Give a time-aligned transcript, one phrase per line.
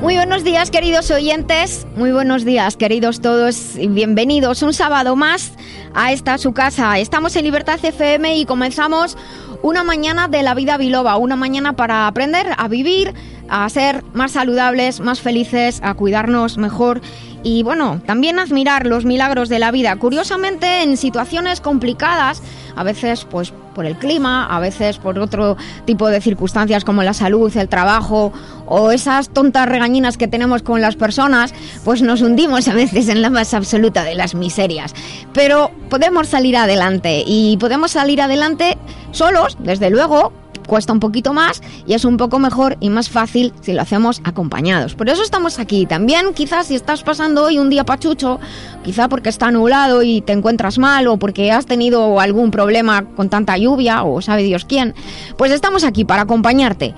[0.00, 5.52] Muy buenos días queridos oyentes, muy buenos días queridos todos y bienvenidos un sábado más
[5.94, 6.98] a esta su casa.
[6.98, 9.18] Estamos en Libertad FM y comenzamos
[9.62, 13.12] una mañana de la vida biloba, una mañana para aprender a vivir,
[13.50, 17.00] a ser más saludables, más felices, a cuidarnos mejor
[17.42, 19.96] y bueno, también admirar los milagros de la vida.
[19.96, 22.42] Curiosamente, en situaciones complicadas,
[22.76, 27.14] a veces pues por el clima, a veces por otro tipo de circunstancias como la
[27.14, 28.32] salud, el trabajo
[28.66, 31.54] o esas tontas regañinas que tenemos con las personas,
[31.84, 34.94] pues nos hundimos a veces en la más absoluta de las miserias.
[35.32, 38.76] Pero podemos salir adelante y podemos salir adelante
[39.12, 40.32] solos, desde luego,
[40.70, 44.20] cuesta un poquito más y es un poco mejor y más fácil si lo hacemos
[44.22, 44.94] acompañados.
[44.94, 45.84] Por eso estamos aquí.
[45.84, 48.38] También quizás si estás pasando hoy un día pachucho,
[48.84, 53.28] quizá porque está nublado y te encuentras mal o porque has tenido algún problema con
[53.28, 54.94] tanta lluvia o sabe Dios quién,
[55.36, 56.94] pues estamos aquí para acompañarte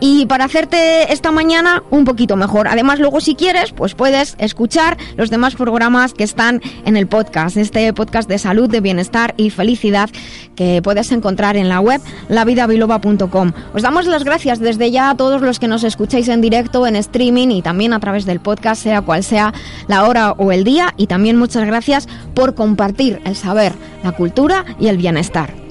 [0.00, 2.68] y para hacerte esta mañana un poquito mejor.
[2.68, 7.56] Además, luego si quieres, pues puedes escuchar los demás programas que están en el podcast,
[7.56, 10.10] este podcast de salud, de bienestar y felicidad
[10.56, 13.52] que puedes encontrar en la web lavidabiloba.com.
[13.74, 16.96] Os damos las gracias desde ya a todos los que nos escucháis en directo, en
[16.96, 19.52] streaming y también a través del podcast, sea cual sea
[19.88, 20.94] la hora o el día.
[20.96, 25.64] Y también muchas gracias por compartir el saber, la cultura y el bienestar.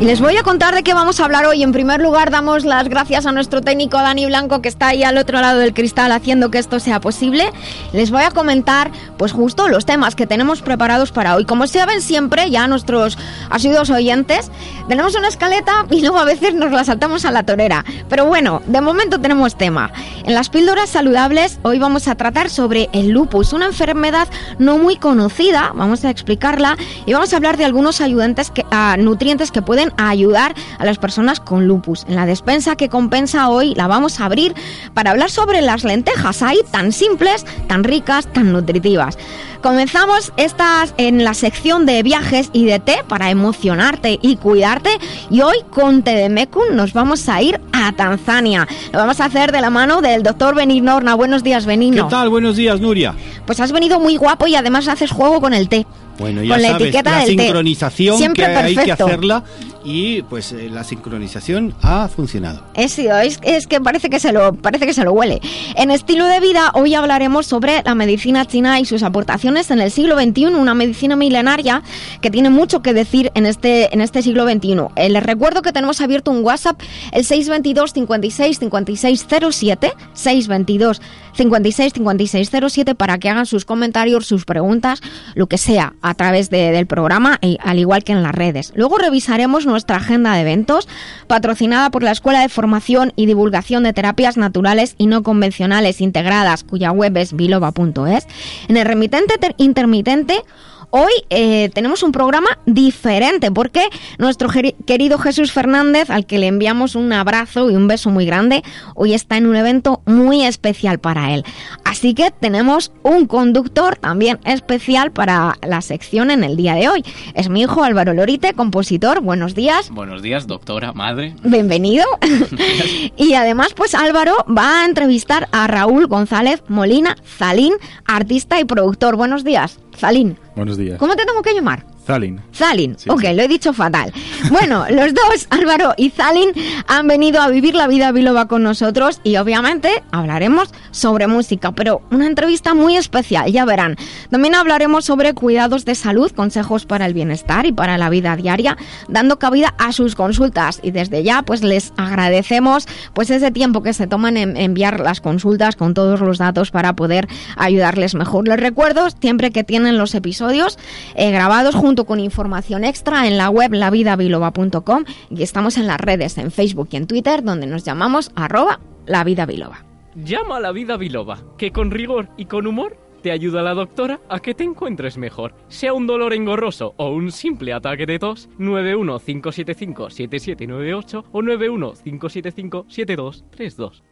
[0.00, 1.64] Y les voy a contar de qué vamos a hablar hoy.
[1.64, 5.18] En primer lugar, damos las gracias a nuestro técnico Dani Blanco que está ahí al
[5.18, 7.50] otro lado del cristal haciendo que esto sea posible.
[7.92, 11.46] Les voy a comentar, pues justo los temas que tenemos preparados para hoy.
[11.46, 13.18] Como saben siempre, ya nuestros
[13.50, 14.52] asiduos oyentes,
[14.86, 17.84] tenemos una escaleta y luego a veces nos la saltamos a la torera.
[18.08, 19.90] Pero bueno, de momento tenemos tema.
[20.24, 24.28] En las píldoras saludables, hoy vamos a tratar sobre el lupus, una enfermedad
[24.60, 25.72] no muy conocida.
[25.74, 29.87] Vamos a explicarla y vamos a hablar de algunos ayudantes que, uh, nutrientes que pueden
[29.96, 32.04] a ayudar a las personas con lupus.
[32.08, 34.54] En la despensa que compensa hoy la vamos a abrir
[34.94, 39.18] para hablar sobre las lentejas, ahí tan simples, tan ricas, tan nutritivas.
[39.62, 44.90] Comenzamos estas en la sección de viajes y de té para emocionarte y cuidarte
[45.30, 48.68] y hoy con Tedemekun nos vamos a ir a Tanzania.
[48.92, 51.16] Lo vamos a hacer de la mano del doctor Benigno Horna.
[51.16, 52.04] Buenos días, Benigno.
[52.04, 52.28] ¿Qué tal?
[52.28, 53.14] Buenos días, Nuria.
[53.46, 55.86] Pues has venido muy guapo y además haces juego con el té.
[56.18, 57.42] Bueno, ya con la sabes, etiqueta la del té.
[57.42, 59.06] sincronización Siempre que hay que perfecto.
[59.06, 59.44] hacerla
[59.84, 62.62] y pues eh, la sincronización ha funcionado.
[62.74, 65.40] Es, es, es que parece que se lo parece que se lo huele.
[65.76, 69.90] En estilo de vida hoy hablaremos sobre la medicina china y sus aportaciones en el
[69.90, 71.82] siglo XXI, una medicina milenaria
[72.20, 74.76] que tiene mucho que decir en este en este siglo XXI.
[74.96, 76.80] Eh, les recuerdo que tenemos abierto un WhatsApp
[77.12, 81.00] el 622 56 56 07 622
[81.34, 85.00] 56 56 07 para que hagan sus comentarios, sus preguntas,
[85.34, 88.72] lo que sea a través de- del programa, al igual que en las redes.
[88.74, 90.88] Luego revisaremos nuestra agenda de eventos
[91.26, 96.64] patrocinada por la Escuela de Formación y Divulgación de Terapias Naturales y No Convencionales Integradas,
[96.64, 98.26] cuya web es biloba.es.
[98.68, 100.42] En el remitente ter- intermitente
[100.90, 103.88] Hoy eh, tenemos un programa diferente porque
[104.18, 104.48] nuestro
[104.86, 108.62] querido Jesús Fernández, al que le enviamos un abrazo y un beso muy grande,
[108.94, 111.44] hoy está en un evento muy especial para él.
[111.84, 117.04] Así que tenemos un conductor también especial para la sección en el día de hoy.
[117.34, 119.20] Es mi hijo Álvaro Lorite, compositor.
[119.20, 119.90] Buenos días.
[119.90, 121.34] Buenos días, doctora, madre.
[121.42, 122.06] Bienvenido.
[123.16, 127.74] y además, pues Álvaro va a entrevistar a Raúl González Molina Zalín,
[128.06, 129.16] artista y productor.
[129.16, 130.38] Buenos días, Zalín.
[130.54, 130.98] Buenos días.
[130.98, 131.84] ¿Cómo te tengo que llamar?
[132.08, 132.40] Zalin.
[132.54, 133.34] Zalin, Sí, ok, sí.
[133.34, 134.14] lo he dicho fatal.
[134.50, 136.52] Bueno, los dos, Álvaro y Zalin,
[136.86, 142.00] han venido a vivir la vida biloba con nosotros y obviamente hablaremos sobre música, pero
[142.10, 143.96] una entrevista muy especial, ya verán.
[144.30, 148.78] También hablaremos sobre cuidados de salud, consejos para el bienestar y para la vida diaria,
[149.08, 153.92] dando cabida a sus consultas y desde ya pues les agradecemos pues ese tiempo que
[153.92, 158.48] se toman en enviar las consultas con todos los datos para poder ayudarles mejor.
[158.48, 160.78] Les recuerdo siempre que tienen los episodios
[161.14, 166.38] eh, grabados junto con información extra en la web lavidabiloba.com y estamos en las redes,
[166.38, 169.84] en Facebook y en Twitter, donde nos llamamos arroba lavidabiloba.
[170.14, 173.74] Llama a la vida biloba, que con rigor y con humor te te ayuda la
[173.74, 175.54] doctora a que te encuentres mejor.
[175.68, 184.02] Sea un dolor engorroso o un simple ataque de tos, 915757798 o 915757232.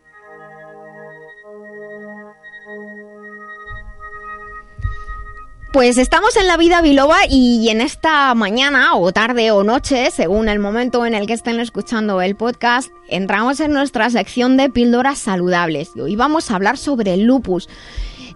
[5.76, 10.48] Pues estamos en la vida biloba y en esta mañana o tarde o noche, según
[10.48, 15.18] el momento en el que estén escuchando el podcast, entramos en nuestra sección de píldoras
[15.18, 17.68] saludables y hoy vamos a hablar sobre el lupus.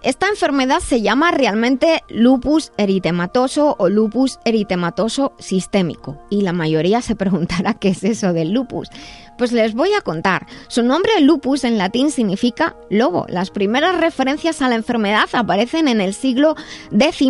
[0.03, 7.15] Esta enfermedad se llama realmente lupus eritematoso o lupus eritematoso sistémico y la mayoría se
[7.15, 8.89] preguntará qué es eso del lupus.
[9.37, 10.47] Pues les voy a contar.
[10.69, 13.27] Su nombre lupus en latín significa lobo.
[13.29, 16.55] Las primeras referencias a la enfermedad aparecen en el siglo
[16.91, 17.21] X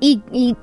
[0.00, 0.56] y, y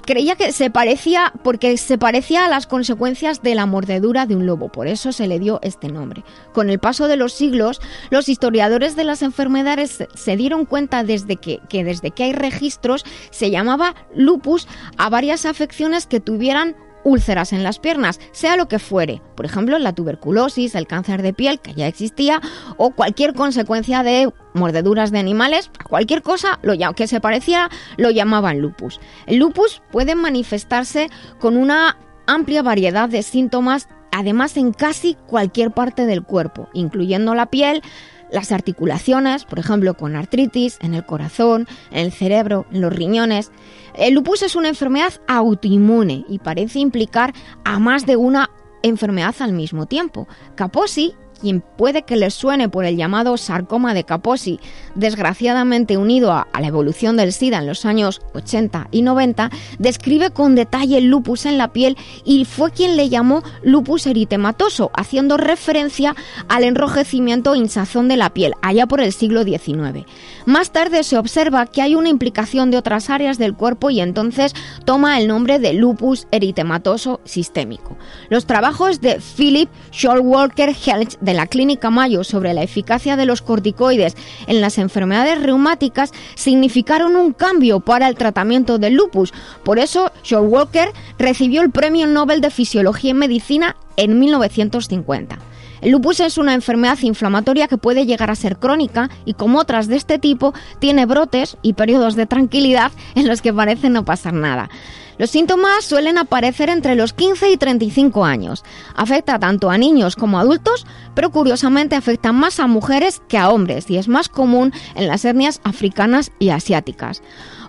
[0.00, 4.46] creía que se parecía porque se parecía a las consecuencias de la mordedura de un
[4.46, 6.24] lobo, por eso se le dio este nombre.
[6.52, 7.80] Con el paso de los siglos,
[8.10, 13.04] los historiadores de las enfermedades se dieron cuenta desde que, que desde que hay registros
[13.30, 18.78] se llamaba lupus a varias afecciones que tuvieran úlceras en las piernas, sea lo que
[18.78, 22.40] fuere, por ejemplo la tuberculosis, el cáncer de piel que ya existía
[22.76, 28.58] o cualquier consecuencia de mordeduras de animales, cualquier cosa lo que se pareciera lo llamaban
[28.58, 29.00] lupus.
[29.26, 31.08] El lupus puede manifestarse
[31.38, 37.46] con una amplia variedad de síntomas, además en casi cualquier parte del cuerpo, incluyendo la
[37.46, 37.82] piel,
[38.30, 43.52] las articulaciones, por ejemplo, con artritis, en el corazón, en el cerebro, en los riñones.
[43.94, 47.32] El lupus es una enfermedad autoinmune y parece implicar
[47.64, 48.50] a más de una
[48.82, 50.28] enfermedad al mismo tiempo.
[50.56, 51.14] Kaposi
[51.44, 54.60] quien puede que les suene por el llamado sarcoma de Kaposi,
[54.94, 60.54] desgraciadamente unido a, la evolución del SIDA en los años 80 y 90, describe con
[60.54, 66.16] detalle el lupus en la piel y fue quien le llamó lupus eritematoso, haciendo referencia
[66.48, 70.06] al enrojecimiento hinchazón de la piel, allá por el siglo XIX.
[70.46, 74.54] Más tarde se observa que hay una implicación de otras áreas del cuerpo y entonces
[74.86, 77.98] toma el nombre de lupus eritematoso sistémico.
[78.30, 83.42] Los trabajos de Philip Showalker Helch de la Clínica Mayo sobre la eficacia de los
[83.42, 84.16] corticoides
[84.46, 89.32] en las enfermedades reumáticas significaron un cambio para el tratamiento del lupus.
[89.62, 90.88] Por eso, Walker
[91.18, 95.38] recibió el Premio Nobel de Fisiología y Medicina en 1950.
[95.84, 99.86] El lupus es una enfermedad inflamatoria que puede llegar a ser crónica y como otras
[99.86, 104.32] de este tipo tiene brotes y periodos de tranquilidad en los que parece no pasar
[104.32, 104.70] nada.
[105.18, 108.64] Los síntomas suelen aparecer entre los 15 y 35 años.
[108.94, 113.50] Afecta tanto a niños como a adultos, pero curiosamente afecta más a mujeres que a
[113.50, 117.22] hombres y es más común en las etnias africanas y asiáticas.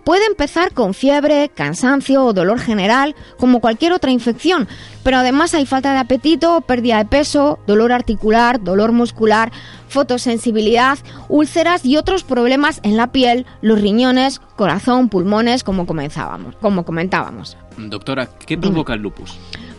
[0.05, 4.67] Puede empezar con fiebre, cansancio o dolor general, como cualquier otra infección,
[5.03, 9.51] pero además hay falta de apetito, pérdida de peso, dolor articular, dolor muscular,
[9.89, 16.85] fotosensibilidad, úlceras y otros problemas en la piel, los riñones, corazón, pulmones, como comenzábamos, como
[16.85, 17.57] comentábamos.
[17.75, 19.35] Doctora, ¿qué provoca el lupus?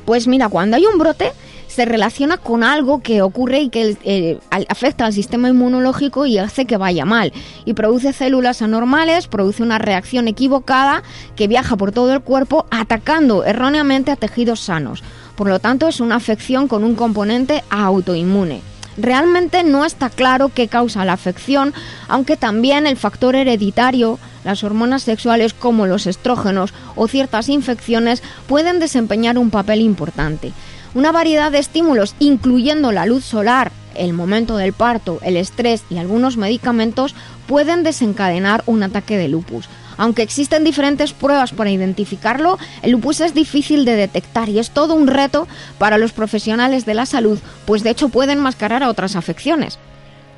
[0.07, 1.33] Pues mira, cuando hay un brote,
[1.77, 4.39] se relaciona con algo que ocurre y que eh,
[4.71, 7.35] afecta al sistema inmunológico y hace que vaya mal.
[7.67, 11.03] Y produce células anormales, produce una reacción equivocada
[11.37, 15.05] que viaja por todo el cuerpo atacando erróneamente a tejidos sanos.
[15.37, 18.63] Por lo tanto, es una afección con un componente autoinmune.
[18.97, 21.75] Realmente no está claro qué causa la afección,
[22.09, 28.81] aunque también el factor hereditario, las hormonas sexuales como los estrógenos o ciertas infecciones pueden
[28.81, 30.55] desempeñar un papel importante.
[30.97, 35.99] Una variedad de estímulos, incluyendo la luz solar, el momento del parto, el estrés y
[35.99, 37.15] algunos medicamentos,
[37.47, 39.69] pueden desencadenar un ataque de lupus.
[39.99, 44.95] Aunque existen diferentes pruebas para identificarlo, el lupus es difícil de detectar y es todo
[44.95, 49.17] un reto para los profesionales de la salud, pues de hecho pueden mascarar a otras
[49.17, 49.79] afecciones.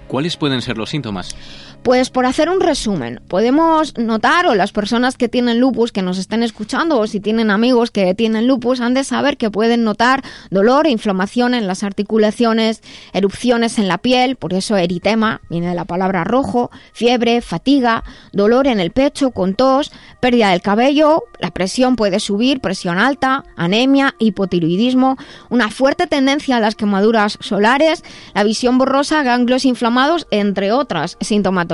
[0.08, 1.36] ¿Cuáles pueden ser los síntomas?
[1.82, 6.18] Pues por hacer un resumen, podemos notar, o las personas que tienen lupus que nos
[6.18, 10.22] estén escuchando, o si tienen amigos que tienen lupus, han de saber que pueden notar
[10.50, 12.82] dolor e inflamación en las articulaciones,
[13.14, 18.66] erupciones en la piel, por eso eritema, viene de la palabra rojo, fiebre, fatiga, dolor
[18.66, 24.14] en el pecho con tos, pérdida del cabello, la presión puede subir, presión alta, anemia,
[24.18, 25.16] hipotiroidismo,
[25.48, 28.04] una fuerte tendencia a las quemaduras solares,
[28.34, 31.67] la visión borrosa, ganglios inflamados, entre otras sintomatologías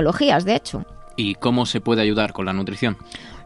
[0.44, 0.84] de hecho.
[1.16, 2.96] ¿Y cómo se puede ayudar con la nutrición?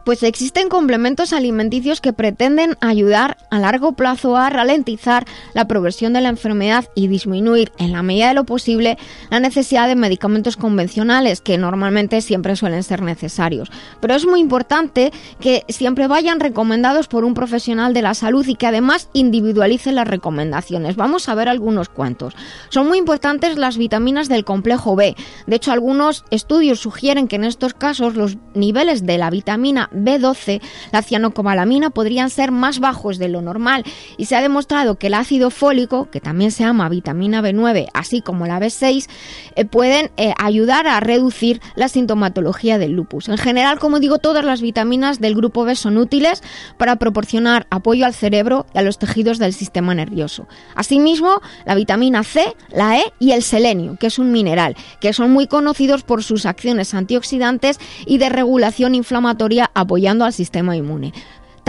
[0.05, 5.25] Pues existen complementos alimenticios que pretenden ayudar a largo plazo a ralentizar
[5.55, 8.99] la progresión de la enfermedad y disminuir en la medida de lo posible
[9.31, 13.71] la necesidad de medicamentos convencionales que normalmente siempre suelen ser necesarios.
[14.01, 18.55] Pero es muy importante que siempre vayan recomendados por un profesional de la salud y
[18.55, 20.97] que además individualicen las recomendaciones.
[20.97, 22.35] Vamos a ver algunos cuantos.
[22.71, 25.15] Son muy importantes las vitaminas del complejo B.
[25.47, 30.61] De hecho, algunos estudios sugieren que en estos casos los niveles de la vitamina B12,
[30.93, 33.85] la cianocobalamina, podrían ser más bajos de lo normal
[34.17, 38.21] y se ha demostrado que el ácido fólico, que también se llama vitamina B9, así
[38.21, 39.09] como la B6,
[39.55, 43.29] eh, pueden eh, ayudar a reducir la sintomatología del lupus.
[43.29, 46.43] En general, como digo, todas las vitaminas del grupo B son útiles
[46.77, 50.47] para proporcionar apoyo al cerebro y a los tejidos del sistema nervioso.
[50.75, 55.31] Asimismo, la vitamina C, la E y el selenio, que es un mineral, que son
[55.31, 61.13] muy conocidos por sus acciones antioxidantes y de regulación inflamatoria apoyando al sistema inmune.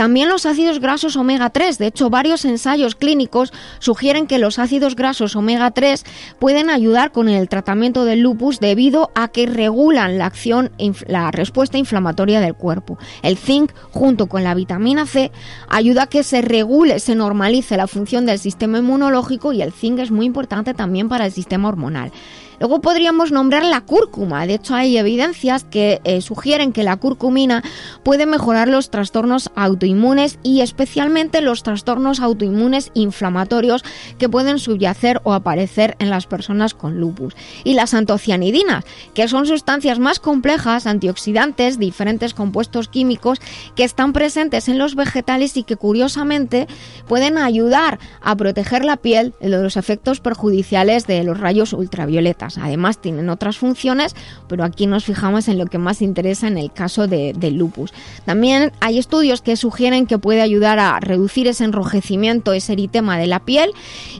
[0.00, 1.76] También los ácidos grasos omega 3.
[1.76, 6.06] De hecho, varios ensayos clínicos sugieren que los ácidos grasos omega 3
[6.38, 10.70] pueden ayudar con el tratamiento del lupus debido a que regulan la acción,
[11.06, 12.96] la respuesta inflamatoria del cuerpo.
[13.20, 15.32] El zinc, junto con la vitamina C,
[15.68, 19.98] ayuda a que se regule, se normalice la función del sistema inmunológico y el zinc
[19.98, 22.10] es muy importante también para el sistema hormonal.
[22.60, 24.46] Luego podríamos nombrar la cúrcuma.
[24.46, 27.64] De hecho, hay evidencias que eh, sugieren que la curcumina
[28.02, 33.82] puede mejorar los trastornos autoinmunes y especialmente los trastornos autoinmunes inflamatorios
[34.18, 37.34] que pueden subyacer o aparecer en las personas con lupus.
[37.64, 43.40] Y las antocianidinas, que son sustancias más complejas, antioxidantes, diferentes compuestos químicos
[43.74, 46.68] que están presentes en los vegetales y que curiosamente
[47.08, 51.72] pueden ayudar a proteger la piel de los efectos perjudiciales de los rayos
[52.58, 54.14] Además tienen otras funciones,
[54.48, 57.92] pero aquí nos fijamos en lo que más interesa en el caso de, del lupus.
[58.24, 63.26] También hay estudios que sugieren que puede ayudar a reducir ese enrojecimiento, ese eritema de
[63.26, 63.72] la piel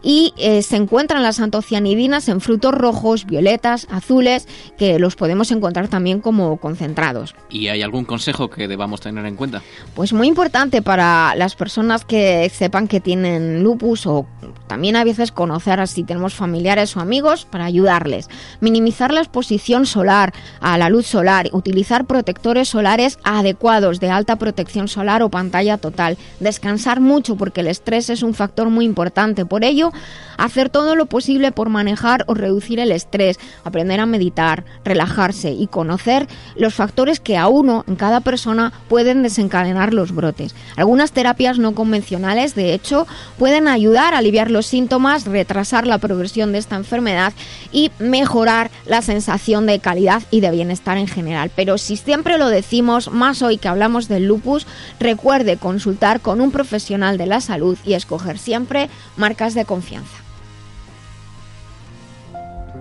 [0.02, 4.46] y eh, se encuentran las antocianidinas en frutos rojos, violetas, azules,
[4.78, 7.34] que los podemos encontrar también como concentrados.
[7.48, 9.62] ¿Y hay algún consejo que debamos tener en cuenta?
[9.94, 14.26] Pues muy importante para las personas que sepan que tienen lupus o
[14.66, 18.19] también a veces conocer si tenemos familiares o amigos para ayudarles.
[18.60, 24.88] Minimizar la exposición solar a la luz solar, utilizar protectores solares adecuados de alta protección
[24.88, 29.46] solar o pantalla total, descansar mucho porque el estrés es un factor muy importante.
[29.46, 29.92] Por ello,
[30.36, 35.66] hacer todo lo posible por manejar o reducir el estrés, aprender a meditar, relajarse y
[35.66, 40.54] conocer los factores que a uno en cada persona pueden desencadenar los brotes.
[40.76, 43.06] Algunas terapias no convencionales, de hecho,
[43.38, 47.32] pueden ayudar a aliviar los síntomas, retrasar la progresión de esta enfermedad
[47.72, 51.50] y mejorar la sensación de calidad y de bienestar en general.
[51.54, 54.66] Pero si siempre lo decimos, más hoy que hablamos del lupus,
[54.98, 60.16] recuerde consultar con un profesional de la salud y escoger siempre marcas de confianza.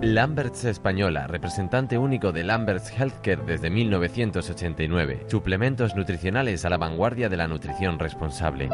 [0.02, 5.26] Lamberts Española, representante único de Lamberts Healthcare desde 1989.
[5.28, 8.70] Suplementos nutricionales a la vanguardia de la nutrición responsable.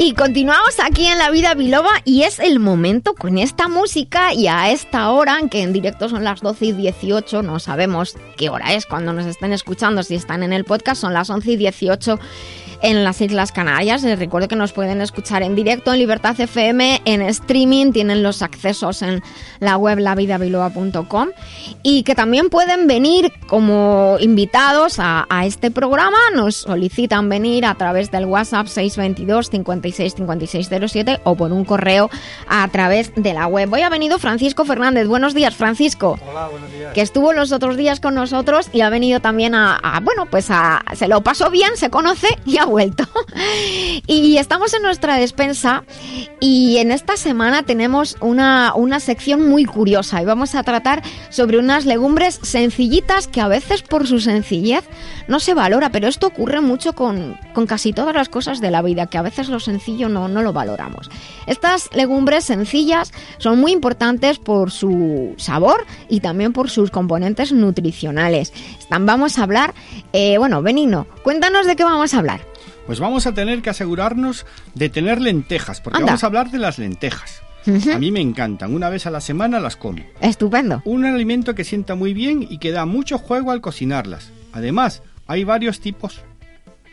[0.00, 4.46] Y continuamos aquí en La Vida Biloba y es el momento con esta música y
[4.46, 8.74] a esta hora, que en directo son las 12 y 18, no sabemos qué hora
[8.74, 12.18] es cuando nos estén escuchando, si están en el podcast, son las 11 y 18
[12.82, 14.02] en las Islas Canarias.
[14.02, 18.42] Les recuerdo que nos pueden escuchar en directo en Libertad FM, en streaming, tienen los
[18.42, 19.22] accesos en
[19.60, 21.28] la web lavidabiloa.com
[21.82, 26.18] y que también pueden venir como invitados a, este programa.
[26.34, 29.50] Nos solicitan venir a través del WhatsApp 622
[29.92, 32.10] 56 56 07 o por un correo
[32.48, 33.72] a través de la web.
[33.72, 35.06] Hoy ha venido Francisco Fernández.
[35.06, 36.18] Buenos días, Francisco.
[36.28, 36.92] Hola, buenos días.
[36.92, 40.50] Que estuvo los otros días con nosotros y ha venido también a, a bueno, pues
[40.50, 43.04] a, se lo pasó bien, se conoce y ha vuelto.
[44.06, 45.84] y estamos en nuestra despensa
[46.40, 51.58] y en esta semana tenemos una, una sección muy curiosa y vamos a tratar sobre
[51.58, 54.84] unas legumbres sencillitas que a veces por su sencillez
[55.26, 58.82] no se valora, pero esto ocurre mucho con, con casi todas las cosas de la
[58.82, 61.08] vida, que a veces lo sencillo no, no lo valoramos.
[61.46, 68.52] Estas legumbres sencillas son muy importantes por su sabor y también por sus componentes nutricionales.
[68.90, 69.74] Vamos a hablar,
[70.12, 72.40] eh, bueno, Benigno, cuéntanos de qué vamos a hablar.
[72.86, 76.06] Pues vamos a tener que asegurarnos de tener lentejas, porque Anda.
[76.06, 77.42] vamos a hablar de las lentejas.
[77.66, 80.02] A mí me encantan, una vez a la semana las como.
[80.22, 80.80] Estupendo.
[80.86, 84.30] Un alimento que sienta muy bien y que da mucho juego al cocinarlas.
[84.54, 86.22] Además, hay varios tipos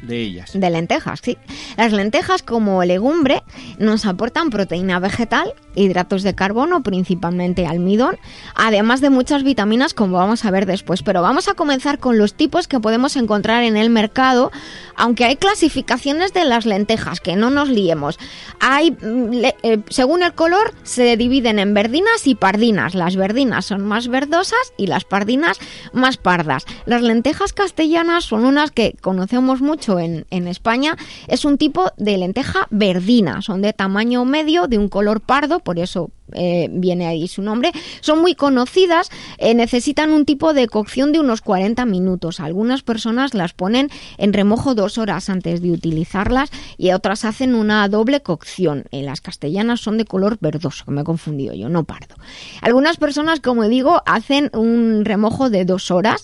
[0.06, 0.52] de ellas.
[0.54, 1.38] De lentejas, sí.
[1.78, 3.44] Las lentejas como legumbre
[3.78, 8.18] nos aportan proteína vegetal hidratos de carbono, principalmente almidón,
[8.56, 11.04] además de muchas vitaminas como vamos a ver después.
[11.04, 14.52] Pero vamos a comenzar con los tipos que podemos encontrar en el mercado,
[14.96, 18.18] aunque hay clasificaciones de las lentejas, que no nos liemos.
[18.60, 22.96] Hay, mm, eh, según el color, se dividen en verdinas y pardinas.
[22.96, 25.60] Las verdinas son más verdosas y las pardinas
[25.94, 26.66] más pardas.
[26.86, 30.98] Las lentejas castellanas son unas que conocemos mucho en, en España.
[31.28, 35.80] Es un tipo de lenteja verdina, son de tamaño medio, de un color pardo, por
[35.80, 41.12] eso eh, viene ahí su nombre, son muy conocidas, eh, necesitan un tipo de cocción
[41.12, 42.40] de unos 40 minutos.
[42.40, 47.88] Algunas personas las ponen en remojo dos horas antes de utilizarlas y otras hacen una
[47.90, 48.86] doble cocción.
[48.92, 52.16] En las castellanas son de color verdoso, me he confundido yo, no pardo.
[52.62, 56.24] Algunas personas, como digo, hacen un remojo de dos horas,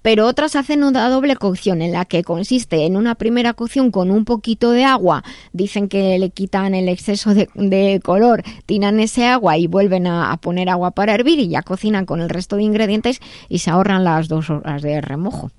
[0.00, 4.10] pero otras hacen una doble cocción en la que consiste en una primera cocción con
[4.10, 9.26] un poquito de agua, dicen que le quitan el exceso de, de color, tiran ese
[9.26, 12.62] agua y vuelven a, poner agua para hervir y ya cocinan con el resto de
[12.62, 15.50] ingredientes y se ahorran las dos horas de remojo.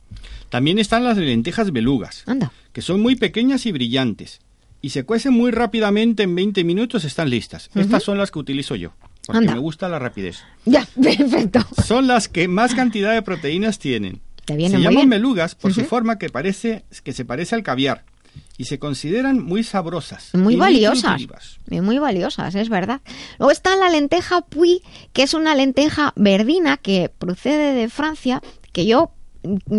[0.49, 2.23] También están las lentejas belugas,
[2.71, 4.39] que son muy pequeñas y brillantes
[4.81, 7.69] y se cuecen muy rápidamente, en 20 minutos están listas.
[7.73, 8.91] Estas son las que utilizo yo,
[9.25, 10.43] porque me gusta la rapidez.
[10.65, 11.61] Ya, perfecto.
[11.85, 14.19] Son las que más cantidad de proteínas tienen.
[14.45, 18.03] se llaman belugas por su forma que parece que se parece al caviar
[18.57, 20.31] y se consideran muy sabrosas.
[20.33, 21.21] Muy valiosas.
[21.69, 23.01] Muy valiosas, es verdad.
[23.39, 24.81] Luego está la lenteja Puy,
[25.11, 28.41] que es una lenteja verdina que procede de Francia,
[28.71, 29.11] que yo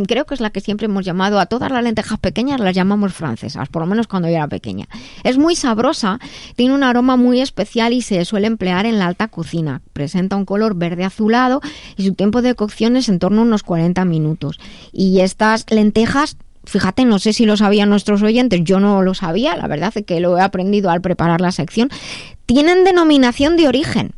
[0.07, 3.14] creo que es la que siempre hemos llamado a todas las lentejas pequeñas las llamamos
[3.14, 4.88] francesas, por lo menos cuando yo era pequeña.
[5.23, 6.21] Es muy sabrosa,
[6.54, 9.81] tiene un aroma muy especial y se suele emplear en la alta cocina.
[9.93, 11.61] Presenta un color verde azulado
[11.97, 14.59] y su tiempo de cocción es en torno a unos 40 minutos.
[14.93, 19.56] Y estas lentejas fíjate, no sé si lo sabían nuestros oyentes, yo no lo sabía,
[19.56, 21.90] la verdad es que lo he aprendido al preparar la sección,
[22.47, 24.12] tienen denominación de origen.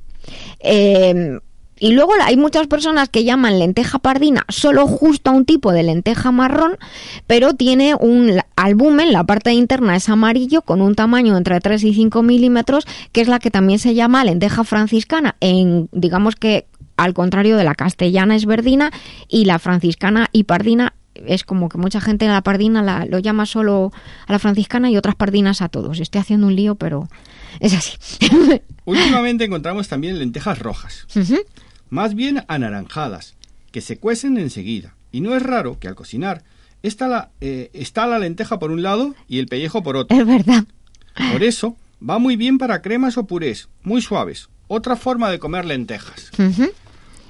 [0.61, 1.41] Em,
[1.79, 5.83] y luego hay muchas personas que llaman lenteja pardina solo justo a un tipo de
[5.83, 6.79] lenteja marrón,
[7.26, 11.95] pero tiene un albumen, la parte interna es amarillo con un tamaño entre 3 y
[11.95, 15.37] 5 milímetros, que es la que también se llama lenteja franciscana.
[15.41, 18.91] En, digamos que al contrario de la castellana es verdina
[19.29, 20.95] y la franciscana y pardina
[21.26, 23.92] es como que mucha gente en la pardina la, lo llama solo
[24.26, 26.00] a la franciscana y otras pardinas a todos.
[26.00, 27.08] Estoy haciendo un lío, pero
[27.61, 27.96] es así.
[28.85, 31.06] Últimamente encontramos también lentejas rojas,
[31.90, 33.35] más bien anaranjadas,
[33.72, 34.94] que se cuecen enseguida.
[35.12, 36.44] Y no es raro que al cocinar
[36.83, 40.16] está la, eh, está la lenteja por un lado y el pellejo por otro.
[40.16, 40.64] Es verdad.
[41.33, 41.76] Por eso
[42.07, 44.48] va muy bien para cremas o purés, muy suaves.
[44.68, 46.31] Otra forma de comer lentejas.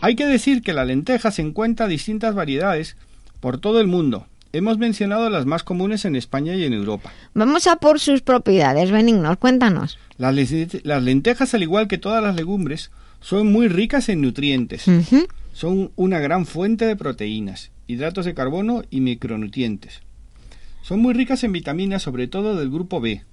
[0.00, 2.96] Hay que decir que la lenteja se encuentra distintas variedades
[3.40, 4.26] por todo el mundo.
[4.52, 7.12] Hemos mencionado las más comunes en España y en Europa.
[7.34, 9.98] Vamos a por sus propiedades, benignos, cuéntanos.
[10.16, 10.34] Las,
[11.02, 14.86] lentejas, al igual que todas las legumbres, son muy ricas en nutrientes.
[15.52, 20.00] Son una gran fuente de proteínas, hidratos de carbono y micronutrientes.
[20.80, 23.24] Son muy ricas en vitaminas, sobre todo del grupo B,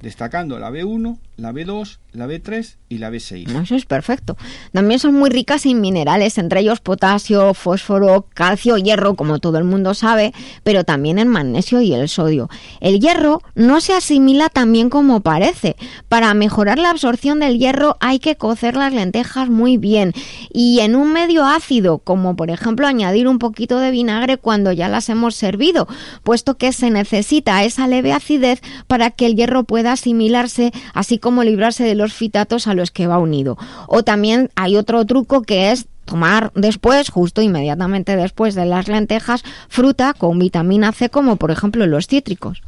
[0.00, 3.62] destacando la B1, la B2, la B3 y la B6.
[3.62, 4.36] Eso es perfecto.
[4.72, 9.64] También son muy ricas en minerales, entre ellos potasio, fósforo, calcio, hierro, como todo el
[9.64, 10.32] mundo sabe,
[10.64, 12.48] pero también en magnesio y el sodio.
[12.80, 15.76] El hierro no se asimila tan bien como parece.
[16.08, 20.14] Para mejorar la absorción del hierro hay que cocer las lentejas muy bien
[20.52, 24.88] y en un medio ácido, como por ejemplo añadir un poquito de vinagre cuando ya
[24.88, 25.86] las hemos servido,
[26.22, 31.25] puesto que se necesita esa leve acidez para que el hierro pueda asimilarse, así como
[31.44, 33.58] librarse de los fitatos a los que va unido.
[33.86, 39.42] O también hay otro truco que es tomar después, justo inmediatamente después de las lentejas,
[39.68, 42.62] fruta con vitamina C, como por ejemplo los cítricos.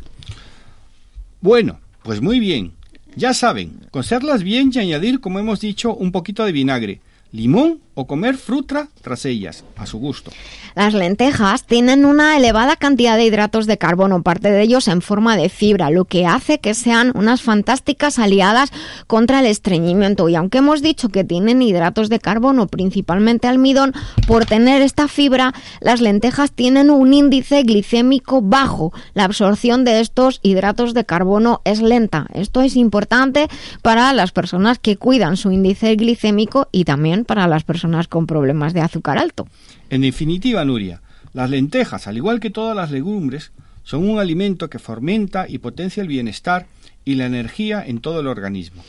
[1.41, 2.73] Bueno, pues muy bien.
[3.17, 7.01] Ya saben, cocerlas bien y añadir, como hemos dicho, un poquito de vinagre
[7.33, 10.31] limón o comer fruta tras ellas, a su gusto.
[10.77, 15.37] Las lentejas tienen una elevada cantidad de hidratos de carbono, parte de ellos en forma
[15.37, 18.71] de fibra, lo que hace que sean unas fantásticas aliadas
[19.09, 20.29] contra el estreñimiento.
[20.29, 23.93] Y aunque hemos dicho que tienen hidratos de carbono, principalmente almidón,
[24.29, 28.93] por tener esta fibra, las lentejas tienen un índice glicémico bajo.
[29.15, 32.29] La absorción de estos hidratos de carbono es lenta.
[32.33, 33.49] Esto es importante
[33.83, 38.75] para las personas que cuidan su índice glicémico y también para las personas con problemas
[38.75, 39.47] de azúcar alto.
[39.91, 41.01] En definitiva, Nuria,
[41.33, 43.53] las lentejas, al igual que todas las legumbres,
[43.83, 46.67] son un alimento que fomenta y potencia el bienestar
[47.05, 48.83] y la energía en todo el organismo.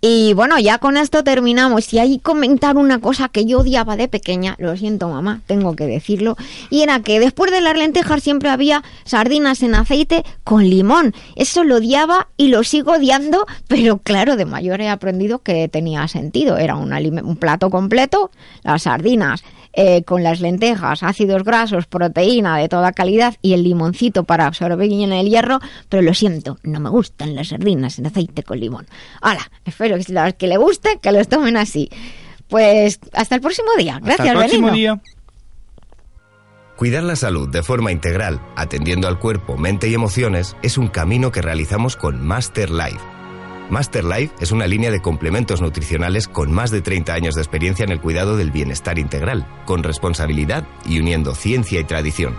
[0.00, 1.92] Y bueno, ya con esto terminamos.
[1.92, 5.86] Y ahí comentar una cosa que yo odiaba de pequeña, lo siento mamá, tengo que
[5.86, 6.36] decirlo,
[6.70, 11.14] y era que después de las lentejas siempre había sardinas en aceite con limón.
[11.34, 16.06] Eso lo odiaba y lo sigo odiando, pero claro, de mayor he aprendido que tenía
[16.06, 16.58] sentido.
[16.58, 18.30] Era un, un plato completo,
[18.62, 24.24] las sardinas, eh, con las lentejas, ácidos grasos, proteína de toda calidad y el limoncito
[24.24, 28.42] para absorber bien el hierro, pero lo siento, no me gustan las sardinas en aceite
[28.42, 28.86] con limón.
[29.22, 31.90] Hola, espero que los que le guste, que los tomen así.
[32.48, 34.00] Pues hasta el próximo día.
[34.02, 35.00] Gracias, hasta el próximo día.
[36.76, 41.32] Cuidar la salud de forma integral, atendiendo al cuerpo, mente y emociones, es un camino
[41.32, 43.17] que realizamos con Master Life
[43.70, 47.84] Master Life es una línea de complementos nutricionales con más de 30 años de experiencia
[47.84, 52.34] en el cuidado del bienestar integral, con responsabilidad y uniendo ciencia y tradición.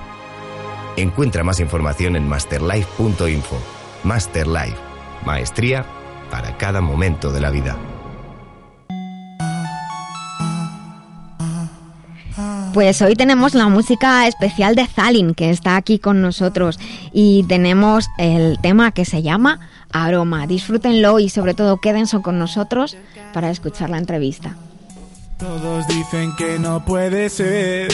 [0.98, 3.58] Encuentra más información en masterlife.info.
[4.04, 4.78] Master Life,
[5.26, 5.86] maestría
[6.32, 7.78] para cada momento de la vida.
[12.74, 16.80] Pues hoy tenemos la música especial de Zalin, que está aquí con nosotros,
[17.12, 19.60] y tenemos el tema que se llama
[19.92, 20.48] aroma.
[20.48, 22.98] Disfrútenlo y sobre todo quédense con nosotros
[23.34, 24.56] para escuchar la entrevista.
[25.38, 27.90] Todos dicen que no puede ser.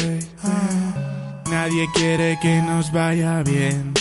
[1.50, 3.94] Nadie quiere que nos vaya bien.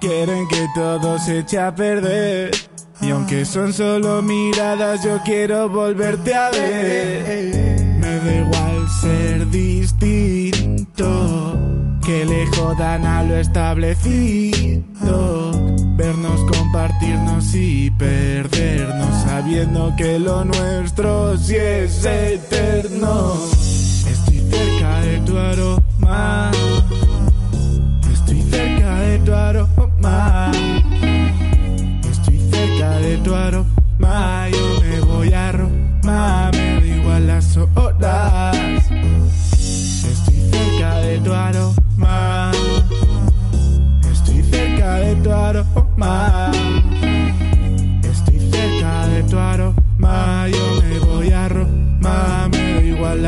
[0.00, 2.50] Quieren que todo se eche a perder.
[3.00, 7.80] Y aunque son solo miradas, yo quiero volverte a ver.
[7.98, 10.98] Me da igual ser distinto.
[12.04, 14.82] Que le jodan a lo establecido
[15.96, 16.41] vernos,
[16.82, 23.34] compartirnos y perdernos, sabiendo que lo nuestro sí es eterno.
[24.10, 26.50] Estoy cerca de tu aroma,
[28.12, 30.50] estoy cerca de tu aroma,
[32.10, 38.56] estoy cerca de tu aroma, yo me voy a Roma, me da igual las horas,
[38.90, 42.52] estoy cerca de tu aroma.
[44.82, 46.61] De tu aroma.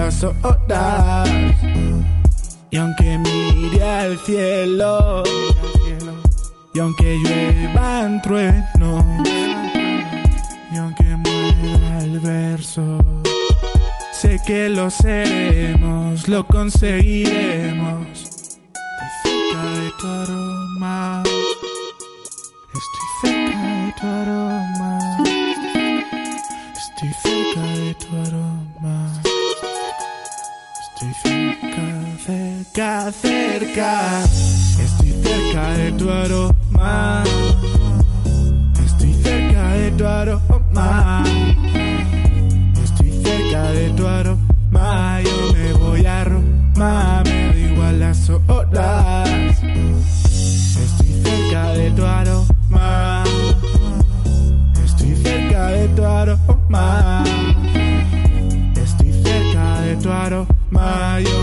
[0.05, 1.31] Las horas.
[2.71, 5.23] Y aunque mire al cielo,
[6.75, 9.05] y aunque lluevan truenos,
[10.73, 12.99] y aunque muera el verso,
[14.13, 18.07] sé que lo seremos, lo conseguiremos.
[18.13, 21.23] Estoy cerca de tu aroma.
[22.81, 24.84] Estoy cerca de tu aroma.
[32.75, 34.25] Cerca.
[34.83, 37.23] Estoy cerca de tu aroma.
[38.85, 41.25] Estoy cerca de tu aroma.
[42.83, 45.21] Estoy cerca de tu aroma.
[45.23, 47.23] Yo me voy a Roma.
[47.25, 49.29] Me da igual las horas.
[50.85, 53.25] Estoy cerca de tu aroma.
[54.85, 57.25] Estoy cerca de tu aroma.
[58.75, 61.21] Estoy cerca de tu aroma.
[61.21, 61.34] Yo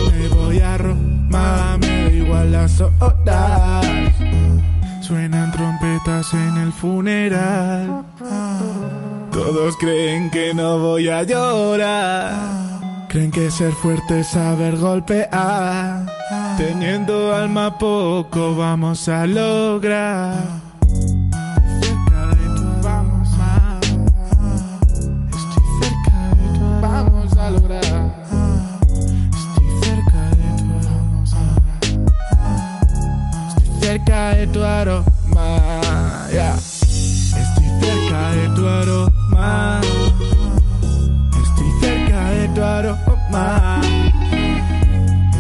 [1.31, 1.77] Roma.
[1.79, 3.85] Me da igual las horas.
[5.01, 8.03] Suenan trompetas en el funeral.
[9.31, 12.33] Todos creen que no voy a llorar.
[13.07, 16.05] Creen que ser fuerte es saber golpear.
[16.57, 20.70] Teniendo alma poco vamos a lograr.
[33.91, 36.27] Cerca de tu aroma.
[36.31, 39.81] Estoy cerca de tu aroma.
[41.43, 43.81] Estoy cerca de tu aroma.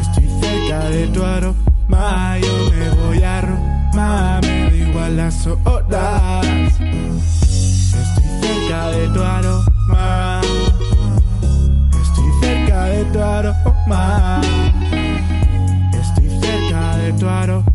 [0.01, 2.37] Estoy cerca de tu aroma.
[2.39, 4.39] Yo me voy a Roma.
[4.41, 6.45] Me da igual las horas.
[6.79, 10.41] Estoy cerca de tu aroma.
[12.03, 14.41] Estoy cerca de tu aroma.
[15.93, 17.70] Estoy cerca de tu aroma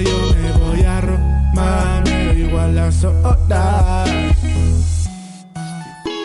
[0.00, 4.43] yo me voy a Roma, me igual las horas.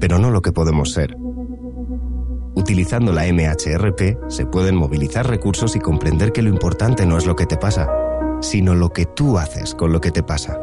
[0.00, 1.16] pero no lo que podemos ser.
[2.54, 7.36] Utilizando la MHRP se pueden movilizar recursos y comprender que lo importante no es lo
[7.36, 7.88] que te pasa,
[8.40, 10.58] sino lo que tú haces con lo que te pasa.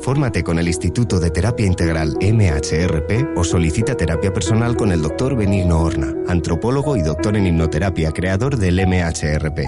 [0.00, 5.36] Fórmate con el Instituto de Terapia Integral MHRP o solicita terapia personal con el Dr.
[5.36, 9.60] Benigno Horna, antropólogo y doctor en hipnoterapia, creador del MHRP.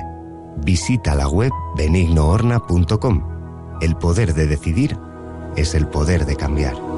[0.65, 3.79] Visita la web benignohorna.com.
[3.81, 4.97] El poder de decidir
[5.55, 6.92] es el poder de cambiar.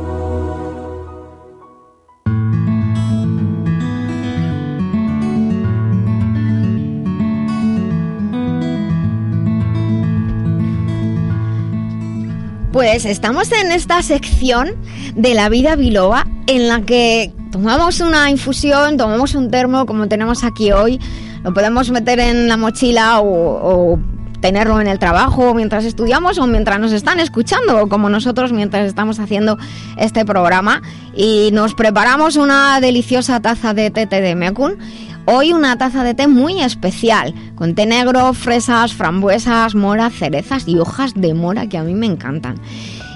[12.74, 14.74] Pues estamos en esta sección
[15.14, 20.42] de la vida biloba en la que tomamos una infusión, tomamos un termo como tenemos
[20.42, 20.98] aquí hoy,
[21.44, 24.00] lo podemos meter en la mochila o,
[24.40, 29.20] tenerlo en el trabajo mientras estudiamos o mientras nos están escuchando, como nosotros mientras estamos
[29.20, 29.56] haciendo
[29.96, 30.82] este programa.
[31.14, 34.78] Y nos preparamos una deliciosa taza de té de Mekun.
[35.26, 40.78] Hoy una taza de té muy especial, con té negro, fresas, frambuesas, mora, cerezas y
[40.78, 42.60] hojas de mora que a mí me encantan.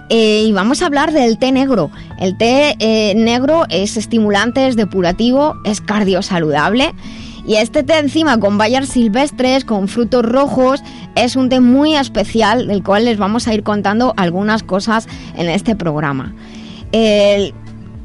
[0.08, 1.90] Eh, y vamos a hablar del té negro.
[2.18, 6.94] El té eh, negro es estimulante, es depurativo, es cardiosaludable.
[7.46, 10.82] Y este té encima con bayas silvestres, con frutos rojos,
[11.14, 15.50] es un té muy especial del cual les vamos a ir contando algunas cosas en
[15.50, 16.34] este programa.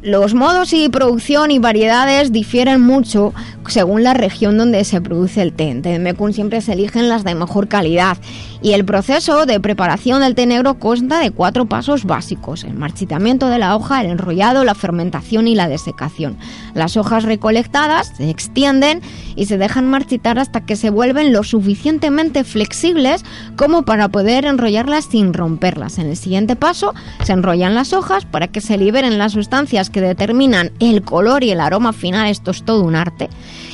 [0.04, 3.34] Los modos y producción y variedades difieren mucho
[3.68, 5.70] según la región donde se produce el té.
[5.70, 8.18] En Mekun siempre se eligen las de mejor calidad
[8.64, 13.50] y el proceso de preparación del té negro consta de cuatro pasos básicos: el marchitamiento
[13.50, 16.38] de la hoja, el enrollado, la fermentación y la desecación.
[16.74, 19.02] Las hojas recolectadas se extienden
[19.36, 23.26] y se dejan marchitar hasta que se vuelven lo suficientemente flexibles
[23.58, 26.00] como para poder enrollarlas sin romperlas.
[26.00, 30.00] En el siguiente paso se enrollan las hojas para que se liberen las sustancias que
[30.00, 32.28] determinan el color y el aroma final.
[32.28, 33.30] Esto es todo un arte.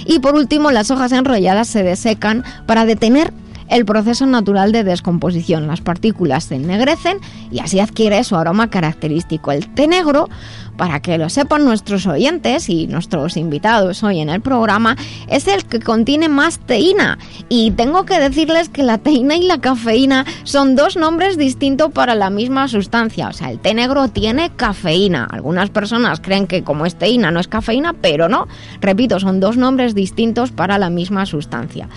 [0.07, 3.31] Y por último, las hojas enrolladas se desecan para detener
[3.69, 5.67] el proceso natural de descomposición.
[5.67, 7.19] Las partículas se ennegrecen
[7.51, 9.51] y así adquiere su aroma característico.
[9.51, 10.29] El té negro,
[10.77, 14.95] para que lo sepan nuestros oyentes y nuestros invitados hoy en el programa,
[15.27, 17.17] es el que contiene más teína.
[17.49, 22.15] Y tengo que decirles que la teína y la cafeína son dos nombres distintos para
[22.15, 23.27] la misma sustancia.
[23.27, 25.27] O sea, el té negro tiene cafeína.
[25.29, 28.47] Algunas personas creen que como es teína no es cafeína, pero no.
[28.81, 31.87] Repito, son dos nombres distintos para la misma sustancia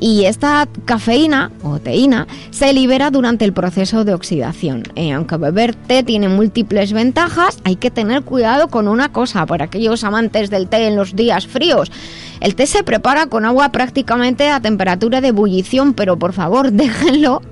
[0.00, 4.82] y esta cafeína o teína se libera durante el proceso de oxidación.
[4.96, 9.66] Eh, aunque beber té tiene múltiples ventajas, hay que tener cuidado con una cosa para
[9.66, 11.92] aquellos amantes del té en los días fríos.
[12.40, 17.42] El té se prepara con agua prácticamente a temperatura de ebullición, pero por favor déjenlo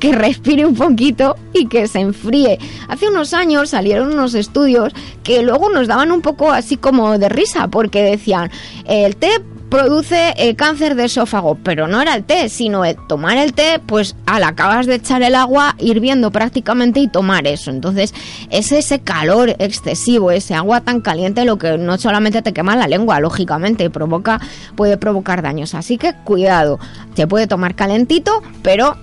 [0.00, 2.58] que respire un poquito y que se enfríe.
[2.88, 7.28] Hace unos años salieron unos estudios que luego nos daban un poco así como de
[7.28, 8.50] risa porque decían,
[8.84, 13.36] el té produce eh, cáncer de esófago, pero no era el té, sino el tomar
[13.36, 17.70] el té, pues al acabas de echar el agua hirviendo prácticamente y tomar eso.
[17.70, 18.14] Entonces
[18.50, 22.88] es ese calor excesivo, ese agua tan caliente lo que no solamente te quema la
[22.88, 24.40] lengua, lógicamente, provoca,
[24.76, 25.74] puede provocar daños.
[25.74, 26.78] Así que cuidado,
[27.14, 28.96] se puede tomar calentito, pero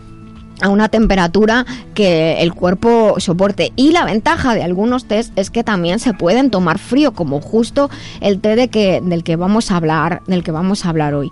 [0.62, 3.72] a una temperatura que el cuerpo soporte.
[3.76, 7.90] Y la ventaja de algunos tés es que también se pueden tomar frío, como justo
[8.22, 11.32] el té de que, del que vamos a hablar, del que vamos a hablar hoy.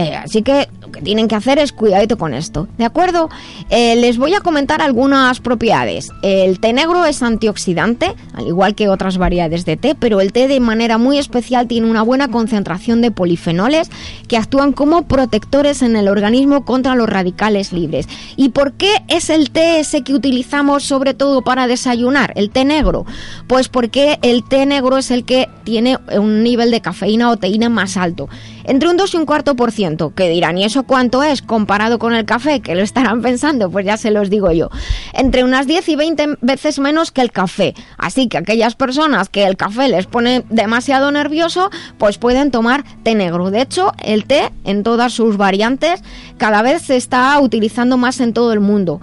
[0.00, 3.28] Eh, así que lo que tienen que hacer es cuidadito con esto, ¿de acuerdo?
[3.68, 6.10] Eh, les voy a comentar algunas propiedades.
[6.22, 10.48] El té negro es antioxidante, al igual que otras variedades de té, pero el té
[10.48, 13.90] de manera muy especial tiene una buena concentración de polifenoles
[14.26, 18.08] que actúan como protectores en el organismo contra los radicales libres.
[18.36, 22.64] ¿Y por qué es el té ese que utilizamos sobre todo para desayunar, el té
[22.64, 23.04] negro?
[23.46, 27.68] Pues porque el té negro es el que tiene un nivel de cafeína o teína
[27.68, 28.30] más alto
[28.70, 31.98] entre un 2 y un cuarto por ciento, que dirán, ¿y eso cuánto es comparado
[31.98, 32.60] con el café?
[32.60, 34.70] Que lo estarán pensando, pues ya se los digo yo.
[35.12, 37.74] Entre unas 10 y 20 veces menos que el café.
[37.98, 43.16] Así que aquellas personas que el café les pone demasiado nervioso, pues pueden tomar té
[43.16, 43.50] negro.
[43.50, 46.04] De hecho, el té, en todas sus variantes,
[46.38, 49.00] cada vez se está utilizando más en todo el mundo.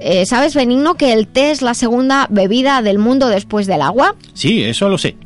[0.00, 4.14] Eh, ¿Sabes, Benigno, que el té es la segunda bebida del mundo después del agua?
[4.32, 5.16] Sí, eso lo sé.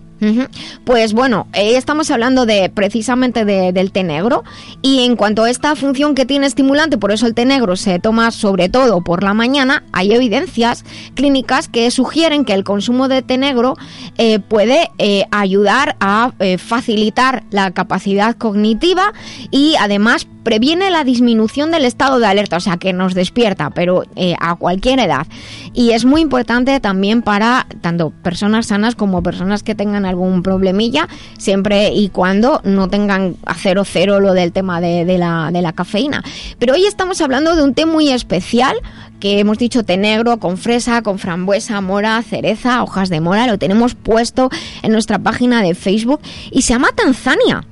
[0.85, 4.45] Pues bueno, eh, estamos hablando de precisamente del té negro
[4.81, 7.99] y en cuanto a esta función que tiene estimulante, por eso el té negro se
[7.99, 13.23] toma sobre todo por la mañana, hay evidencias clínicas que sugieren que el consumo de
[13.23, 13.77] té negro
[14.17, 19.13] eh, puede eh, ayudar a facilitar la capacidad cognitiva
[19.51, 24.05] y además previene la disminución del estado de alerta, o sea que nos despierta, pero
[24.41, 25.27] a cualquier edad.
[25.73, 31.09] Y es muy importante también para tanto personas sanas como personas que tengan algún problemilla,
[31.39, 35.73] siempre y cuando no tengan a cero cero lo del tema de, la, de la
[35.73, 36.23] cafeína.
[36.59, 38.77] Pero hoy estamos hablando de un té muy especial
[39.21, 43.57] que hemos dicho té negro con fresa, con frambuesa, mora, cereza, hojas de mora, lo
[43.57, 44.51] tenemos puesto
[44.83, 46.21] en nuestra página de Facebook
[46.51, 47.65] y se llama Tanzania.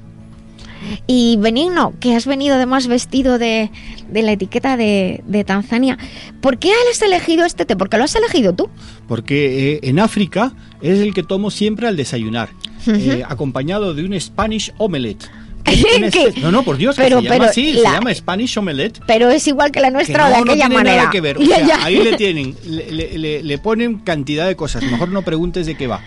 [1.07, 3.71] Y Benigno, que has venido además vestido de,
[4.13, 5.99] la etiqueta de, Tanzania,
[6.41, 7.77] ¿por qué has elegido este té?
[7.77, 8.69] ¿Por qué lo has elegido tú?
[9.09, 12.51] Porque eh, en África es el que tomo siempre al desayunar,
[12.87, 15.29] eh, acompañado de un Spanish omelette.
[16.41, 19.01] No, no, por Dios, que se llama así, se llama Spanish Omelette.
[19.07, 20.97] Pero es igual que la nuestra de aquella no tiene manera.
[20.97, 21.37] Nada que ver.
[21.83, 24.83] ahí le tienen, le, le, ponen cantidad de cosas.
[24.83, 26.01] Mejor no preguntes de qué va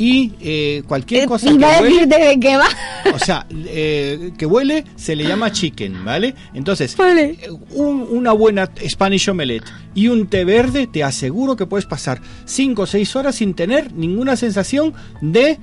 [0.00, 2.68] y eh, cualquier eh, cosa que huele, de qué va.
[3.14, 6.34] o sea, eh, que huele se le llama chicken, ¿vale?
[6.54, 6.96] Entonces,
[7.74, 12.86] una buena Spanish omelette y un té verde te aseguro que puedes pasar 5 o
[12.86, 15.58] 6 horas sin tener ninguna sensación de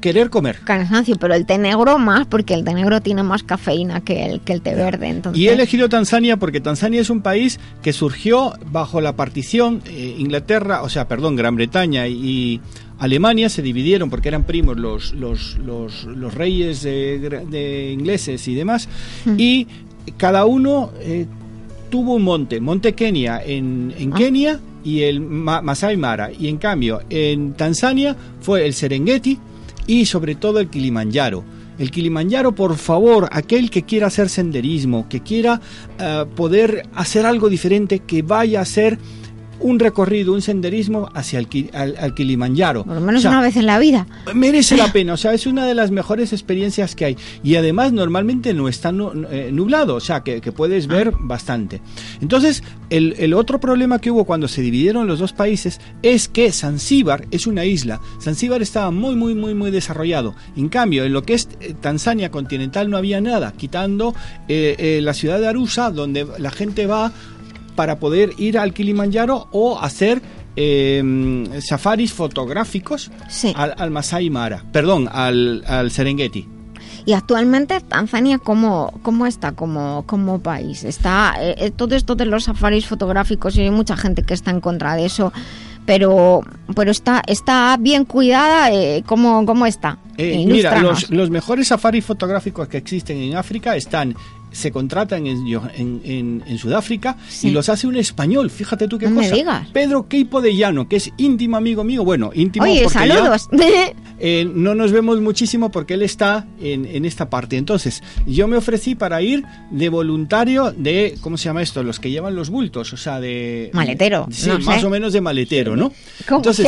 [0.00, 0.60] querer comer.
[0.60, 4.40] Cansancio, pero el té negro más, porque el té negro tiene más cafeína que el,
[4.40, 5.08] que el té verde.
[5.08, 5.42] Entonces...
[5.42, 10.82] Y he elegido Tanzania porque Tanzania es un país que surgió bajo la partición, Inglaterra,
[10.82, 12.60] o sea, perdón, Gran Bretaña y
[13.00, 18.88] Alemania se dividieron porque eran primos los, los, los, reyes de, ingleses y demás,
[19.24, 19.34] hmm.
[19.38, 19.66] y
[20.16, 21.26] cada uno eh,
[21.90, 24.16] tuvo un monte, Monte Kenia en, en ah.
[24.16, 29.38] Kenia y el Masai Mara, y en cambio en Tanzania fue el Serengeti
[29.86, 31.42] y sobre todo el Kilimanjaro.
[31.78, 35.62] El Kilimanjaro, por favor, aquel que quiera hacer senderismo, que quiera
[35.98, 38.98] eh, poder hacer algo diferente, que vaya a hacer
[39.60, 42.84] un recorrido, un senderismo hacia el, al, Kilimanjaro.
[42.84, 44.06] Por lo menos una vez en la vida.
[44.34, 47.16] Merece la pena, o sea, es una de las mejores experiencias que hay.
[47.42, 48.90] Y además normalmente no está
[49.30, 51.18] eh, nublado, o sea, que, puedes ver ah.
[51.20, 51.80] bastante.
[52.20, 57.26] Entonces, el, otro problema que hubo cuando se dividieron los dos países es que Zanzíbar
[57.30, 58.00] es una isla.
[58.20, 60.34] Zanzíbar estaba muy, muy, muy, muy desarrollado.
[60.56, 64.14] En cambio, en lo que es eh, Tanzania continental no había nada, quitando
[64.48, 67.12] eh, la ciudad de Arusa, donde la gente va
[67.76, 70.22] para poder ir al Kilimanjaro o hacer
[70.56, 73.10] eh, safaris fotográficos
[73.54, 76.48] al, Masai Mara, perdón, al, Serengeti.
[77.06, 80.84] Y actualmente Tanzania cómo, cómo está como, como país?
[80.84, 84.50] Está eh, eh, todo esto de los safaris fotográficos y hay mucha gente que está
[84.50, 85.32] en contra de eso,
[85.86, 86.42] pero
[86.76, 88.70] pero está está bien cuidada.
[88.70, 89.98] Eh, ¿cómo, ¿Cómo está?
[90.18, 94.14] mira, los, los mejores safaris fotográficos que existen en África están
[94.52, 98.50] se contratan en, en, Sudáfrica y los hace un español.
[98.50, 99.66] Fíjate tú qué cosa.
[99.72, 102.04] Pedro Queipo de Llano, que es íntimo amigo mío.
[102.04, 103.48] Bueno, íntimo Oye, saludos.
[104.22, 107.56] Eh, no nos vemos muchísimo porque él está en, esta parte.
[107.56, 111.82] Entonces, yo me ofrecí para ir de voluntario de, ¿cómo se llama esto?
[111.82, 113.70] Los que llevan los bultos, o sea, de...
[113.72, 114.28] Maletero.
[114.30, 115.90] Sí, más o menos de maletero, ¿no?
[116.28, 116.66] Como Entonces,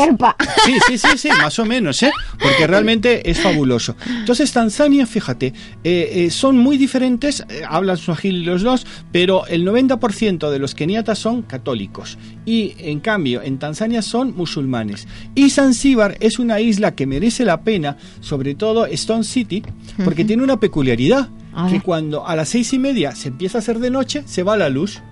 [0.64, 2.12] Sí, sí, sí, sí, más o menos, ¿eh?
[2.40, 3.96] Porque realmente es fabuloso.
[4.06, 5.52] Entonces, Tanzania, fíjate,
[5.84, 11.18] eh, eh, son muy diferentes hablan suajili los dos, pero el 90% de los keniatas
[11.18, 15.08] son católicos y en cambio en Tanzania son musulmanes.
[15.35, 19.62] Y Zanzíbar es una isla que merece la pena, sobre todo Stone City,
[20.04, 21.30] porque tiene una peculiaridad,
[21.70, 24.56] que cuando a las seis y media se empieza a hacer de noche, se va
[24.56, 25.02] la luz.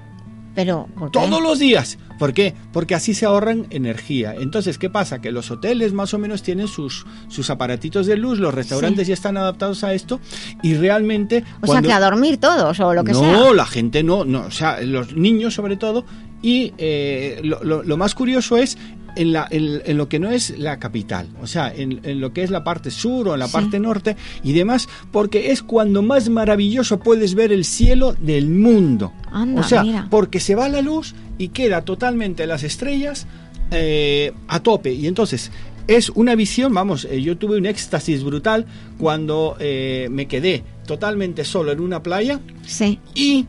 [0.54, 1.18] Pero, ¿por qué?
[1.18, 1.98] Todos los días.
[2.18, 2.54] ¿Por qué?
[2.72, 4.34] Porque así se ahorran energía.
[4.38, 5.20] Entonces, ¿qué pasa?
[5.20, 9.14] Que los hoteles más o menos tienen sus, sus aparatitos de luz, los restaurantes ya
[9.14, 10.20] están adaptados a esto
[10.62, 11.44] y realmente...
[11.62, 13.54] O cuando- sea, que a dormir todos o lo que no, sea.
[13.54, 16.04] la gente no, no, o sea, los niños sobre todo.
[16.42, 18.76] Y eh, lo, lo- lo más curioso es
[19.16, 22.32] en, la, en, en lo que no es la capital, o sea, en, en lo
[22.32, 23.52] que es la parte sur o en la Sí.
[23.52, 29.12] parte norte y demás, porque es cuando más maravilloso puedes ver el cielo del mundo.
[29.32, 30.06] Anda, o sea, mira.
[30.10, 33.26] porque se va la luz y queda totalmente las estrellas
[33.70, 34.92] eh, a tope.
[34.92, 35.50] Y entonces
[35.86, 38.66] es una visión, vamos, eh, yo tuve un éxtasis brutal
[38.98, 42.98] cuando eh, me quedé totalmente solo en una playa Sí.
[43.14, 43.46] y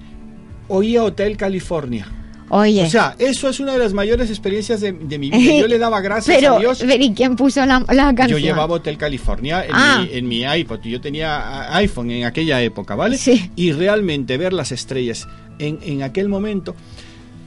[0.68, 2.08] oía Hotel California.
[2.54, 2.84] Oye.
[2.84, 5.60] O sea, eso es una de las mayores experiencias de, de mi vida.
[5.62, 6.84] Yo le daba gracias pero, a Dios.
[6.86, 8.28] pero, ¿y quién puso la, la canción?
[8.30, 10.06] Yo llevaba Hotel California en, Ah.
[10.06, 10.82] mi, en mi iPod.
[10.84, 13.18] Yo tenía iPhone en aquella época, ¿vale?
[13.18, 13.50] Sí.
[13.56, 15.28] Y realmente ver las estrellas
[15.60, 16.76] en, en aquel momento.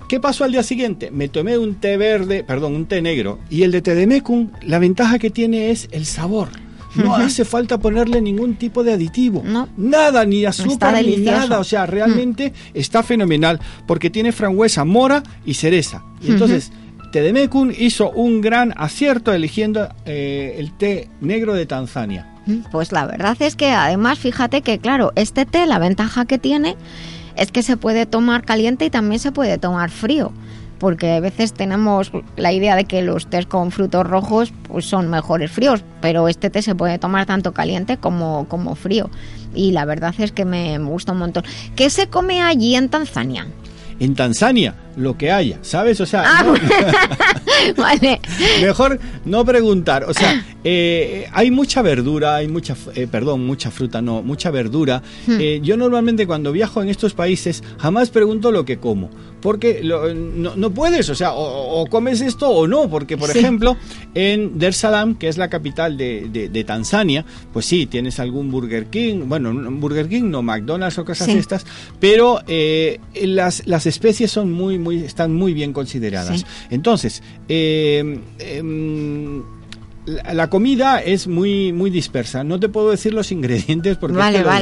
[0.09, 1.11] ¿Qué pasó al día siguiente?
[1.11, 3.39] Me tomé un té verde, perdón, un té negro.
[3.51, 6.49] Y el de Tedemecum, la ventaja que tiene es el sabor.
[6.95, 9.43] No hace falta ponerle ningún tipo de aditivo.
[9.45, 9.69] No.
[9.77, 11.59] Nada, ni azúcar, ni nada.
[11.59, 13.61] O sea, realmente está fenomenal.
[13.87, 16.05] Porque tiene frambuesa, mora y cereza.
[16.21, 16.73] Y entonces,
[17.13, 22.31] Tedemecum hizo un gran acierto eligiendo eh, el té negro de Tanzania.
[22.71, 26.77] Pues la verdad es que además, fíjate que claro, este té, la ventaja que tiene
[27.37, 30.33] es que se puede tomar caliente y también se puede tomar frío.
[30.79, 35.09] Porque a veces tenemos la idea de que los tés con frutos rojos pues son
[35.09, 39.11] mejores fríos, pero este té se puede tomar tanto caliente como, como frío.
[39.55, 41.45] Y la verdad es que me gusta un montón.
[41.77, 43.47] ¿Qué se come allí en Tanzania?
[44.01, 46.01] En Tanzania, lo que haya, ¿sabes?
[46.01, 46.55] O sea, Ah, no-
[47.77, 48.21] vale.
[48.61, 50.05] mejor no preguntar.
[50.05, 55.03] O sea, eh, hay mucha verdura, hay mucha, eh, perdón, mucha fruta, no, mucha verdura.
[55.27, 55.37] Hmm.
[55.41, 59.11] Eh, yo normalmente cuando viajo en estos países jamás pregunto lo que como.
[59.41, 62.89] Porque lo- no, no puedes, o sea, o, o comes esto o no.
[62.89, 63.39] Porque, por Sí.
[63.41, 63.77] ejemplo,
[64.15, 68.19] en Dar es Salaam, que es la capital de, de- de Tanzania, pues sí, tienes
[68.21, 71.37] algún Burger King, bueno, no, Burger King, no McDonald's o cosas Sí.
[71.37, 71.67] estas,
[72.01, 72.41] pero
[73.23, 76.41] las, las especies son muy, muy, están muy bien consideradas.
[76.41, 76.47] Sí.
[76.71, 79.43] Entonces, eh, em,
[80.07, 82.45] la, comida es muy, muy dispersa.
[82.45, 84.53] No te puedo decir los ingredientes porque es Vale, que los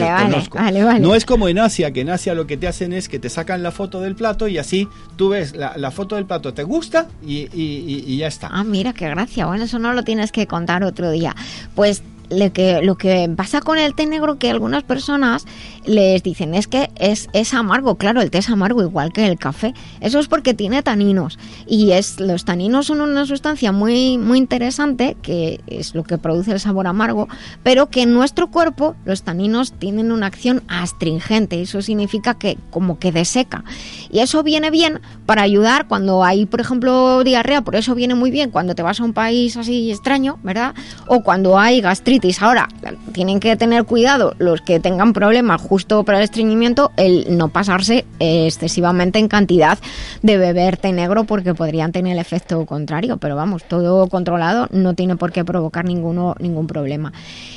[0.50, 1.00] vale.
[1.00, 3.28] No es como en Asia, que en Asia lo que te hacen es que te
[3.28, 6.62] sacan la foto del plato y así tú ves la, la foto del plato, te
[6.62, 8.48] gusta y- y ya está.
[8.52, 9.46] Ah, mira, qué gracia.
[9.46, 11.34] Bueno, eso no lo tienes que contar otro día.
[11.74, 12.02] Pues
[12.33, 15.47] lo que, pasa con el té negro que algunas personas
[15.85, 17.97] les dicen es que es, es amargo.
[17.97, 19.74] Claro, el té es amargo igual que el café.
[20.01, 21.39] Eso es porque tiene taninos.
[21.66, 26.53] Y es los taninos son una sustancia muy, muy interesante, que es lo que produce
[26.53, 27.28] el sabor amargo,
[27.62, 31.61] pero que en nuestro cuerpo los taninos tienen una acción astringente.
[31.61, 33.64] Eso significa que como que deseca.
[34.11, 38.30] Y eso viene bien para ayudar cuando hay, por ejemplo, diarrea, por eso viene muy
[38.30, 40.74] bien cuando te vas a un país así extraño, ¿verdad?
[41.07, 42.21] O cuando hay gastritis.
[42.40, 42.68] Ahora,
[43.12, 48.04] tienen que tener cuidado los que tengan problemas justo para el estreñimiento, el no pasarse
[48.20, 49.78] excesivamente en cantidad
[50.22, 53.16] de beber té negro porque podrían tener el efecto contrario.
[53.16, 57.12] Pero vamos, todo controlado no tiene por qué provocar ningún problema.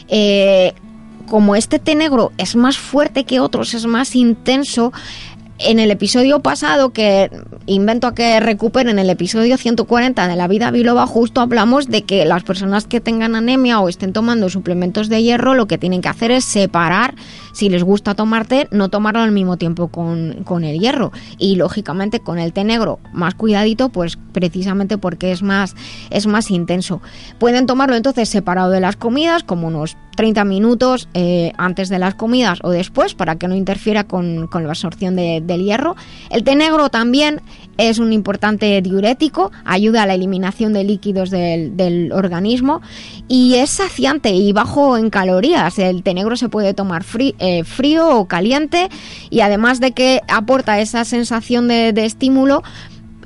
[0.08, 0.74] Eh,
[1.30, 4.94] como este té negro es más fuerte que otros, es más intenso,
[5.58, 7.30] en el episodio pasado, que
[7.66, 12.26] invento a que recuperen el episodio 140 de la vida biloba, justo hablamos de que
[12.26, 16.10] las personas que tengan anemia o estén tomando suplementos de hierro, lo que tienen que
[16.10, 17.16] hacer es separar,
[17.56, 21.12] si les gusta tomar té, no tomarlo al mismo tiempo con, con el hierro.
[21.38, 25.74] Y lógicamente con el té negro, más cuidadito, pues precisamente porque es más,
[26.10, 27.02] es más intenso.
[27.40, 32.16] Pueden tomarlo entonces separado de las comidas, como unos 30 minutos eh, antes de las
[32.16, 35.96] comidas o después para que no interfiera con, con la absorción de- del hierro.
[36.30, 37.42] El té negro también
[37.78, 42.82] es un importante diurético, ayuda a la eliminación de líquidos del, del organismo
[43.28, 45.80] y es saciante y bajo en calorías.
[45.80, 48.90] El té negro se puede tomar frí- eh, frío o caliente
[49.30, 52.64] y además de que aporta esa sensación de, estímulo,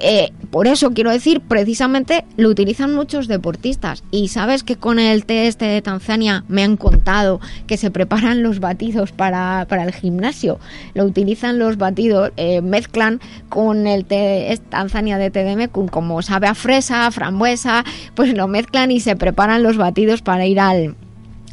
[0.02, 4.04] eh, por eso quiero decir, precisamente lo utilizan muchos deportistas.
[4.12, 8.44] Y sabes que con el té este de Tanzania me han contado que se preparan
[8.44, 10.60] los batidos para, para el gimnasio.
[10.96, 16.56] Lo utilizan los batidos, eh, mezclan con el té Tanzania de TDM, como sabe a
[16.56, 20.96] fresa, a frambuesa, pues lo mezclan y se preparan los batidos para ir al,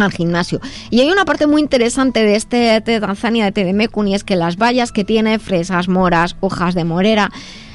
[0.04, 0.60] al gimnasio.
[0.90, 4.14] Y hay una parte muy interesante de este té de Tanzania de té de y
[4.14, 7.30] es que las bayas que tiene, fresas, moras, hojas de morera,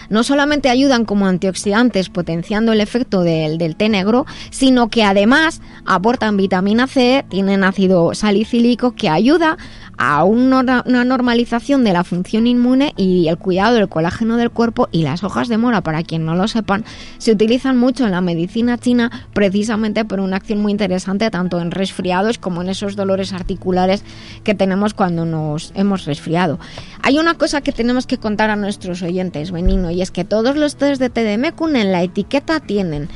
[0.10, 5.62] no solamente ayudan como antioxidantes potenciando el efecto del, del té negro, sino que además
[5.86, 9.58] aportan vitamina C, tienen ácido salicílico que ayuda
[9.98, 15.04] a una, normalización de la función inmune y el cuidado del colágeno del cuerpo y
[15.04, 16.86] las hojas de mora, para quien no lo sepan,
[17.18, 21.72] se utilizan mucho en la medicina china precisamente por una acción muy interesante tanto en
[21.72, 24.04] resfriados como en esos dolores articulares
[24.44, 26.60] que tenemos cuando nos hemos resfriado.
[27.04, 30.56] Hay una cosa que tenemos que contar a nuestros oyentes, Benino, y es que todos
[30.56, 33.10] los test de TDMecum en la etiqueta tienen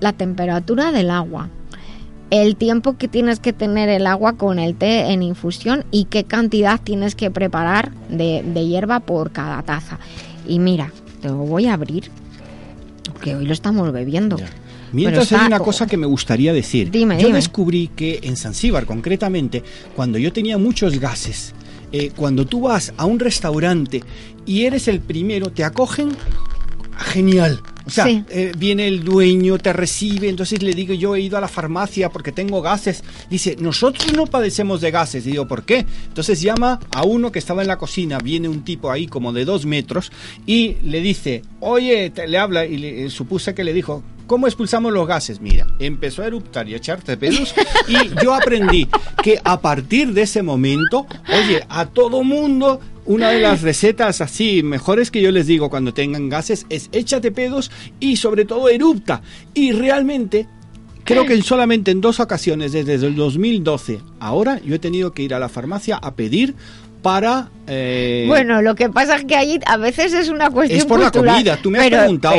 [0.00, 1.50] la temperatura del agua,
[2.30, 6.24] el tiempo que tienes que tener el agua con el té en infusión y qué
[6.24, 9.98] cantidad tienes que preparar de, hierba por cada taza.
[10.46, 12.10] Y mira, te lo voy a abrir,
[13.22, 14.36] que hoy lo estamos bebiendo.
[14.92, 16.90] Mientras hay una cosa que me gustaría decir.
[16.90, 19.62] Dime, yo descubrí que en Zanzíbar, concretamente,
[19.94, 21.54] cuando yo tenía muchos gases,
[21.92, 24.02] eh, cuando tú vas a un restaurante
[24.44, 26.10] y eres el primero, te acogen
[26.96, 27.62] genial.
[27.86, 31.40] O sea, eh, viene el dueño, te recibe, entonces le digo, yo he ido a
[31.40, 33.04] la farmacia porque tengo gases.
[33.30, 35.24] Dice, nosotros no padecemos de gases.
[35.24, 35.86] Y digo, ¿por qué?
[36.08, 39.44] Entonces llama a uno que estaba en la cocina, viene un tipo ahí como de
[39.44, 40.10] dos metros
[40.46, 44.92] y le dice, oye, le habla y le, eh, supuse que le dijo, ¿Cómo expulsamos
[44.92, 45.40] los gases?
[45.40, 47.54] Mira, empezó a eruptar y a echarte pelos
[47.86, 48.88] y yo aprendí
[49.22, 54.62] que a partir de ese momento, oye, a todo mundo una de las recetas así
[54.62, 59.22] mejores que yo les digo cuando tengan gases es échate pedos y sobre todo erupta.
[59.54, 60.46] Y realmente
[61.06, 65.34] Creo que solamente en dos ocasiones, desde el 2012 ahora, yo he tenido que ir
[65.34, 66.56] a la farmacia a pedir
[67.02, 67.50] para...
[67.68, 70.78] Eh, bueno, lo que pasa es que ahí a veces es una cuestión...
[70.78, 72.36] Es por la comida, tú me has preguntado.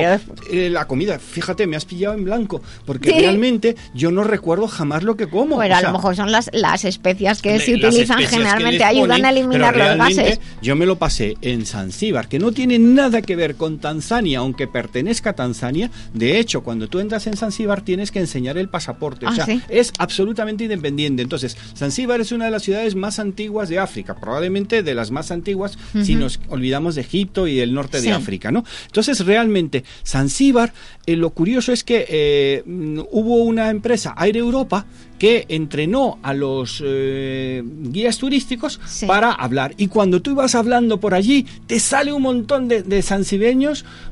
[0.49, 5.03] Eh, la comida, fíjate, me has pillado en blanco, porque realmente yo no recuerdo jamás
[5.03, 5.55] lo que como.
[5.55, 9.75] Bueno, a lo mejor son las, las especias que se utilizan generalmente, ayudan a eliminar
[9.75, 10.39] los gases.
[10.61, 14.67] Yo me lo pasé en Zanzíbar, que no tiene nada que ver con Tanzania, aunque
[14.67, 15.91] pertenezca a Tanzania.
[16.13, 19.25] De hecho, cuando tú entras en Zanzíbar tienes que enseñar el pasaporte.
[19.25, 21.21] o ah, sea, es absolutamente independiente.
[21.21, 24.46] Entonces, Zanzíbar es una de las ciudades más antiguas de África, probablemente
[24.83, 28.63] de las más antiguas si nos olvidamos de Egipto y el norte de África, ¿no?
[28.85, 30.73] Entonces, realmente, Zanzíbar,
[31.05, 34.85] eh, lo curioso es que eh, hubo una empresa, Aire Europa,
[35.17, 39.73] que entrenó a los eh, guías turísticos para hablar.
[39.77, 43.01] Y cuando tú ibas hablando por allí, te sale un montón de, de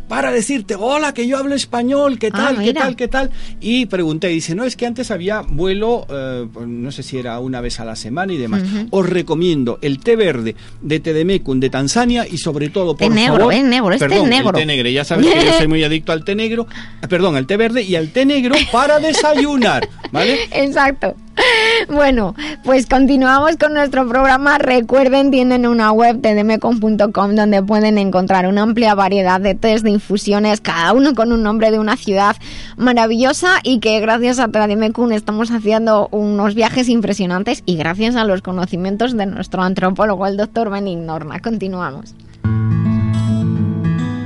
[0.08, 3.32] para decirte, hola, que yo hablo español, qué ah, tal, qué tal, qué tal.
[3.60, 7.40] Y pregunté, dice, no, es que antes había vuelo, eh, pues, no sé si era
[7.40, 8.64] una vez a la semana y demás.
[8.92, 13.38] Os recomiendo el té verde de Tedemecum de Tanzania y sobre todo, por té negro,
[13.38, 14.50] favor, eh, negro, este perdón, negro.
[14.50, 16.68] El té negro, ya sabes que yo soy muy adicto al té negro,
[17.10, 20.40] perdón, al té verde y al té negro para desayunar, ¿vale?
[20.52, 20.95] Exacto.
[21.90, 24.58] Bueno, pues continuamos con nuestro programa.
[24.58, 30.62] Recuerden, tienen una web tdmecon.com donde pueden encontrar una amplia variedad de test de infusiones,
[30.62, 32.36] cada uno con un nombre de una ciudad
[32.78, 38.42] maravillosa y que gracias a Tdmecon estamos haciendo unos viajes impresionantes y gracias a los
[38.42, 41.40] conocimientos de nuestro antropólogo, el doctor Benin Norna.
[41.40, 42.16] Continuamos.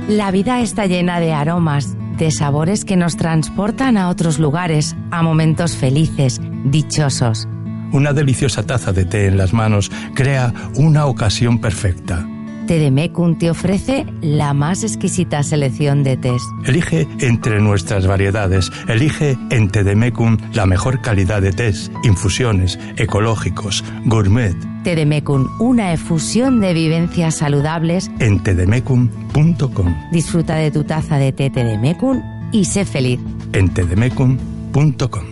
[0.08, 5.22] La vida está llena de aromas, de sabores que nos transportan a otros lugares, a
[5.22, 7.48] momentos felices, dichosos.
[7.92, 12.26] Una deliciosa taza de té en las manos crea una ocasión perfecta.
[12.70, 16.40] Tedemecum te ofrece la más exquisita selección de tés.
[16.64, 18.70] Elige entre nuestras variedades.
[18.86, 24.54] Elige en Tedemecum la mejor calidad de tés, infusiones, ecológicos, gourmet.
[24.84, 29.94] Tedemecum, una efusión de vivencias saludables en tedemecum.com.
[30.12, 33.18] Disfruta de tu taza de té Tedemecum y sé feliz.
[33.52, 35.29] En tedemecum.com.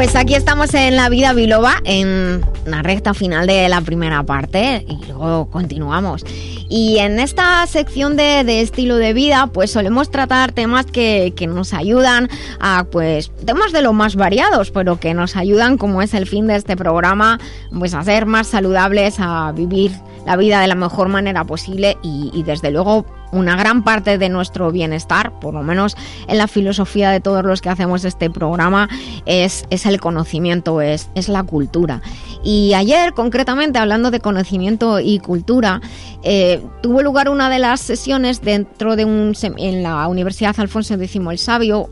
[0.00, 4.86] Pues aquí estamos en La Vida Biloba, en la recta final de la primera parte,
[4.88, 6.24] y luego continuamos.
[6.70, 11.74] Y en esta sección de, estilo de vida, pues solemos tratar temas que, que, nos
[11.74, 12.30] ayudan
[12.60, 16.46] a, pues, temas de lo más variados, pero que nos ayudan, como es el fin
[16.46, 17.38] de este programa,
[17.78, 19.92] pues a ser más saludables, a vivir
[20.24, 24.70] la vida de la mejor manera posible y desde luego una gran parte de nuestro
[24.70, 25.96] bienestar, por lo menos
[26.28, 28.88] en la filosofía de todos los que hacemos este programa,
[29.26, 32.02] es, es el conocimiento, es, es la cultura.
[32.42, 35.80] Y ayer, concretamente, hablando de conocimiento y cultura,
[36.22, 41.16] eh, tuvo lugar una de las sesiones dentro de un en la Universidad Alfonso X
[41.16, 41.88] el Sabio.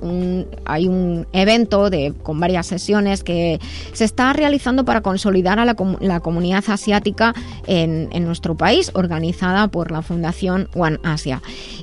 [0.65, 3.59] hay un evento de, con varias sesiones que
[3.93, 7.35] se está realizando para consolidar a la, la comunidad asiática
[7.67, 11.28] en, en, nuestro país, organizada por la Fundación One Asia.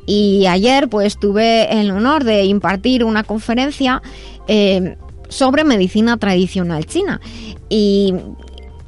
[0.05, 4.01] Y ayer, pues, tuve el honor de impartir una conferencia.
[4.47, 4.95] Eh,
[5.29, 7.21] sobre medicina tradicional china.
[7.69, 8.13] Y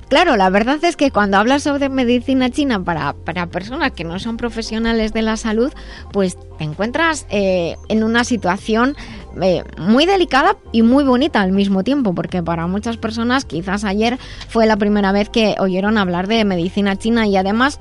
[0.09, 4.19] claro, la verdad es que cuando hablas sobre medicina china para, para personas que no
[4.19, 5.71] son profesionales de la salud,
[6.11, 8.95] pues te encuentras eh, en una situación
[9.41, 14.17] eh, muy delicada y muy bonita al mismo tiempo, porque para muchas personas quizás ayer
[14.47, 17.79] fue la primera vez que oyeron hablar de medicina china y además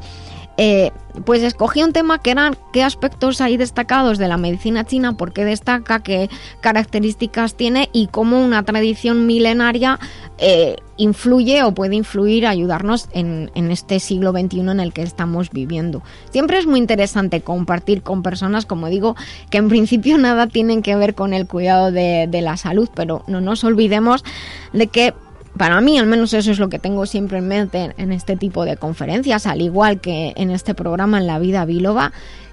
[0.56, 0.90] eh,
[1.24, 5.32] pues escogí un tema que eran qué aspectos hay destacados de la medicina china, por
[5.32, 6.28] qué destaca, qué
[6.60, 9.98] características tiene y cómo una tradición milenaria
[10.38, 16.02] eh, influye o puede influir, ayudarnos en, este siglo XXI en el que estamos viviendo.
[16.30, 19.16] Siempre es muy interesante compartir con personas, como digo,
[19.50, 23.24] que en principio nada tienen que ver con el cuidado de, de la salud, pero
[23.26, 24.24] no nos olvidemos
[24.72, 25.14] de que
[25.56, 28.64] para mí, al menos eso es lo que tengo siempre en mente en este tipo
[28.64, 32.12] de conferencias, al igual que en este programa en la vida biloba,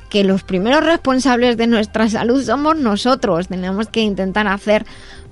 [0.10, 3.48] que los primeros responsables de nuestra salud somos nosotros.
[3.48, 4.86] Tenemos que intentar hacer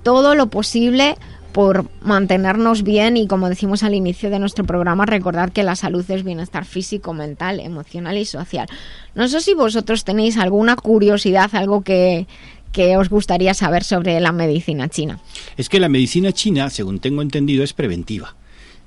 [0.03, 1.15] todo lo posible
[1.51, 6.09] por mantenernos bien y como decimos al inicio de nuestro programa, recordar que la salud
[6.09, 8.67] es bienestar físico, mental, emocional y social.
[9.15, 12.27] No sé si vosotros tenéis alguna curiosidad, algo que,
[12.71, 15.19] que os gustaría saber sobre la medicina china.
[15.57, 18.35] Es que la medicina china, según tengo entendido, es preventiva,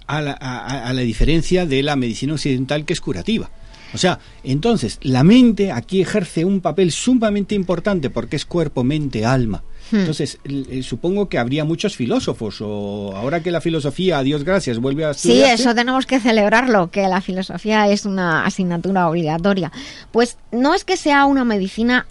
[0.07, 3.51] a la, a, la diferencia de la medicina occidental que es curativa.
[3.95, 9.24] O sea, entonces, la mente aquí ejerce un papel sumamente importante porque es cuerpo, mente,
[9.24, 9.62] alma.
[9.93, 9.99] Hmm.
[9.99, 10.39] Entonces,
[10.82, 15.12] supongo que habría muchos filósofos, o ahora que la filosofía, a Dios gracias, vuelve a
[15.12, 15.57] estudiarse...
[15.57, 19.70] Sí, eso tenemos que celebrarlo, que la filosofía es una asignatura obligatoria.
[20.11, 22.07] Pues no es que sea una medicina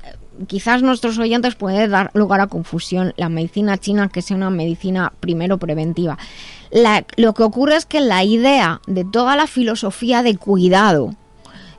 [0.47, 5.13] quizás nuestros oyentes puede dar lugar a confusión la medicina china que sea una medicina
[5.19, 6.17] primero preventiva.
[7.17, 11.15] lo que ocurre es que la idea de toda la filosofía de cuidado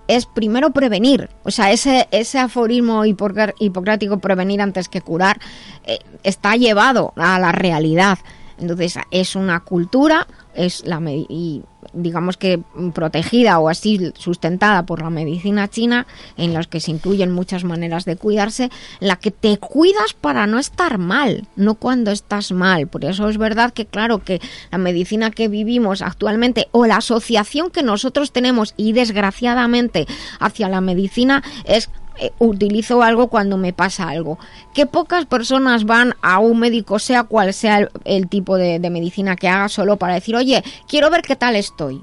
[0.06, 5.40] es primero prevenir, o sea, ese, ese aforismo hipocrático prevenir antes que curar
[5.84, 8.18] eh, está llevado a la realidad.
[8.58, 12.60] Entonces es una cultura, es la y digamos que
[12.92, 18.04] protegida o así sustentada por la medicina china, en las que se incluyen muchas maneras
[18.04, 22.88] de cuidarse, la que te cuidas para no estar mal, no cuando estás mal.
[22.88, 24.40] Por eso es verdad que claro que
[24.70, 30.06] la medicina que vivimos actualmente o la asociación que nosotros tenemos y desgraciadamente
[30.40, 34.38] hacia la medicina es eh, utilizo algo cuando me pasa algo.
[34.72, 39.36] Que pocas personas van a un médico, sea cual sea el, tipo de, de medicina
[39.36, 42.02] que haga, solo para decir, oye, quiero ver qué tal estoy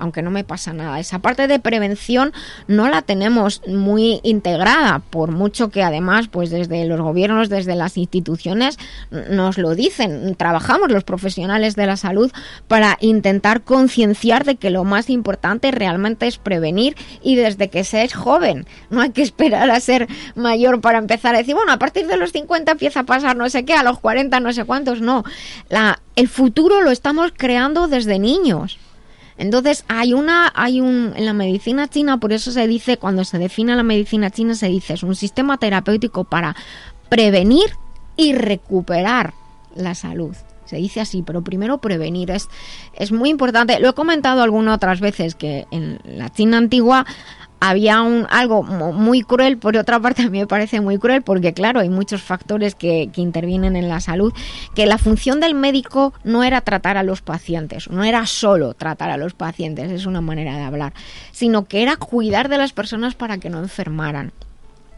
[0.00, 0.98] aunque no me pasa nada.
[0.98, 2.32] Esa parte de prevención
[2.66, 7.96] no la tenemos muy integrada, por mucho que además, pues desde los gobiernos, desde las
[7.96, 8.78] instituciones,
[9.10, 10.34] nos lo dicen.
[10.34, 12.32] Trabajamos los profesionales de la salud
[12.66, 18.02] para intentar concienciar de que lo más importante realmente es prevenir y desde que se
[18.02, 18.66] es joven.
[18.88, 22.16] No hay que esperar a ser mayor para empezar a decir, bueno, a partir de
[22.16, 25.24] los 50 empieza a pasar no sé qué, a los 40 no sé cuántos, no.
[25.68, 28.78] La, el futuro lo estamos creando desde niños.
[29.40, 33.38] Entonces, hay una, hay un, en la medicina china, por eso se dice, cuando se
[33.38, 36.54] define la medicina china, se dice, es un sistema terapéutico para
[37.08, 37.70] prevenir
[38.18, 39.32] y recuperar
[39.74, 40.36] la salud.
[40.66, 42.50] Se dice así, pero primero prevenir es,
[42.92, 43.80] es muy importante.
[43.80, 47.06] Lo he comentado algunas otras veces que en la China antigua
[47.60, 51.52] había un, algo muy cruel, por otra parte a mí me parece muy cruel porque
[51.52, 54.32] claro, hay muchos factores que, que, intervienen en la salud,
[54.74, 59.10] que la función del médico no era tratar a los pacientes, no era solo tratar
[59.10, 60.94] a los pacientes, es una manera de hablar,
[61.32, 64.32] sino que era cuidar de las personas para que no enfermaran.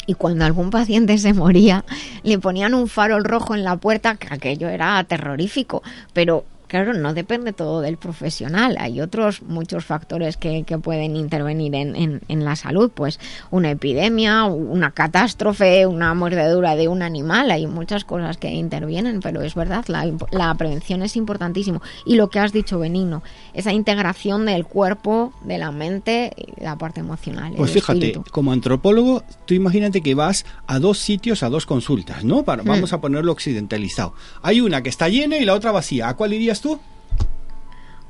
[0.06, 1.84] Y cuando algún paciente se moría,
[2.24, 5.82] le ponían un farol rojo en la puerta, que aquello era terrorífico,
[6.12, 8.76] pero claro, no depende todo del profesional.
[8.80, 13.20] Hay otros muchos factores que, pueden intervenir en, en, la salud, pues
[13.50, 17.50] una epidemia, una catástrofe, una mordedura de un animal.
[17.50, 21.82] Hay muchas cosas que intervienen, pero es verdad, la, la prevención es importantísimo.
[22.06, 26.78] Y lo que has dicho, Benigno, esa integración del cuerpo, de la mente y la
[26.78, 27.52] parte emocional.
[27.54, 32.44] Pues fíjate, como antropólogo, tú imagínate que vas a dos sitios, a dos consultas, ¿no?
[32.44, 32.94] Para, Vamos hmm.
[32.94, 34.14] a ponerlo occidentalizado.
[34.40, 36.08] Hay una que está llena y la otra vacía.
[36.08, 36.80] ¿A cuál irías tú?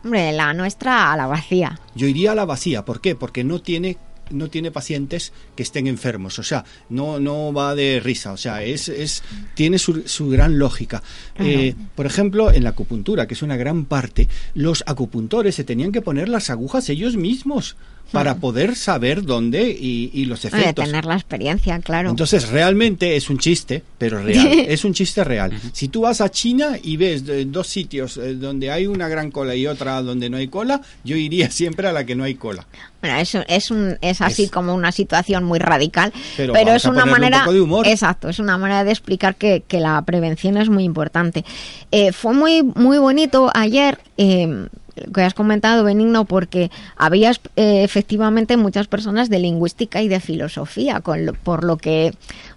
[0.04, 1.78] Hombre, la nuestra a la vacía.
[1.94, 2.84] Yo iría a la vacía.
[2.84, 3.14] ¿Por qué?
[3.14, 3.96] Porque no tiene
[4.30, 8.62] no tiene pacientes que estén enfermos, o sea, no, no va de risa, o sea,
[8.62, 9.22] es, es
[9.54, 11.02] tiene su, su gran lógica.
[11.38, 15.92] Eh, por ejemplo, en la acupuntura, que es una gran parte, los acupuntores se tenían
[15.92, 17.76] que poner las agujas ellos mismos
[18.12, 20.84] para poder saber dónde y, los efectos.
[20.84, 22.10] tener la experiencia, claro.
[22.10, 24.46] Entonces, realmente es un chiste, pero real.
[24.68, 25.52] es un chiste real.
[25.72, 29.54] Si tú vas a China y ves dos sitios eh, donde hay una gran cola
[29.54, 32.66] y otra donde no hay cola, yo iría siempre a la que no hay cola.
[33.02, 37.00] Bueno, es, es, un, es así Es- como una situación muy radical, Pero es una
[37.00, 37.38] ponerle un manera...
[37.40, 37.86] poco de humor.
[37.86, 41.44] Exacto, es una manera de explicar que, que la prevención es muy importante.
[41.90, 43.98] Eh, fue muy, muy bonito ayer...
[44.16, 50.08] eh, lo que has comentado, Benigno, porque había eh, efectivamente muchas personas de lingüística y
[50.08, 52.12] de filosofía, con lo- por lo que,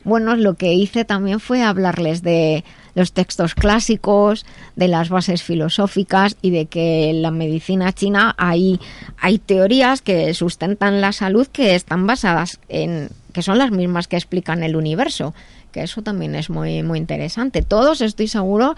[0.06, 4.46] bueno, lo que hice también fue hablarles de los textos clásicos,
[4.76, 8.80] de las bases filosóficas y de que en la medicina china hay,
[9.20, 14.16] hay teorías que sustentan la salud que están basadas en que son las mismas que
[14.16, 15.34] explican el universo
[15.84, 17.62] eso también es muy muy interesante.
[17.62, 18.76] Todos estoy seguro,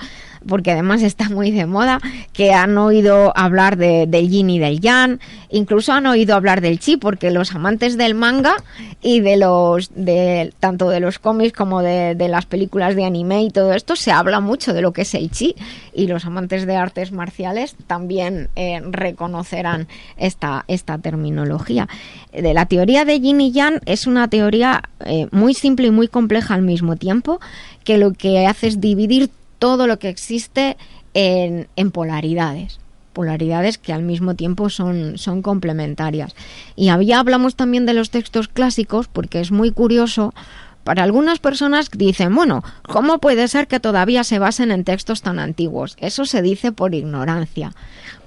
[0.48, 2.00] porque además está muy de moda,
[2.34, 5.20] que han oído hablar de, del yin y del yang,
[5.50, 8.56] incluso han oído hablar del chi, porque los amantes del manga
[9.02, 13.44] y de los de tanto de los cómics como de, de las películas de anime
[13.44, 15.56] y todo esto se habla mucho de lo que es el chi
[15.94, 19.88] y los amantes de artes marciales también eh, reconocerán
[20.18, 21.88] esta esta terminología.
[22.32, 26.08] De la teoría de yin y yang es una teoría eh, muy simple y muy
[26.08, 27.40] compleja al mismo tiempo,
[27.84, 29.30] que lo que hace es dividir
[29.60, 30.78] todo lo que existe
[31.14, 32.80] en, en polaridades
[33.18, 36.36] polaridades que al mismo tiempo son, son complementarias.
[36.76, 40.36] Y había hablamos también de los textos clásicos porque es muy curioso.
[40.84, 45.40] Para algunas personas dicen, bueno, ¿cómo puede ser que todavía se basen en textos tan
[45.40, 45.98] antiguos?
[46.00, 47.74] Eso se dice por ignorancia.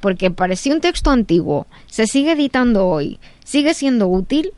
[0.00, 4.50] Porque si un texto antiguo se sigue editando hoy, sigue siendo útil,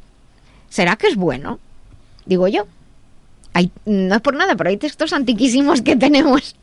[0.70, 1.58] ¿será que es bueno?
[2.24, 2.66] Digo yo.
[3.54, 6.56] Hay, no es por nada, pero hay textos antiquísimos que tenemos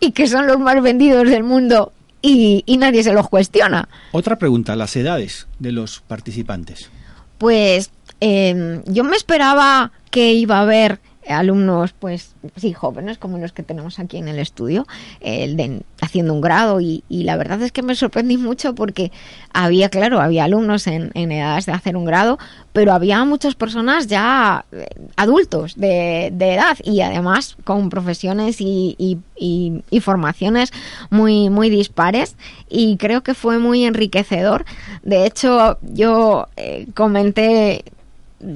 [0.00, 3.88] y que son los más vendidos del mundo y, y nadie se los cuestiona.
[4.12, 6.90] Otra pregunta, las edades de los participantes.
[7.38, 13.52] Pues eh, yo me esperaba que iba a haber alumnos, pues sí, jóvenes como los
[13.52, 14.86] que tenemos aquí en el estudio,
[15.20, 19.10] el de, haciendo un grado y, la verdad es que me sorprendí mucho porque
[19.52, 22.38] había, claro, había alumnos en, en edades de hacer un grado,
[22.72, 28.96] pero había muchas personas ya eh, adultos de, de, edad y además con profesiones y,
[28.98, 30.70] y, formaciones
[31.08, 32.36] muy, muy dispares
[32.68, 34.66] y creo que fue muy enriquecedor.
[35.02, 37.84] De hecho, yo eh, comenté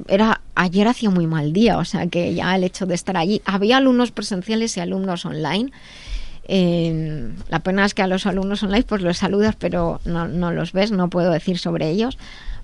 [0.08, 3.42] era ayer hacía muy mal día, o sea que ya el hecho de estar allí,
[3.44, 5.70] había alumnos presenciales y alumnos online.
[6.50, 10.50] Eh, la pena es que a los alumnos online pues los saludas pero no, no,
[10.50, 12.18] los ves, no puedo decir sobre ellos.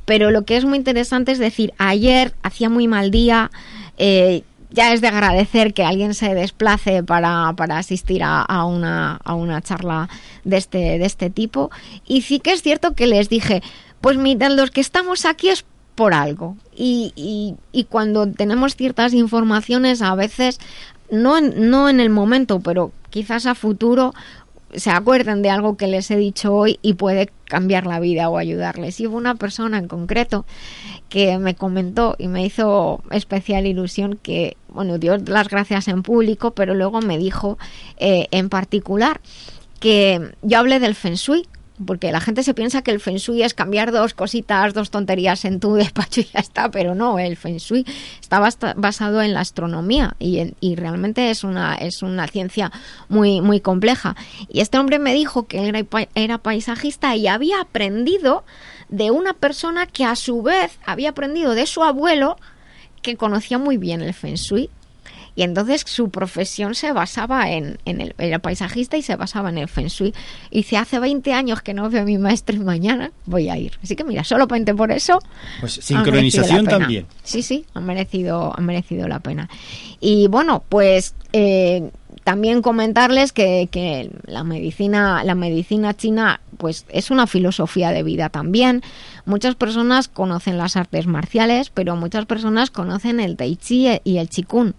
[0.04, 3.50] Pero lo que es muy interesante es decir, ayer hacía muy mal día,
[3.96, 9.20] eh, ya es de agradecer que alguien se desplace para, para asistir a, a, una,
[9.24, 10.08] a una charla
[10.42, 11.70] de este, de este tipo.
[12.06, 13.62] Y sí que es cierto que les dije,
[14.00, 15.64] pues miren, los que estamos aquí es
[15.94, 16.56] por algo.
[16.76, 20.58] Y, y, cuando tenemos ciertas informaciones, a veces,
[21.10, 24.12] no en, no en el momento, pero quizás a futuro,
[24.74, 28.38] se acuerden de algo que les he dicho hoy y puede cambiar la vida o
[28.38, 28.98] ayudarles.
[29.00, 30.44] Y hubo una persona en concreto
[31.08, 36.52] que me comentó y me hizo especial ilusión que, bueno, dio las gracias en público,
[36.52, 37.58] pero luego me dijo
[37.98, 39.20] eh, en particular
[39.78, 41.46] que yo hablé del Feng Shui
[41.84, 45.44] porque la gente se piensa que el feng shui es cambiar dos cositas, dos tonterías
[45.44, 47.84] en tu despacho y ya está, pero no, el feng shui
[48.20, 48.38] está
[48.76, 52.70] basado en la astronomía y, en, y realmente es una, es una ciencia
[53.08, 54.16] muy, muy compleja.
[54.48, 55.80] Y este hombre me dijo que era,
[56.14, 58.44] era paisajista y había aprendido
[58.88, 62.36] de una persona que a su vez había aprendido de su abuelo
[63.02, 64.70] que conocía muy bien el feng shui
[65.36, 69.58] y entonces su profesión se basaba en, en el, era paisajista y se basaba en
[69.58, 70.14] el feng shui.
[70.50, 73.56] Y dice, hace 20 años que no veo a mi maestro y mañana voy a
[73.56, 73.72] ir.
[73.82, 75.18] Así que mira, solamente por eso...
[75.60, 77.06] Pues sincronización también.
[77.24, 79.48] Sí, sí, ha merecido, ha merecido la pena.
[80.00, 81.14] Y bueno, pues...
[81.32, 81.90] Eh,
[82.22, 88.30] también comentarles que, que, la medicina la medicina china pues es una filosofía de vida
[88.30, 88.82] también
[89.26, 94.30] muchas personas conocen las artes marciales pero muchas personas conocen el tai chi y el
[94.30, 94.72] qigong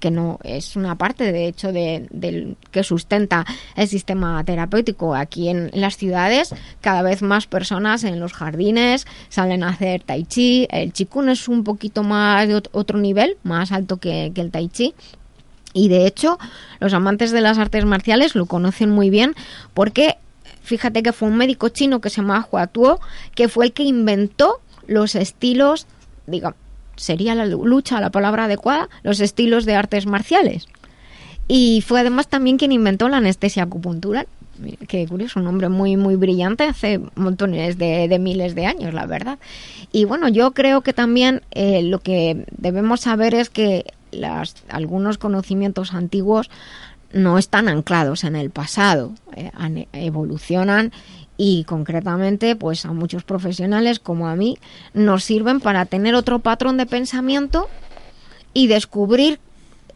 [0.00, 3.46] que no es una parte de hecho de, de, que sustenta
[3.76, 6.54] el sistema terapéutico aquí en, las ciudades.
[6.80, 10.66] Cada vez más personas en los jardines salen a hacer tai chi.
[10.70, 14.94] El qigong es un poquito más de otro nivel más alto que, el tai chi.
[15.72, 16.38] Y de hecho
[16.80, 19.34] los amantes de las artes marciales lo conocen muy bien
[19.74, 20.16] porque
[20.62, 22.98] fíjate que fue un médico chino que se llama Hua Tuo
[23.36, 25.86] que fue el que inventó los estilos
[26.26, 26.58] digamos
[27.00, 30.66] sería la lucha la palabra adecuada, los estilos de artes marciales.
[31.48, 34.28] Y fue además también quien inventó la anestesia acupuntural.
[34.88, 39.06] Que curioso, un nombre muy, muy brillante hace montones de, de miles de años, la
[39.06, 39.38] verdad.
[39.90, 45.16] Y bueno, yo creo que también eh, lo que debemos saber es que las, algunos
[45.16, 46.50] conocimientos antiguos
[47.12, 49.50] no están anclados en el pasado, eh,
[49.92, 50.92] evolucionan
[51.42, 54.58] y concretamente pues a muchos profesionales como a mí
[54.92, 57.70] nos sirven para tener otro patrón de pensamiento
[58.52, 59.40] y descubrir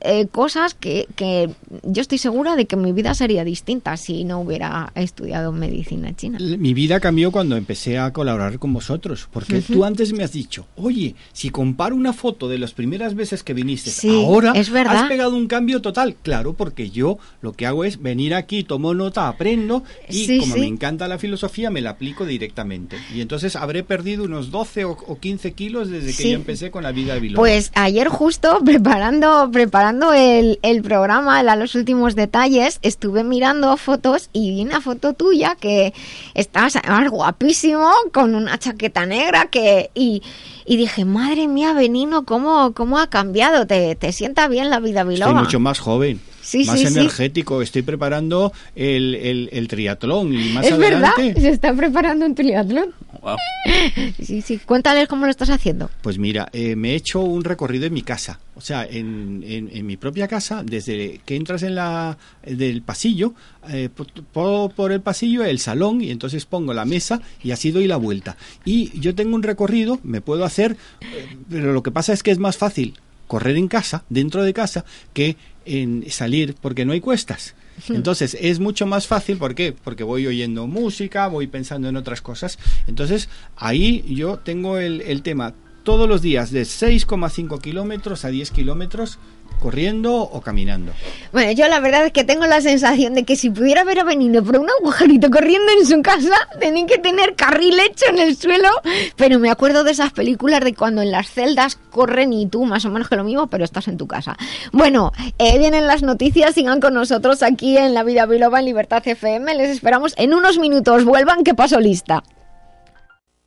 [0.07, 1.49] eh, cosas que, que,
[1.83, 6.39] yo estoy segura de que mi vida sería distinta si no hubiera estudiado medicina china.
[6.41, 10.67] Mi vida cambió cuando empecé a colaborar con vosotros, porque tú antes me has dicho,
[10.77, 15.05] oye, si comparo una foto de las primeras veces que viniste, ahora es verdad.
[15.05, 16.17] has pegado un cambio total.
[16.23, 20.67] Claro, porque yo lo que hago es venir aquí, tomo nota, aprendo y como me
[20.67, 22.99] encanta la filosofía, me la aplico directamente.
[23.15, 26.93] Y entonces habré perdido unos 12 o, 15 kilos desde que yo empecé con la
[26.93, 27.41] vida de Biloba.
[27.41, 34.51] Pues ayer justo preparando, preparando el, programa, a los últimos detalles, estuve mirando fotos y
[34.51, 35.93] vi una foto tuya que
[36.35, 36.77] estabas
[37.11, 40.23] guapísimo, con una chaqueta negra que y,
[40.67, 43.67] y dije, madre mía, Benino, ¿cómo, cómo ha cambiado?
[43.67, 45.33] ¿Te, te sienta bien la vida biloba?
[45.33, 46.21] Mucho más joven.
[46.67, 47.63] Más energético.
[47.63, 51.13] Estoy preparando el, el, triatlón y más ¿Es verdad?
[51.17, 52.95] ¿Se está preparando un triatlón?
[54.23, 54.59] Sí, sí.
[54.59, 55.91] Cuéntales cómo lo estás haciendo.
[56.03, 58.41] Pues mira, eh, me he hecho un recorrido en mi casa.
[58.57, 63.35] O sea, en, en, mi propia casa, desde que entras en la del pasillo,
[63.69, 63.89] eh,
[64.33, 67.97] por, por, el pasillo el salón y entonces pongo la mesa y así doy la
[67.97, 68.37] vuelta.
[68.65, 72.31] Y yo tengo un recorrido, me puedo hacer, eh, pero lo que pasa es que
[72.31, 72.95] es más fácil
[73.27, 77.55] correr en casa, dentro de casa, que en salir porque no hay cuestas.
[77.89, 79.73] Entonces es mucho más fácil, ¿por qué?
[79.73, 82.59] Porque voy oyendo música, voy pensando en otras cosas.
[82.87, 88.51] Entonces ahí yo tengo el, el tema todos los días de 6,5 kilómetros a 10
[88.53, 89.19] kilómetros
[89.61, 90.93] corriendo o caminando.
[91.33, 94.43] Bueno, yo la verdad es que tengo la sensación de que si pudiera haber venido
[94.45, 98.69] por un agujerito corriendo en su casa, tenía que tener carril hecho en el suelo.
[99.17, 102.85] Pero me acuerdo de esas películas de cuando en las celdas corren y tú más
[102.85, 104.37] o menos que lo mismo, pero estás en tu casa.
[104.73, 109.03] Bueno, eh, vienen las noticias, sigan con nosotros aquí en La Vida Biloba en Libertad
[109.07, 109.55] FM.
[109.55, 111.05] Les esperamos en unos minutos.
[111.05, 112.23] Vuelvan que paso lista.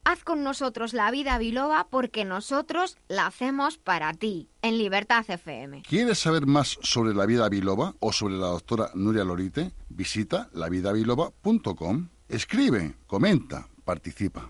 [0.09, 5.81] Haz con nosotros la vida biloba porque nosotros la hacemos para ti, en Libertad FM.
[5.81, 9.73] ¿Quieres saber más sobre la vida biloba o sobre la doctora Nuria Lorite?
[9.89, 12.07] Visita lavidabiloba.com.
[12.29, 14.49] Escribe, comenta, participa.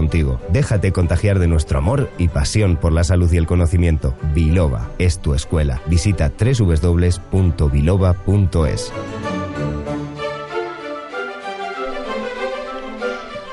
[0.01, 0.41] contigo.
[0.49, 4.15] Déjate contagiar de nuestro amor y pasión por la salud y el conocimiento.
[4.33, 5.79] Biloba es tu escuela.
[5.85, 7.31] Visita www.biloba.es.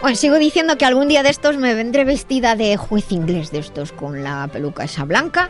[0.00, 3.58] Bueno, sigo diciendo que algún día de estos me vendré vestida de juez inglés de
[3.58, 5.48] estos con la peluca esa blanca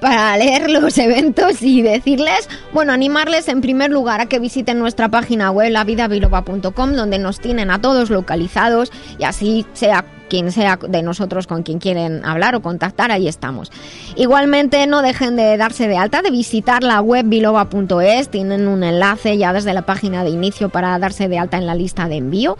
[0.00, 5.10] para leer los eventos y decirles, bueno, animarles en primer lugar a que visiten nuestra
[5.10, 11.02] página web lavidabiloba.com donde nos tienen a todos localizados y así sea quien sea de
[11.02, 13.70] nosotros con quien quieren hablar o contactar, ahí estamos.
[14.16, 19.36] Igualmente no dejen de darse de alta, de visitar la web biloba.es, tienen un enlace
[19.36, 22.56] ya desde la página de inicio para darse de alta en la lista de envío.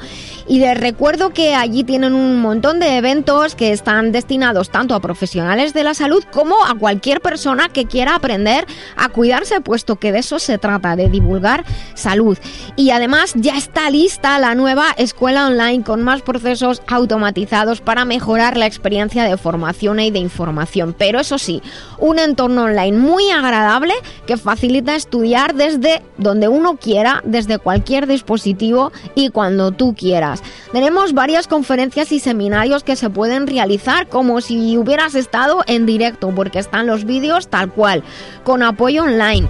[0.49, 5.01] Y les recuerdo que allí tienen un montón de eventos que están destinados tanto a
[5.01, 8.67] profesionales de la salud como a cualquier persona que quiera aprender
[8.97, 11.65] a cuidarse, puesto que de eso se trata, de divulgar
[11.95, 12.37] salud.
[12.75, 18.57] Y además ya está lista la nueva escuela online con más procesos automatizados para mejorar
[18.57, 20.95] la experiencia de formación y de información.
[20.97, 21.63] Pero eso sí,
[21.99, 23.93] un entorno online muy agradable
[24.27, 30.43] que facilita estudiar desde donde uno quiera, desde cualquier dispositivo y cuando tú quieras.
[30.73, 36.33] Tenemos varias conferencias y seminarios que se pueden realizar como si hubieras estado en directo,
[36.35, 38.03] porque están los vídeos tal cual,
[38.45, 39.49] con apoyo online.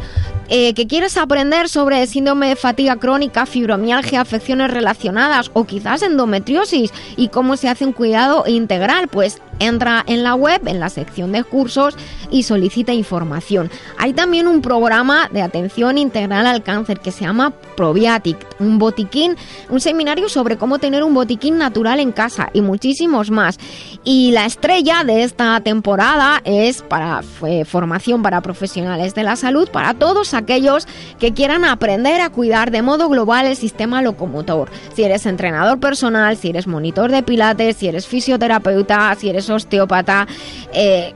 [0.52, 6.92] Eh, que quieres aprender sobre síndrome de fatiga crónica, fibromialgia, afecciones relacionadas o quizás endometriosis
[7.16, 11.32] y cómo se hace un cuidado integral, pues entra en la web, en la sección
[11.32, 11.94] de cursos
[12.30, 13.70] y solicita información.
[13.98, 19.36] Hay también un programa de atención integral al cáncer que se llama Probiatic, un botiquín,
[19.68, 23.58] un seminario sobre cómo tener un botiquín natural en casa y muchísimos más.
[24.02, 27.20] Y la estrella de esta temporada es para
[27.66, 30.88] formación para profesionales de la salud, para todos aquellos
[31.18, 34.70] que quieran aprender a cuidar de modo global el sistema locomotor.
[34.94, 40.26] Si eres entrenador personal, si eres monitor de pilates, si eres fisioterapeuta, si eres osteópata,
[40.72, 41.14] eh,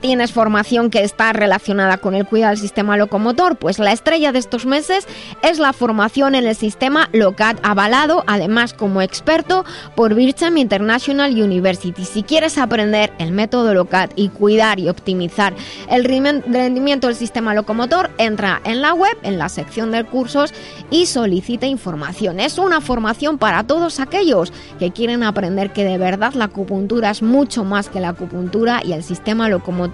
[0.00, 4.38] tienes formación que está relacionada con el cuidado del sistema locomotor, pues la estrella de
[4.38, 5.06] estos meses
[5.42, 9.64] es la formación en el sistema LOCAT avalado, además como experto
[9.96, 12.04] por Bircham International University.
[12.04, 15.54] Si quieres aprender el método LOCAT y cuidar y optimizar
[15.90, 20.52] el rendimiento del sistema locomotor, entra en la web, en la sección de cursos
[20.90, 22.40] y solicita información.
[22.40, 27.22] Es una formación para todos aquellos que quieren aprender que de verdad la acupuntura es
[27.22, 29.87] mucho más que la acupuntura y el sistema locomotor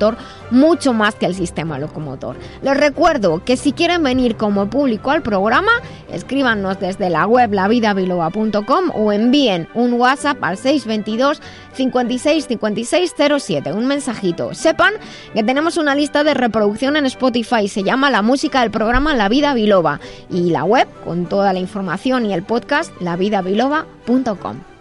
[0.50, 2.36] mucho más que el sistema locomotor.
[2.62, 5.72] Les recuerdo que si quieren venir como público al programa,
[6.10, 11.40] escríbanos desde la web lavidabiloba.com o envíen un WhatsApp al 622
[11.74, 14.54] 56 56 07, un mensajito.
[14.54, 14.94] Sepan
[15.34, 19.28] que tenemos una lista de reproducción en Spotify, se llama La música del programa La
[19.28, 24.73] Vida Biloba y la web con toda la información y el podcast lavidabiloba.com.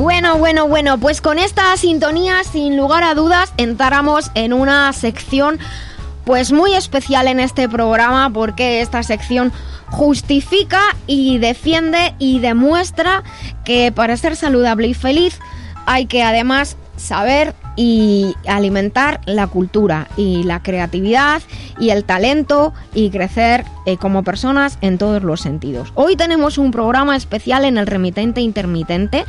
[0.00, 5.58] Bueno, bueno, bueno, pues con esta sintonía, sin lugar a dudas, entramos en una sección
[6.24, 9.52] pues muy especial en este programa porque esta sección
[9.88, 13.24] justifica y defiende y demuestra
[13.62, 15.38] que para ser saludable y feliz
[15.84, 21.42] hay que además saber y alimentar la cultura y la creatividad
[21.78, 25.92] y el talento y crecer eh, como personas en todos los sentidos.
[25.94, 29.26] Hoy tenemos un programa especial en el remitente intermitente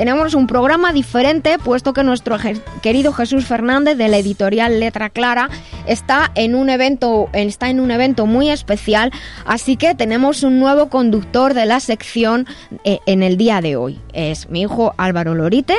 [0.00, 2.38] tenemos un programa diferente, puesto que nuestro
[2.80, 5.50] querido Jesús Fernández de la editorial Letra Clara
[5.86, 9.12] está en un evento, está en un evento muy especial,
[9.44, 12.46] así que tenemos un nuevo conductor de la sección
[12.84, 14.00] eh, en el día de hoy.
[14.14, 15.76] Es mi hijo Álvaro Lorite,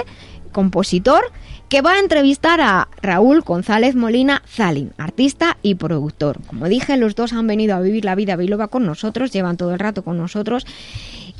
[0.51, 1.24] compositor
[1.67, 6.38] que va a entrevistar a Raúl González Molina Zalin, artista y productor.
[6.45, 9.74] Como dije, los dos han venido a vivir la vida biloba con nosotros, llevan todo
[9.74, 10.67] el rato con nosotros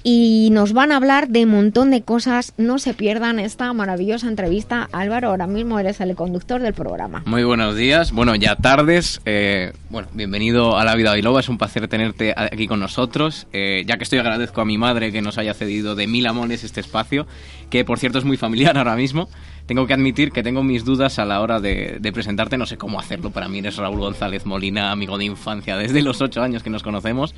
[0.04, 2.54] y nos van a hablar de un montón de cosas.
[2.58, 4.90] No se pierdan esta maravillosa entrevista.
[4.92, 7.24] Álvaro, ahora mismo eres el conductor del programa.
[7.26, 9.22] Muy buenos días, bueno, ya tardes.
[9.26, 13.48] Eh, bueno, bienvenido a La Vida Biloba, es un placer tenerte aquí con nosotros.
[13.54, 16.64] Eh, ya que estoy agradezco a mi madre que nos haya cedido de mil amores
[16.64, 17.28] este espacio,
[17.70, 19.30] que por cierto es muy familiar ahora mismo.
[19.72, 23.00] Tengo que admitir que tengo mis dudas a la hora de, presentarte, no sé cómo
[23.00, 23.32] hacerlo.
[23.32, 26.84] Para mí eres Raúl González Molina, amigo de infancia desde los ocho años que nos
[26.84, 27.34] conocemos.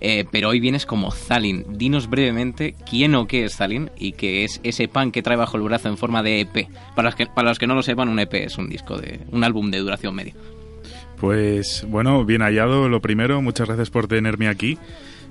[0.00, 1.76] Eh, pero hoy vienes como Zalin.
[1.76, 5.58] Dinos brevemente quién o qué es Zalin y qué es ese pan que trae bajo
[5.58, 6.68] el brazo en forma de EP.
[6.96, 9.20] Para los que, para los que no lo sepan, un EP es un disco de
[9.30, 10.32] un álbum de duración media.
[11.20, 13.42] Pues bueno, bien hallado lo primero.
[13.42, 14.78] Muchas gracias por tenerme aquí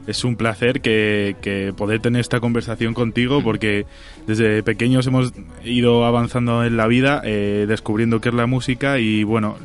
[0.08, 3.86] es un placer que, poder tener esta conversación contigo porque
[4.28, 5.34] desde pequeños hemos
[5.64, 9.58] ido avanzando en la vida, eh, descubriendo qué es la música y bueno,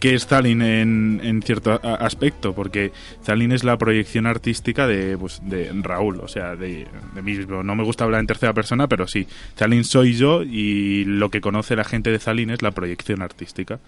[0.00, 5.40] qué es Stalin en, en, cierto aspecto, porque Stalin es la proyección artística de, pues,
[5.44, 7.62] de Raúl, o sea, de, de mí mismo.
[7.62, 11.40] No me gusta hablar en tercera persona, pero sí, Stalin soy yo y lo que
[11.40, 13.78] conoce la gente de Stalin es la proyección artística.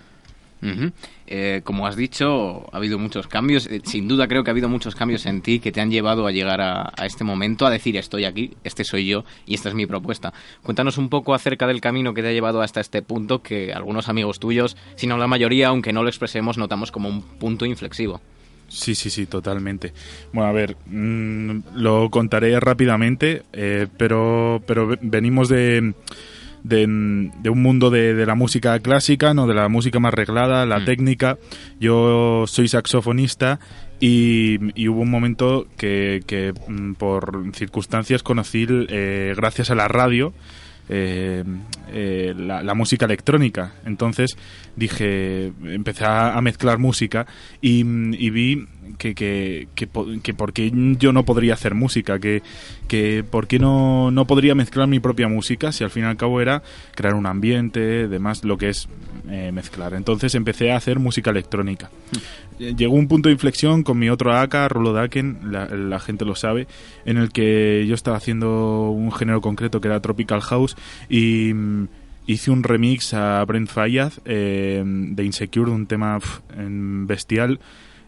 [1.26, 3.66] Eh, como has dicho, ha habido muchos cambios.
[3.66, 6.26] Eh, sin duda creo que ha habido muchos cambios en ti que te han llevado
[6.26, 9.74] a llegar a, este momento, a decir estoy aquí, este soy yo y esta es
[9.74, 10.32] mi propuesta.
[10.62, 14.08] Cuéntanos un poco acerca del camino que te ha llevado hasta este punto que algunos
[14.08, 18.20] amigos tuyos, si no la mayoría, aunque no lo expresemos, notamos como un punto inflexivo.
[18.68, 19.92] Sí, sí, sí, totalmente.
[20.32, 25.92] Bueno, a ver, mm, lo contaré rápidamente, eh, pero, pero venimos de
[26.62, 30.84] de, un mundo de, la música clásica, no de la música más reglada, la mm.
[30.84, 31.38] técnica.
[31.78, 33.61] Yo soy saxofonista
[33.98, 40.32] y, hubo un momento que, que mm, por circunstancias conocí, eh, gracias a la radio,
[40.92, 41.44] eh,
[41.92, 43.74] eh, la, música electrónica.
[43.84, 44.36] Entonces
[44.74, 47.26] dije, empecé a, mezclar música
[47.61, 48.66] y, vi
[48.99, 49.86] que, que, que,
[50.34, 52.43] por qué yo no podría hacer música, que,
[52.88, 56.16] que por qué no, no podría mezclar mi propia música si al fin y al
[56.16, 56.62] cabo era
[56.95, 58.88] crear un ambiente, demás, lo que es
[59.28, 59.95] eh, mezclar.
[59.95, 61.91] Entonces empecé a hacer música electrónica.
[62.59, 62.76] Mm.
[62.76, 66.66] Llegó un punto de inflexión con mi otro AK, Rulo Daken, la, gente lo sabe,
[67.07, 70.76] en el que yo estaba haciendo un género concreto que era Tropical House
[71.09, 71.88] y mm,
[72.26, 76.18] hice un remix a Brent Fayaz eh, de Insecure, un tema
[77.07, 77.61] bestial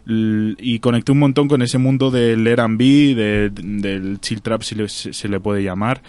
[0.05, 5.39] y conecté un montón con ese mundo del R&B, del chill trap si se le
[5.39, 6.01] puede llamar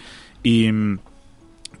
[0.43, 0.69] y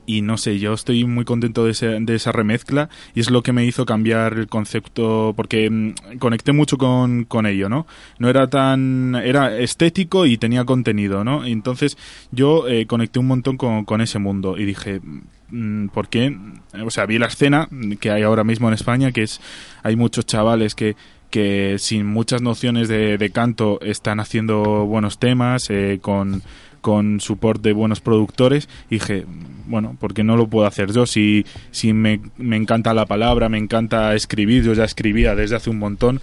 [0.05, 3.53] y no sé, yo estoy muy contento de, de, esa remezcla y es lo que
[3.53, 7.87] me hizo cambiar el concepto porque mm, conecté mucho con, con, ello, ¿no?
[8.19, 9.15] No era tan...
[9.15, 11.45] era estético y tenía contenido, ¿no?
[11.45, 11.97] Entonces
[12.31, 15.01] yo eh, conecté un montón con, con, ese mundo y dije,
[15.49, 16.37] mm, ¿por qué?
[16.85, 17.67] O sea, vi la escena
[17.99, 19.41] que hay ahora mismo en España, que es...
[19.83, 20.95] hay muchos chavales que
[21.35, 26.43] que sin muchas nociones de, de canto están haciendo buenos temas eh, con
[26.79, 29.25] con support de buenos productores y dije,
[29.65, 31.05] bueno, ¿por qué no lo puedo hacer yo?
[31.05, 35.69] Si, si me, me encanta la palabra, me encanta escribir, yo ya escribía desde hace
[35.69, 36.21] un montón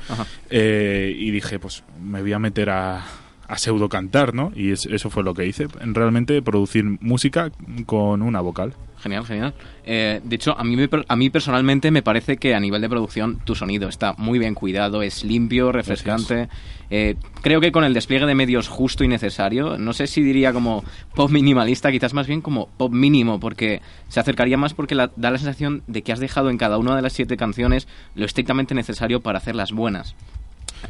[0.49, 3.05] eh, y dije, pues me voy a meter a,
[3.53, 4.51] a pseudo cantar, ¿no?
[4.57, 7.51] Y es- eso fue lo que hice, realmente producir música
[7.87, 8.73] con una vocal.
[8.99, 9.53] Genial, genial.
[9.85, 12.89] Eh, de hecho, a mí, me a mí personalmente me parece que a nivel de
[12.89, 16.49] producción tu sonido está muy bien cuidado, es limpio, refrescante.
[16.89, 20.53] Eh, creo que con el despliegue de medios justo y necesario, no sé si diría
[20.53, 20.85] como
[21.17, 25.31] pop minimalista, quizás más bien como pop mínimo, porque se acercaría más porque la- da
[25.33, 28.75] la sensación de que has dejado en cada una de las siete canciones lo estrictamente
[28.75, 30.15] necesario para hacerlas buenas.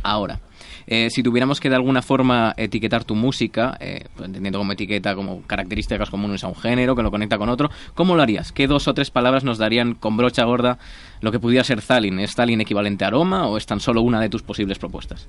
[0.03, 0.41] Ahora,
[0.87, 5.15] eh, si tuviéramos que de alguna forma etiquetar tu música, eh, pues entendiendo como etiqueta
[5.15, 8.53] como características comunes a un género que lo conecta con otro, ¿cómo lo harías?
[8.53, 10.79] ¿Qué dos o tres palabras nos darían con brocha gorda
[11.21, 12.21] lo que pudiera ser Zalin?
[12.21, 15.29] ¿Es Zalin equivalente a aroma o es tan solo una de tus posibles propuestas?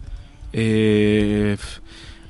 [0.54, 1.58] Eh,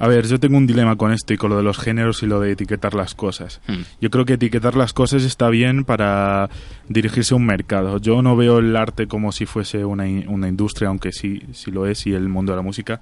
[0.04, 2.26] a ver, yo tengo un dilema con esto y con lo de los géneros y
[2.26, 3.62] lo de etiquetar las cosas.
[3.70, 3.84] Hmm.
[4.02, 6.50] Yo creo que etiquetar las cosas está bien para
[6.90, 8.00] dirigirse a un mercado.
[8.00, 11.88] Yo no veo el arte como si fuese una, una industria, aunque sí, sí lo
[11.88, 13.00] es, y el mundo de la música,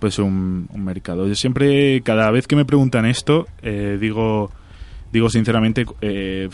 [0.00, 1.28] pues un, un mercado.
[1.28, 4.50] Yo siempre, cada vez que me preguntan esto, eh, digo,
[5.12, 6.48] digo sinceramente, eh,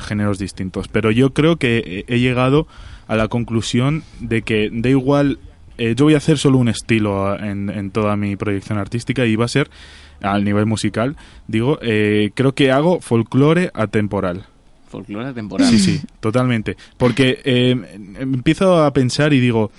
[0.00, 0.88] géneros distintos.
[0.88, 2.66] Pero yo creo que he he llegado
[3.08, 5.38] a la conclusión de que da igual
[5.80, 9.34] eh, yo voy a hacer solo un estilo en, en toda mi proyección artística y
[9.34, 9.70] va a ser
[10.20, 11.16] al nivel musical.
[11.46, 14.44] Digo, eh, creo que hago folclore atemporal.
[14.88, 15.68] Folclore temporal.
[15.68, 16.76] Sí, sí, totalmente.
[16.98, 17.74] Porque eh,
[18.18, 19.70] empiezo a pensar y digo,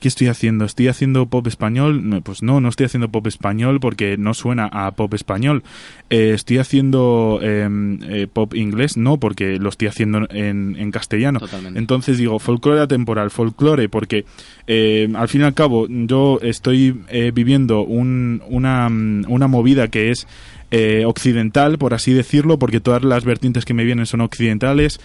[0.00, 0.64] ¿qué estoy haciendo?
[0.64, 2.20] ¿Estoy haciendo pop español?
[2.24, 5.62] Pues no, no estoy haciendo pop español porque no suena a pop español.
[6.10, 7.68] Eh, ¿Estoy haciendo eh,
[8.08, 8.96] eh, pop inglés?
[8.96, 11.38] No, porque lo estoy haciendo en, en castellano.
[11.40, 11.78] Totalmente.
[11.78, 14.24] Entonces digo, folclore atemporal, folclore, porque
[14.66, 20.10] eh, al fin y al cabo yo estoy eh, viviendo un- una, una movida que
[20.10, 20.26] es
[20.70, 25.00] eh, occidental, por así decirlo, porque todas las vertientes que me vienen son occidentales,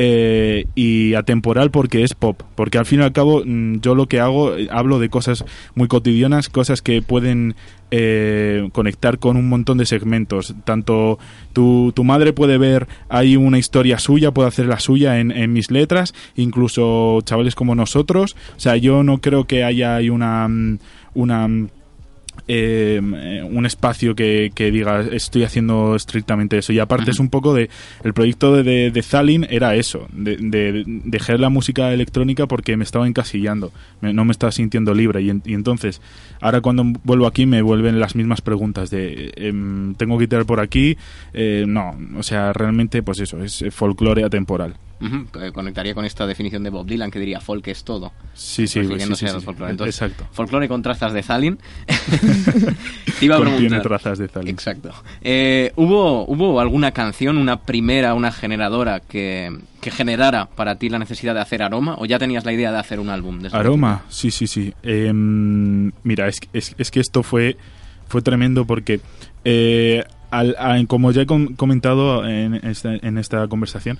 [0.00, 4.06] eh, y atemporal porque es pop, porque al fin y al cabo mm, yo lo
[4.06, 5.44] que hago, eh, hablo de cosas
[5.74, 7.56] muy cotidianas, cosas que pueden
[7.90, 10.54] eh, conectar con un montón de segmentos.
[10.64, 11.18] Tanto
[11.52, 15.52] tu, tu madre puede ver ahí una historia suya, puede hacer la suya en, en
[15.52, 18.36] mis letras, incluso chavales como nosotros.
[18.56, 20.46] O sea, yo no creo que haya una...
[20.46, 20.78] mm,
[21.14, 21.68] una mm,
[22.48, 27.28] eh, eh, un espacio que, que diga estoy haciendo estrictamente eso y aparte es un
[27.28, 27.68] poco de
[28.04, 32.76] el proyecto de, de, de Zalin era eso de, de dejar la música electrónica porque
[32.76, 33.70] me estaba encasillando
[34.00, 35.22] me- no me estaba sintiendo libre.
[35.22, 36.00] Y, en- y entonces
[36.40, 40.60] ahora cuando vuelvo aquí me vuelven las mismas preguntas de em, tengo que tirar por
[40.60, 40.96] aquí
[41.34, 46.26] Eh, no o sea realmente pues eso es eh, folclore atemporal Eh, Conectaría con esta
[46.26, 48.12] definición de Bob Dylan que diría folk es todo.
[48.34, 49.70] Sí, sí, refiriéndose sí, sí, al.
[49.70, 50.26] Entonces, Exacto.
[50.32, 51.58] Folclore con trazas de Zalin.
[51.86, 51.94] Te
[53.24, 53.82] iba a Contiene preguntar.
[53.82, 54.48] trazas de Zalin.
[54.50, 54.90] Exacto.
[55.22, 60.98] Eh, ¿hubo, ¿Hubo alguna canción, una primera, una generadora que, que generara para ti la
[60.98, 61.94] necesidad de hacer aroma?
[61.98, 63.38] ¿O ya tenías la idea de hacer un álbum?
[63.40, 64.74] desde Aroma, sí, sí, sí.
[64.82, 67.56] Em, mira, es, es, es que esto fue,
[68.08, 69.00] fue tremendo porque,
[69.44, 73.98] eh, al- a- como ya he com- comentado en esta, en esta conversación,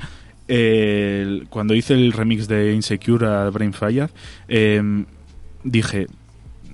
[0.48, 4.10] eh, cuando hice el remix de Insecure a Brain Fire,
[4.48, 5.04] em,
[5.64, 6.06] dije,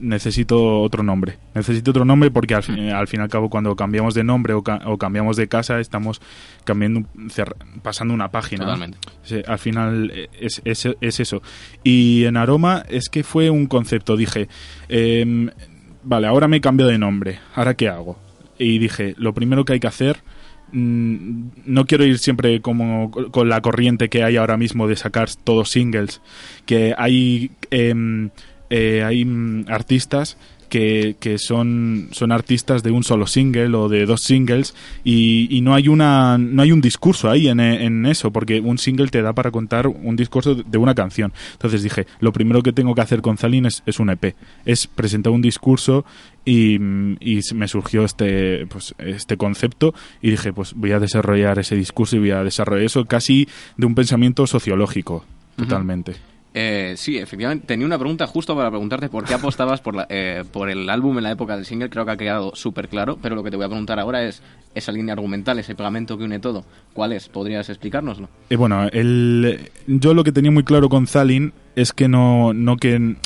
[0.01, 1.39] necesito otro nombre.
[1.55, 4.53] Necesito otro nombre porque al, fin, al fin y al cabo cuando cambiamos de nombre
[4.53, 6.21] o, ca- o cambiamos de casa estamos
[6.65, 7.05] cambiando,
[7.83, 8.65] pasando una página.
[8.65, 8.99] Totalmente.
[9.23, 11.43] Sí, al final eh, es, es, es eso.
[11.83, 14.17] Y en Aroma es que fue un concepto.
[14.17, 14.49] Dije,
[14.89, 15.49] em,
[16.03, 17.39] vale, ahora me cambio de nombre.
[17.55, 18.19] ¿Ahora qué hago?
[18.59, 20.19] Y dije, lo primero que hay que hacer,
[20.75, 25.71] no quiero ir siempre como con la corriente que hay ahora mismo de sacar todos
[25.71, 26.21] singles.
[26.67, 28.31] Que hay, em,
[28.71, 30.37] eh, hay mm, artistas
[30.75, 35.61] que, que son, son artistas de un solo single o de dos singles y, y
[35.61, 39.23] no hay una no hay un discurso ahí en, en eso porque un single te
[39.23, 41.33] da para contar un discurso de una canción.
[41.53, 44.35] Entonces dije lo primero que tengo que hacer con Zalin es, es un EP
[44.67, 46.05] es presentar un discurso
[46.45, 51.77] y, y me surgió este pues este concepto y dije pues voy a desarrollar ese
[51.77, 53.47] discurso y voy a desarrollar eso casi
[53.77, 55.25] de un pensamiento sociológico
[55.57, 57.67] totalmente Eh, sí, efectivamente.
[57.67, 61.17] Tenía una pregunta justo para preguntarte por qué apostabas por, la- eh, por el álbum
[61.19, 61.91] en la época del single.
[61.91, 63.19] Creo que ha quedado súper claro.
[63.21, 64.41] Pero lo que te voy a preguntar ahora es
[64.75, 66.65] esa línea argumental, ese pegamento que une todo.
[66.93, 67.29] ¿Cuál es?
[67.29, 68.29] ¿Podrías explicárnoslo?
[68.51, 72.77] Eh, bueno, el, yo lo que tenía muy claro con Zalin es que no, no
[72.77, 73.17] que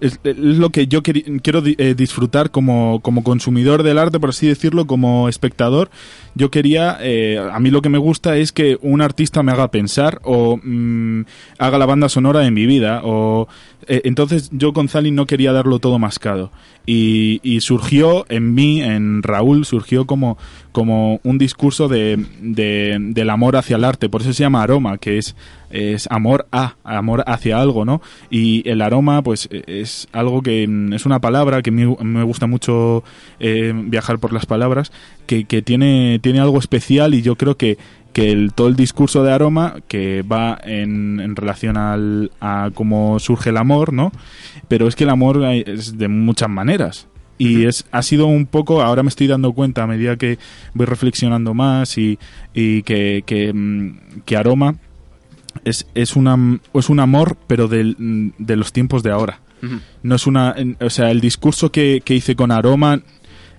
[0.00, 4.86] es, lo que yo quiero eh, disfrutar como, como consumidor del arte, por así decirlo,
[4.86, 5.90] como espectador.
[6.34, 9.70] Yo quería, eh, a mí lo que me gusta es que un artista me haga
[9.70, 11.22] pensar o mm,
[11.58, 13.48] haga la banda sonora de mi vida o
[13.88, 16.50] eh, entonces yo con Zalin no quería darlo todo mascado.
[16.90, 20.38] Y, surgió en mí, en Raúl, surgió como,
[20.72, 24.08] como un discurso de, de- del amor hacia el arte.
[24.08, 25.36] Por eso se llama aroma, que es,
[25.70, 28.00] es amor a, amor hacia algo, ¿no?
[28.30, 32.46] Y el aroma, pues es algo que mm, es una palabra que me, me gusta
[32.46, 33.04] mucho
[33.38, 34.90] eh, viajar por las palabras,
[35.26, 37.76] que, que tiene, tiene algo especial y yo creo que,
[38.18, 43.18] que el, todo el discurso de aroma que va en, en relación al, a cómo
[43.18, 44.12] surge el amor, ¿no?
[44.68, 47.06] Pero es que el amor es de muchas maneras.
[47.40, 50.38] Y es, ha sido un poco, ahora me estoy dando cuenta a medida que
[50.74, 52.18] voy reflexionando más y,
[52.52, 54.74] y que, que, mm, que aroma
[55.64, 56.36] es, es, una,
[56.74, 59.40] es un amor, pero del- de los tiempos de ahora.
[60.04, 60.54] No es una.
[60.80, 63.00] O sea, el discurso que, que hice con Aroma,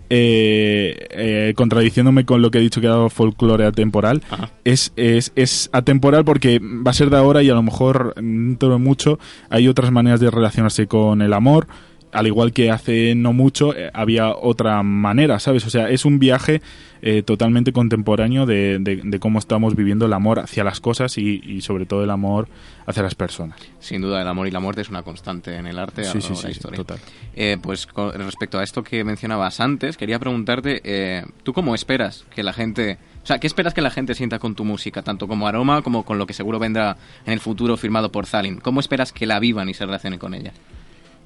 [0.10, 4.22] eh, eh, contradiciéndome con lo que he dicho que ha dado folclore atemporal,
[4.64, 8.69] es, es, es atemporal porque va a ser de ahora y a lo mejor dentro
[8.69, 9.19] de mucho
[9.49, 11.68] hay otras maneras de relacionarse con el amor.
[12.11, 15.65] Al igual que hace no mucho eh, había otra manera, ¿sabes?
[15.68, 16.60] O sea, es un viaje
[17.03, 21.40] eh, totalmente contemporáneo de, de- de cómo estamos viviendo el amor hacia las cosas y,
[21.45, 22.48] y sobre todo el amor
[22.88, 23.60] hacia las personas.
[23.80, 26.18] Sin duda, el amor y la muerte es una constante en el arte a Sí,
[26.19, 26.77] de la sí, historia.
[26.77, 26.98] total.
[27.36, 32.26] Eh, pues con respecto a esto que mencionabas antes, quería preguntarte, eh, ¿tú cómo esperas
[32.34, 32.98] que la gente...
[33.23, 36.03] O sea, ¿qué esperas que la gente sienta con tu música, tanto como aroma como
[36.03, 38.57] con lo que seguro vendrá en el futuro firmado por Zalin?
[38.60, 40.52] ¿Cómo esperas que la vivan y se relacionen con ella?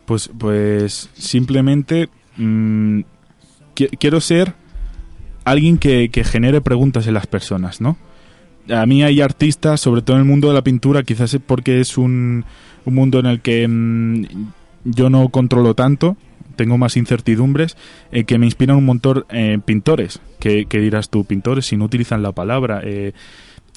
[0.05, 2.99] Pues, pues simplemente mm,
[3.75, 4.53] qui- quiero ser
[5.45, 7.97] alguien que, que genere preguntas en las personas, ¿no?
[8.69, 11.97] A mí hay artistas, sobre todo en el mundo de la pintura, quizás porque es
[11.97, 12.45] un,
[12.85, 14.25] un mundo en el que mm,
[14.85, 16.15] yo no controlo tanto,
[16.55, 17.75] tengo más incertidumbres,
[18.11, 21.85] eh, que me inspiran un montón eh, pintores, que, que dirás tú, pintores si no
[21.85, 22.81] utilizan la palabra.
[22.83, 23.13] eh,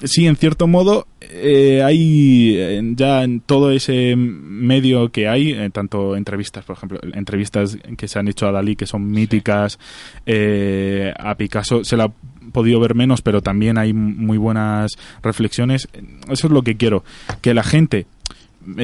[0.03, 6.15] Sí, en cierto modo, eh, hay ya en todo ese medio que hay, eh, tanto
[6.15, 9.79] entrevistas, por ejemplo, entrevistas que se han hecho a Dalí, que son míticas,
[10.27, 12.11] eh, a Picasso se la ha
[12.51, 15.87] podido ver menos, pero también hay muy buenas reflexiones.
[16.29, 17.03] Eso es lo que quiero,
[17.41, 18.05] que la gente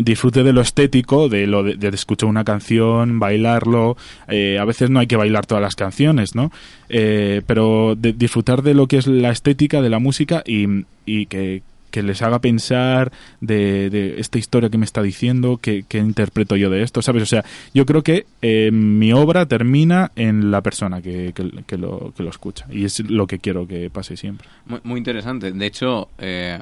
[0.03, 3.97] disfrute de lo estético, de lo de, de escuchar una canción, bailarlo.
[4.27, 6.51] eh, a veces no hay que bailar todas las canciones, ¿no?
[6.89, 10.65] Eh, pero de- disfrutar de lo que es la estética de la música y,
[11.05, 11.61] y que,
[11.95, 17.03] les haga pensar de, esta historia que me está diciendo, que, interpreto yo de esto,
[17.03, 17.21] ¿sabes?
[17.21, 17.45] O sea,
[17.75, 22.29] yo creo que eh, mi obra termina en la persona que, que- lo, que lo
[22.31, 24.47] escucha y es lo que quiero que pase siempre.
[24.65, 25.51] Muy, muy interesante.
[25.51, 26.59] De hecho, eh,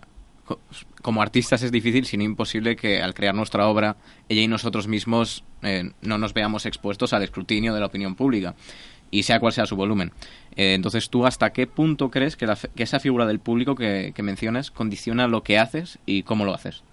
[1.01, 3.97] como artistas es difícil, sino imposible que al crear nuestra obra,
[4.29, 8.55] ella y nosotros mismos eh, no nos veamos expuestos al escrutinio de la opinión pública,
[9.09, 10.11] y sea cual sea su volumen.
[10.55, 14.13] Eh, entonces, ¿tú hasta qué punto crees que, la que esa figura del público que
[14.23, 16.83] mencionas condiciona lo que haces y cómo lo haces?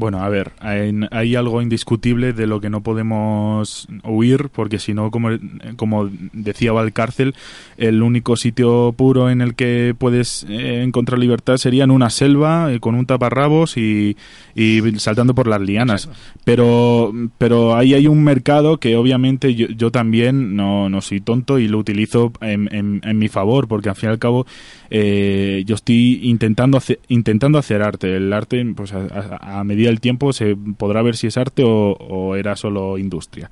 [0.00, 4.94] Bueno, a ver, hay, hay algo indiscutible de lo que no podemos huir, porque si
[4.94, 5.30] no, como,
[5.74, 7.34] como decía Valcárcel,
[7.78, 12.72] el único sitio puro en el que puedes eh, encontrar libertad sería en una selva,
[12.72, 14.16] eh, con un taparrabos y,
[14.54, 16.08] y saltando por las lianas.
[16.44, 21.58] Pero, pero ahí hay un mercado que obviamente yo, yo también no, no soy tonto
[21.58, 24.46] y lo utilizo en, en- en mi favor, porque al fin y al cabo
[24.90, 28.16] eh, yo estoy intentando hacer, intentando hacer arte.
[28.16, 32.56] El arte, pues a, medida del tiempo se podrá ver si es arte o, era
[32.56, 33.50] solo industria.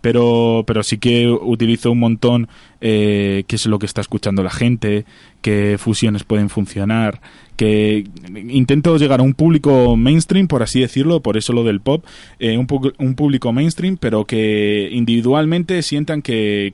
[0.00, 2.48] Pero, pero sí que utilizo un montón
[2.80, 5.04] eh, qué es lo que está escuchando la gente,
[5.40, 7.20] qué fusiones pueden funcionar,
[7.56, 12.04] que intento llegar a un público mainstream, por así decirlo, por eso lo del pop,
[12.38, 12.66] eh, un,
[13.14, 16.72] público mainstream, pero que individualmente sientan que,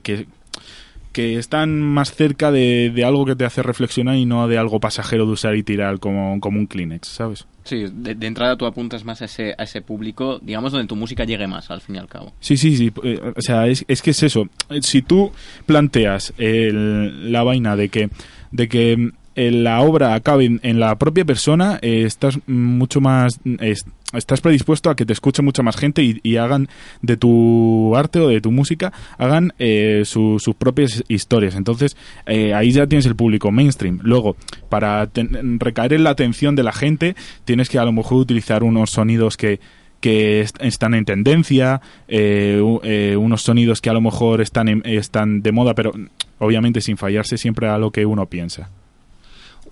[1.13, 4.79] que están más cerca de, de algo que te hace reflexionar y no de algo
[4.81, 7.45] pasajero de usar y tirar como, como un Kleenex, ¿sabes?
[7.63, 10.97] Sí, de, de entrada tú apuntas más a ese, a ese público, digamos, donde tu
[10.97, 12.33] música llegue más, al fin y al cabo.
[12.41, 12.91] Sí, sí, sí.
[13.03, 14.49] eh, o sea, es, es que es eso.
[14.81, 15.31] Si tú
[15.65, 18.09] planteas el- la vaina de que,
[18.51, 23.39] de que la obra acabe en, la propia persona, eh, estás mucho más.
[23.59, 26.67] es- estás predispuesto a que te escuche mucha más gente y, hagan
[27.01, 31.55] de tu arte o de tu música, hagan eh, su- sus propias historias.
[31.55, 31.97] Entonces,
[32.27, 33.99] eh, ahí ya tienes el público mainstream.
[34.03, 34.35] Luego,
[34.69, 37.15] para ten- recaer en la atención de la gente,
[37.45, 39.59] tienes que a lo mejor utilizar unos sonidos que
[39.99, 41.79] que est- están en tendencia,
[42.09, 45.93] eh, eh, unos sonidos que a lo mejor están, en- están de moda, pero
[46.39, 48.69] obviamente sin fallarse siempre a lo que uno piensa.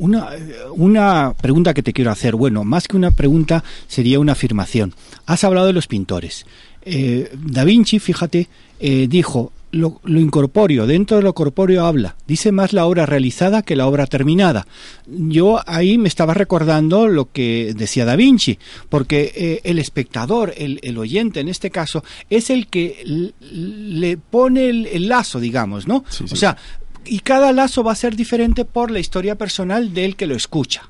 [0.01, 0.29] Una,
[0.71, 4.95] una pregunta que te quiero hacer, bueno, más que una pregunta sería una afirmación.
[5.27, 6.47] Has hablado de los pintores.
[6.83, 8.49] Eh, da Vinci, fíjate,
[8.79, 12.15] eh, dijo, lo, lo, incorpóreo, dentro de lo corpóreo habla.
[12.27, 14.65] Dice más la obra realizada que la obra terminada.
[15.05, 18.57] Yo ahí me estaba recordando lo que decía Da Vinci,
[18.89, 24.67] porque eh, el espectador, el, el, oyente en este caso, es el que le pone
[24.67, 26.03] el, el lazo, digamos, ¿no?
[26.09, 26.33] Sí, sí.
[26.33, 26.57] O sea,
[27.05, 30.89] y cada lazo va a ser diferente por la historia personal del que lo escucha.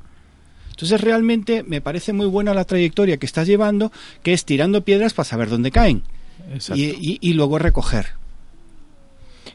[0.71, 3.91] Entonces realmente me parece muy buena la trayectoria que estás llevando,
[4.23, 6.03] que es tirando piedras para saber dónde caen
[6.73, 8.07] y, y, y, luego recoger.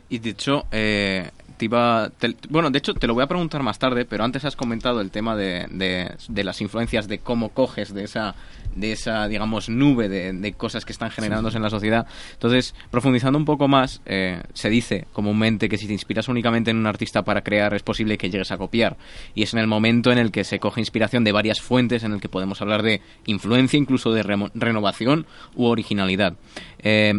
[0.09, 3.63] Y de hecho, eh, te iba, te, bueno, de hecho te lo voy a preguntar
[3.63, 7.51] más tarde, pero antes has comentado el tema de, de, de las influencias, de cómo
[7.51, 8.35] coges de esa,
[8.75, 11.57] de esa digamos, nube de, de cosas que están generándose sí.
[11.57, 12.07] en la sociedad.
[12.33, 16.77] Entonces, profundizando un poco más, eh, se dice comúnmente que si te inspiras únicamente en
[16.77, 18.97] un artista para crear, es posible que llegues a copiar.
[19.35, 22.13] Y es en el momento en el que se coge inspiración de varias fuentes, en
[22.13, 26.35] el que podemos hablar de influencia, incluso de re renovación u originalidad.
[26.79, 27.15] Eh,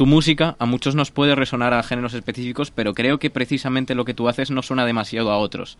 [0.00, 4.06] tu música a muchos nos puede resonar a géneros específicos, pero creo que precisamente lo
[4.06, 5.76] que tú haces no suena demasiado a otros.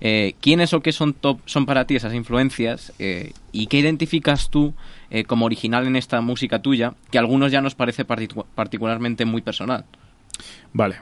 [0.00, 4.48] Eh, ¿Quiénes o qué son top son para ti esas influencias eh, y qué identificas
[4.48, 4.72] tú
[5.10, 9.26] eh, como original en esta música tuya que a algunos ya nos parece partic particularmente
[9.26, 9.84] muy personal?
[10.72, 10.96] Vale.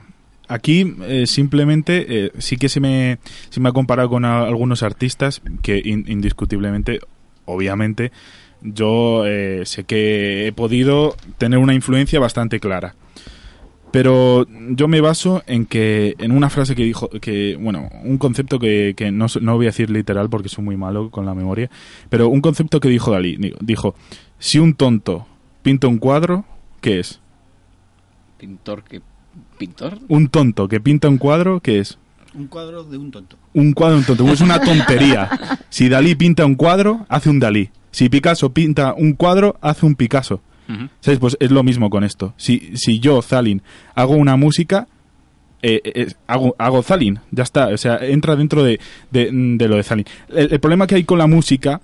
[0.48, 3.18] Aquí eh, simplemente sí que se me,
[3.48, 6.98] se me ha comparado con algunos artistas que in, indiscutiblemente,
[7.44, 8.10] obviamente,
[8.62, 12.94] yo eh, sé que he podido tener una influencia bastante clara.
[13.92, 18.58] Pero yo me baso en que en una frase que dijo, que bueno, un concepto
[18.58, 21.70] que, que no, no voy a decir literal porque soy muy malo con la memoria,
[22.10, 23.94] pero un concepto que dijo Dalí, dijo,
[24.38, 25.26] si un tonto
[25.62, 26.44] pinta un cuadro,
[26.80, 27.20] ¿qué es?
[28.38, 29.00] Pintor que
[29.56, 29.98] pintor.
[30.08, 31.98] Un tonto que pinta un cuadro, ¿qué es?
[32.34, 33.38] Un cuadro de un tonto.
[33.54, 34.32] Un cuadro de un tonto.
[34.32, 35.30] Es una tontería.
[35.70, 37.70] si Dalí pinta un cuadro, hace un Dalí.
[37.96, 40.42] Si Picasso pinta un cuadro, hace un Picasso.
[40.68, 40.90] Uh -huh.
[41.00, 41.18] ¿Sabes?
[41.18, 42.34] Pues es lo mismo con esto.
[42.36, 43.62] Si, si yo, Zalin,
[43.94, 44.86] hago una música,
[45.62, 47.68] eh, eh, hago, hago Zalin, ya está.
[47.68, 50.04] O sea, entra dentro de, de, de lo de Zalin.
[50.28, 51.80] El, el, problema que hay con la música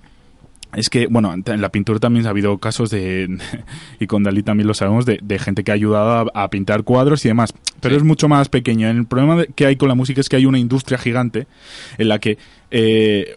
[0.76, 3.38] es que, bueno, en la pintura también ha habido casos de,
[3.98, 6.82] y con Dalí también lo sabemos, de, de gente que ha ayudado a, a, pintar
[6.82, 8.00] cuadros y demás, pero sí.
[8.00, 8.86] es mucho más pequeño.
[8.86, 11.46] El problema que hay con la música es que hay una industria gigante
[11.96, 12.36] en la que
[12.70, 13.36] eh,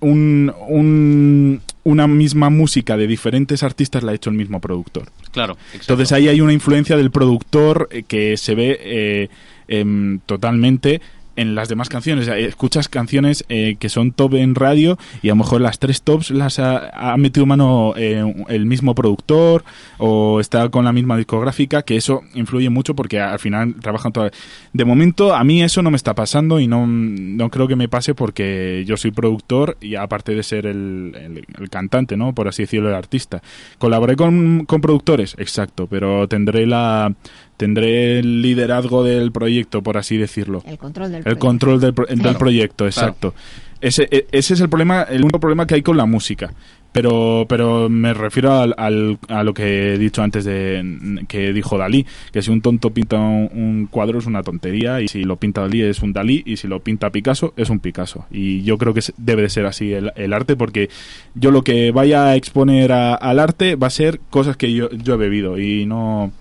[0.00, 5.04] un, un, una misma música de diferentes artistas la ha hecho el mismo productor.
[5.30, 5.52] Claro.
[5.52, 5.92] Exacto.
[5.92, 9.28] Entonces ahí hay una influencia del productor que se ve eh,
[9.68, 11.00] eh, totalmente
[11.36, 12.28] en las demás canciones.
[12.28, 16.30] Escuchas canciones eh, que son top en radio y a lo mejor las tres tops
[16.30, 19.64] las ha, ha metido mano eh, el mismo productor
[19.98, 24.32] o está con la misma discográfica, que eso influye mucho porque al final trabajan todas.
[24.72, 27.88] De momento a mí eso no me está pasando y no, no creo que me
[27.88, 32.34] pase porque yo soy productor y aparte de ser el, el, el cantante, ¿no?
[32.34, 33.42] Por así decirlo, el artista.
[33.78, 35.34] ¿Colaboré con, con productores?
[35.38, 37.14] Exacto, pero tendré la
[37.56, 40.62] tendré el liderazgo del proyecto, por así decirlo.
[40.66, 41.46] El control del el proyecto.
[41.46, 42.38] control del, del claro.
[42.38, 43.32] proyecto, exacto.
[43.32, 43.46] Claro.
[43.80, 46.52] Ese, e, ese es el problema, el único problema que hay con la música.
[46.92, 51.76] Pero, pero me refiero al, al, a lo que he dicho antes de que dijo
[51.76, 55.36] Dalí, que si un tonto pinta un, un, cuadro es una tontería y si lo
[55.36, 58.24] pinta Dalí es un Dalí y si lo pinta Picasso es un Picasso.
[58.30, 60.88] Y yo creo que debe de ser así el, el arte porque
[61.34, 64.88] yo lo que vaya a exponer a, al arte va a ser cosas que yo,
[64.88, 66.32] yo he bebido y no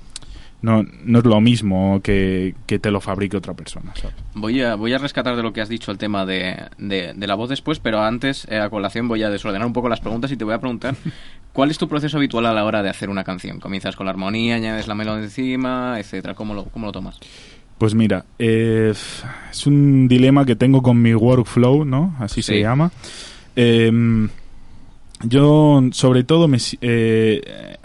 [0.65, 3.93] no, no es lo mismo que, que, te lo fabrique otra persona.
[3.95, 4.15] ¿sabes?
[4.33, 7.27] Voy, a, voy a rescatar de lo que has dicho el tema de, de, de
[7.27, 10.31] la voz después, pero antes, eh, a colación, voy a desordenar un poco las preguntas
[10.31, 10.95] y te voy a preguntar
[11.53, 13.59] cuál es tu proceso habitual a la hora de hacer una canción.
[13.59, 16.33] ¿Comienzas con la armonía, añades la melodía encima, etcétera?
[16.33, 17.19] ¿Cómo lo, cómo lo tomas?
[17.77, 22.15] Pues mira, eh, es un dilema que tengo con mi workflow, ¿no?
[22.19, 22.53] Así sí.
[22.53, 22.91] se llama.
[23.55, 23.91] Eh,
[25.23, 27.77] yo, sobre todo, me, eh,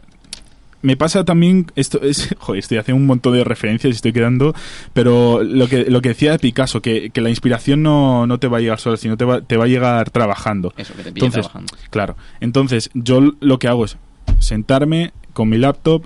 [0.82, 4.54] me pasa también esto es joder, estoy haciendo un montón de referencias y estoy quedando
[4.92, 8.48] pero lo que lo que decía de Picasso que, que la inspiración no, no, te
[8.48, 10.72] va a llegar sola sino te va, te va a llegar trabajando.
[10.76, 11.74] Eso que te pilla entonces trabajando.
[11.90, 12.16] claro.
[12.40, 13.96] Entonces yo lo que hago es
[14.38, 16.04] sentarme con mi laptop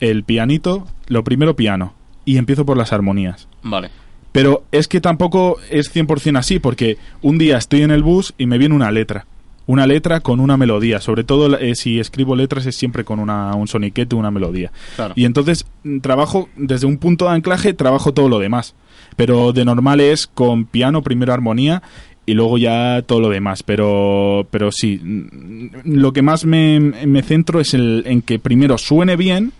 [0.00, 3.48] el pianito lo primero piano y empiezo por las armonías.
[3.62, 3.90] Vale.
[4.32, 8.46] Pero es que tampoco es 100% así porque un día estoy en el bus y
[8.46, 9.26] me viene una letra
[9.70, 11.00] una letra con una melodía.
[11.00, 14.72] Sobre todo eh, si escribo letras es siempre con una, un soniquete, una melodía.
[14.96, 15.14] Claro.
[15.16, 18.74] Y entonces mm, trabajo desde un punto de anclaje, trabajo todo lo demás.
[19.14, 21.82] Pero de normal es con piano, primero armonía
[22.26, 23.62] y luego ya todo lo demás.
[23.62, 28.76] Pero, pero sí, mm, lo que más me, me centro es el, en que primero
[28.76, 29.52] suene bien.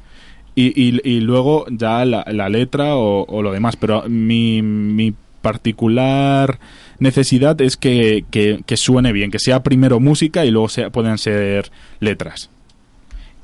[0.56, 3.76] Y, y, y luego ya la, la letra o, o, lo demás.
[3.76, 6.58] Pero mi, mi particular
[7.00, 11.70] necesidad es que, que, suene bien, que sea primero música y luego sea, puedan ser
[11.98, 12.50] letras.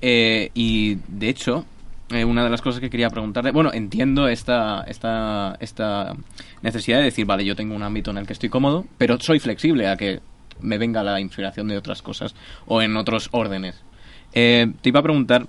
[0.01, 1.65] Eh, y de hecho,
[2.11, 6.15] eh, una de las cosas que quería preguntarte, bueno, entiendo esta, esta, esta
[6.63, 9.41] necesidad de decir, vale, yo tengo un ámbito en el que estoy cómodo, pero soy
[9.41, 10.21] flexible a que
[10.61, 12.35] me venga la inspiración de otras cosas
[12.67, 13.83] o en otros órdenes.
[14.35, 15.47] Eh, te iba a preguntar,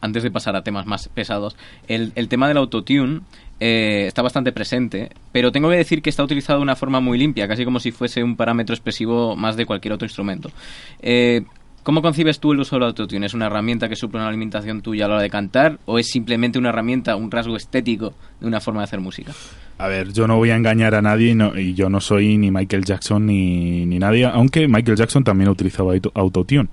[0.00, 1.56] antes de pasar a temas más pesados,
[1.88, 3.22] el tema del autotune
[3.66, 7.16] eh, está bastante presente, pero tengo que decir que está utilizado de una forma muy
[7.18, 10.50] limpia, casi como si fuese un parámetro expresivo más de cualquier otro instrumento.
[11.00, 11.42] Eh,
[11.82, 13.26] ¿Cómo concibes tú el uso del autotune?
[13.26, 16.08] ¿Es una herramienta que suple una limitación tuya a la hora de cantar o es
[16.10, 19.32] simplemente una herramienta, un rasgo estético de una forma de hacer música?
[19.76, 22.38] A ver, yo no voy a engañar a nadie y, no- y yo no soy
[22.38, 26.68] ni Michael Jackson ni, ni nadie, aunque Michael Jackson también utilizaba auto- autotune.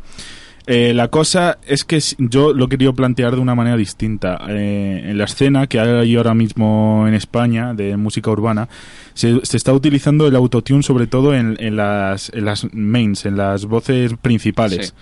[0.67, 4.39] Eh, la cosa es que yo lo he querido plantear de una manera distinta.
[4.47, 8.69] Eh, en la escena que hay ahora mismo en España de música urbana,
[9.13, 13.37] se, se está utilizando el autotune sobre todo en, en las, en las mains, en
[13.37, 14.93] las voces principales.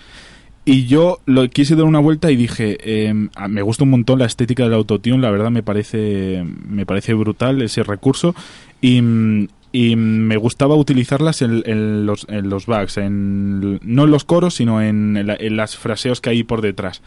[0.64, 3.14] Y yo lo quise dar una vuelta y dije, eh,
[3.48, 7.62] me gusta un montón la estética del autotune, la verdad me parece, me parece brutal
[7.62, 8.34] ese recurso
[8.80, 12.66] y, mm, y me gustaba utilizarlas en, los, en los
[12.96, 17.02] en, no en los coros, sino en, la- en las fraseos que hay por detrás.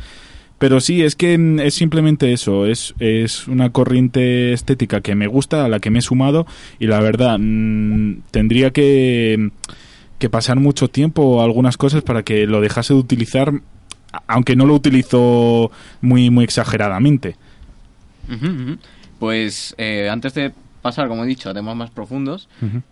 [0.60, 5.28] Pero sí, es que mm, es simplemente eso, es, es una corriente estética que me
[5.28, 6.46] gusta, a la que me he sumado
[6.80, 9.50] y la verdad mm, tendría que,
[10.20, 13.52] que pasar mucho tiempo o algunas cosas para que lo dejase de utilizar,
[14.28, 15.70] aunque no lo utilizo
[16.02, 17.36] muy, muy exageradamente.
[19.20, 20.54] Pues eh, antes de
[20.84, 22.48] pasar, como he dicho, a temas más profundos,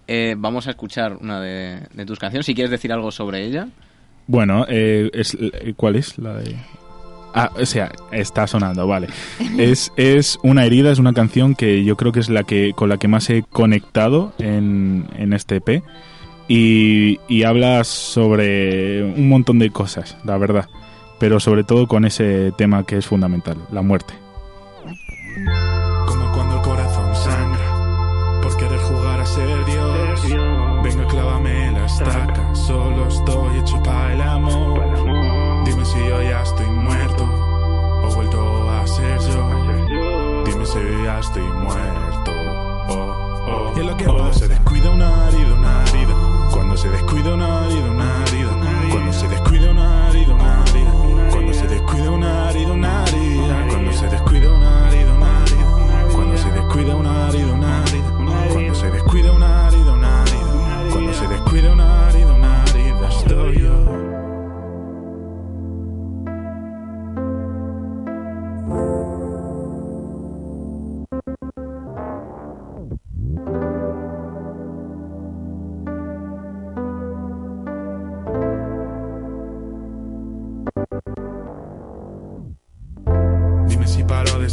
[0.08, 2.48] eh, vamos a escuchar una de, de tus canciones.
[2.48, 3.68] Si quieres decir algo sobre ella.
[4.26, 6.56] Bueno, eh, es, eh, ¿cuál es la de...?
[7.34, 9.08] Ah, o sea, está sonando, vale.
[9.58, 12.90] Es, es Una herida, es una canción que yo creo que es la que con
[12.90, 15.84] la que más he conectado en, en este EP.
[16.48, 20.66] Y, y habla sobre un montón de cosas, la verdad.
[21.20, 24.14] Pero sobre todo con ese tema que es fundamental, la muerte.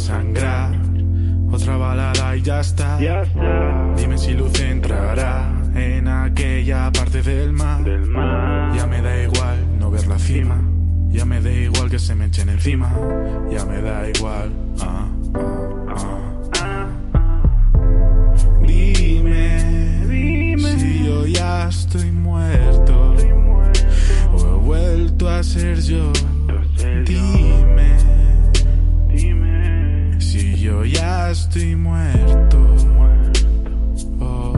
[0.09, 0.71] Sangrar.
[1.51, 2.97] Otra balada y ya está.
[3.95, 7.83] Dime si luz entrará en aquella parte del mar.
[8.75, 10.57] Ya me da igual no ver la cima.
[11.09, 12.89] Ya me da igual que se me echen encima.
[13.51, 14.51] Ya me da igual.
[14.81, 16.07] ah, ah,
[16.63, 16.87] ah.
[18.65, 23.15] Dime, dime si yo ya estoy muerto.
[24.33, 26.11] O he vuelto a ser yo.
[27.05, 27.48] Dime,
[30.69, 32.57] yo ya estoy muerto.
[34.19, 34.53] Oh,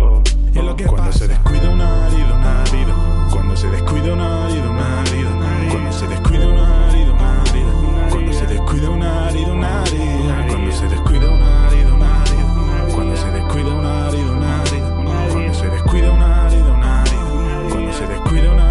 [0.00, 0.22] oh.
[0.54, 3.28] Y lo que Cuando se descuida una herida, una herida.
[3.30, 5.70] Cuando se descuida una herida, una herida.
[5.72, 8.08] Cuando se descuida una herida, una herida.
[8.10, 10.46] Cuando se descuida una herida, una herida.
[10.48, 12.94] Cuando se descuida una herida, una herida.
[12.94, 14.88] Cuando se descuida una herida, una herida.
[15.32, 17.68] Cuando se descuida una herida, una herida.
[17.70, 18.69] Cuando se descuida una herida,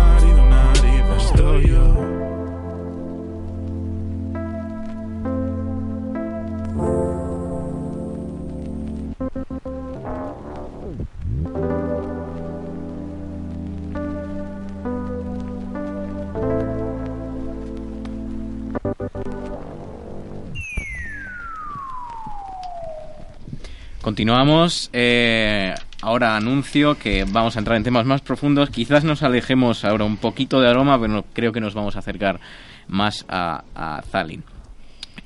[24.09, 24.89] Continuamos.
[24.91, 28.71] eh, ahora anuncio que vamos a entrar en temas más profundos.
[28.71, 32.39] Quizás nos alejemos ahora un poquito de aroma, pero creo que nos vamos a acercar
[32.87, 34.43] más a, a Zalin.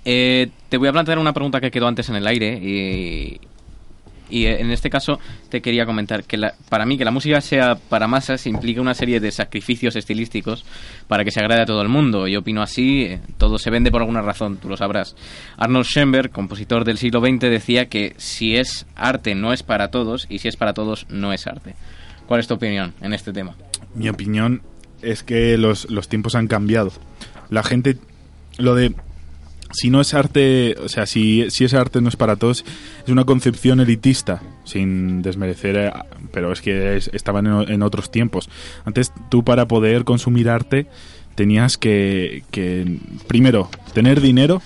[0.03, 3.39] Eh, te voy a plantear una pregunta que quedó antes en el aire y,
[4.33, 5.19] y en este caso
[5.49, 8.93] te quería comentar que la- para mí que la música sea para masas implica una
[8.93, 10.65] serie de sacrificios estilísticos
[11.07, 12.27] para que se agrade a todo el mundo.
[12.27, 15.15] Yo opino así, eh, todo se vende por alguna razón, tú lo sabrás.
[15.57, 20.25] Arnold Schoenberg, compositor del siglo XX, decía que si es arte no es para todos
[20.29, 21.75] y si es para todos no es arte.
[22.27, 23.55] ¿Cuál es tu opinión en este tema?
[23.93, 24.61] Mi opinión
[25.01, 26.91] es que los, los tiempos han cambiado.
[27.49, 27.97] La gente,
[28.57, 28.93] lo de
[29.73, 32.63] si no es arte, o sea, si, si ese arte no es para todos,
[33.05, 35.91] es una concepción elitista, sin desmerecer, eh,
[36.31, 38.49] pero es que es- estaban en, en otros tiempos.
[38.85, 40.87] Antes tú para poder consumir arte
[41.35, 44.61] tenías que, que primero, tener dinero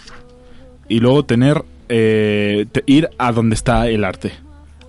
[0.89, 4.31] y luego tener, eh, ir a donde está el arte.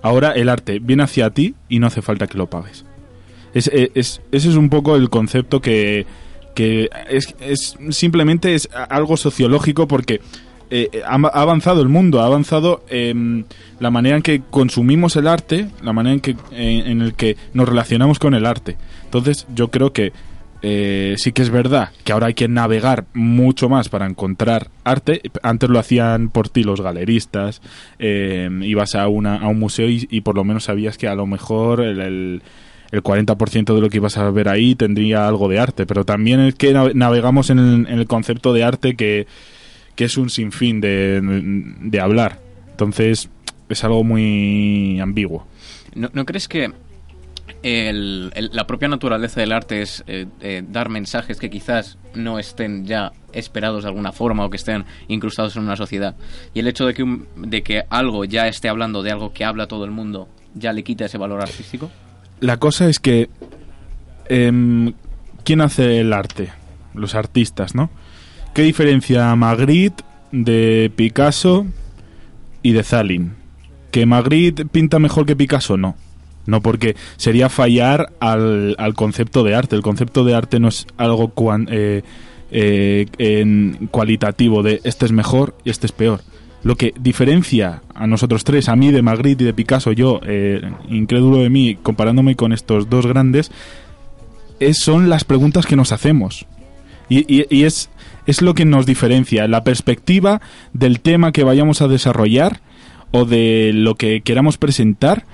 [0.01, 2.85] Ahora el arte viene hacia ti y no hace falta que lo pagues.
[3.53, 6.05] Es, es- es- ese es un poco el concepto que,
[6.53, 10.21] que es, es simplemente es algo sociológico porque
[10.71, 13.43] eh, ha avanzado el mundo, ha avanzado em,
[13.79, 17.67] la manera en que consumimos el arte, la manera en que en, el que nos
[17.67, 18.77] relacionamos con el arte.
[19.05, 20.13] Entonces yo creo que
[20.61, 25.23] eh, sí que es verdad que ahora hay que navegar mucho más para encontrar arte.
[25.41, 27.63] Antes lo hacían por ti los galeristas,
[27.97, 31.25] eh, ibas a, una, a un museo y, por lo menos sabías que a lo
[31.25, 32.43] mejor el,
[32.91, 36.39] el 40% de lo que ibas a ver ahí tendría algo de arte, pero también
[36.39, 39.27] es que nave- navegamos en el, concepto de arte que,
[39.95, 42.39] que es un sinfín de, de hablar.
[42.71, 43.29] Entonces
[43.69, 45.45] es algo muy ambiguo.
[45.93, 46.71] ¿No, crees que
[47.63, 52.85] el- la propia naturaleza del arte es eh, eh, dar mensajes que quizás no estén
[52.85, 56.15] ya esperados de alguna forma o que estén incrustados en una sociedad?
[56.53, 59.45] Y el hecho de que, un- de que algo ya esté hablando de algo que
[59.45, 61.91] habla todo el mundo, ¿ya le quita ese valor artístico?
[62.39, 63.29] La cosa es que.
[64.27, 64.93] em,
[65.43, 66.49] ¿Quién hace el arte?
[66.93, 67.89] Los artistas, ¿no?
[68.53, 71.65] ¿Qué diferencia Magritte de Picasso
[72.61, 73.33] y de Zalin?
[73.91, 75.77] ¿Que Magritte pinta mejor que Picasso?
[75.77, 75.95] No.
[76.45, 79.75] No, porque sería fallar al, al concepto de arte.
[79.75, 82.03] El concepto de arte no es algo cuan- eh,
[82.51, 86.21] eh, en cualitativo de este es mejor y este es peor.
[86.63, 90.61] Lo que diferencia a nosotros tres, a mí de Magritte y de Picasso, yo, eh,
[90.89, 93.51] incrédulo de mí, comparándome con estos dos grandes,
[94.59, 96.45] es, son las preguntas que nos hacemos.
[97.11, 97.89] Y, es,
[98.27, 100.41] es lo que nos diferencia, la perspectiva
[100.73, 102.61] del tema que vayamos a desarrollar
[103.09, 105.25] o de lo que queramos presentar,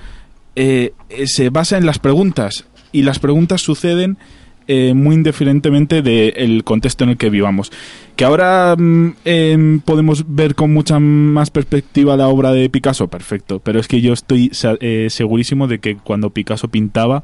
[0.55, 2.65] eh, eh, se basa en las preguntas.
[2.93, 4.17] Y las preguntas suceden
[4.67, 7.71] eh, muy indiferentemente del contexto en el que vivamos.
[8.15, 13.59] Que ahora mm, em, podemos ver con mucha más perspectiva la obra de Picasso, perfecto.
[13.59, 17.23] Pero es que yo estoy eh, segurísimo de que cuando Picasso pintaba,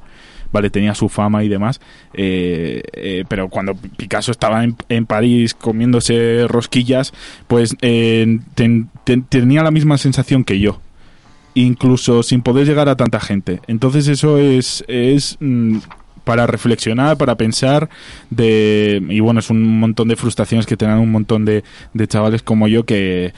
[0.51, 1.79] vale, tenía su fama y demás,
[2.13, 7.13] eh, pero cuando Picasso estaba en, París comiéndose rosquillas,
[7.47, 10.79] pues ten- ten- tenía la misma sensación que yo
[11.53, 13.59] incluso sin poder llegar a tanta gente.
[13.67, 15.79] Entonces eso es, es mm,
[16.23, 17.89] para reflexionar, para pensar
[18.29, 22.41] de y bueno, es un montón de frustraciones que tienen un montón de, de chavales
[22.43, 23.33] como yo que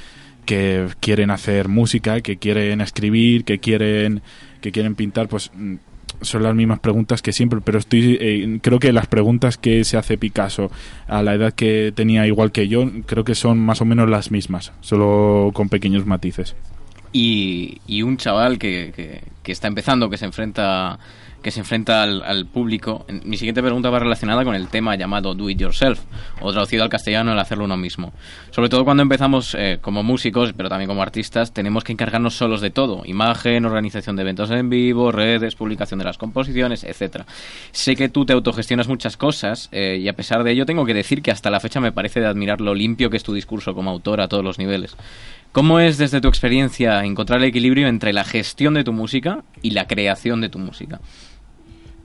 [0.45, 4.22] que quieren hacer música, que quieren escribir, que quieren
[4.61, 5.76] que quieren pintar, pues mm,
[6.22, 9.97] son las mismas preguntas que siempre, pero estoy eh, creo que las preguntas que se
[9.97, 10.69] hace Picasso
[11.07, 14.31] a la edad que tenía igual que yo, creo que son más o menos las
[14.31, 16.55] mismas, solo con pequeños matices.
[17.11, 20.99] y, y un chaval que, que- que está empezando, que se enfrenta
[21.44, 23.06] que se enfrenta al, público.
[23.24, 25.99] Mi siguiente pregunta va relacionada con el tema llamado Do It Yourself,
[26.41, 28.14] o traducido al castellano el hacerlo uno mismo.
[28.49, 32.61] Sobre todo cuando empezamos eh, como músicos, pero también como artistas, tenemos que encargarnos solos
[32.61, 33.03] de todo.
[33.06, 37.26] Imagen, organización de eventos en vivo, redes, publicación de las composiciones, etcétera.
[37.72, 40.94] Sé que tú te autogestionas muchas cosas, eh, y a pesar de ello tengo que
[40.94, 43.76] decir que hasta la fecha me parece de admirar lo limpio que es tu discurso
[43.76, 44.95] como autor a todos los niveles.
[45.53, 49.70] ¿Cómo es desde tu experiencia encontrar el equilibrio entre la gestión de tu música y
[49.70, 50.99] la creación de tu música?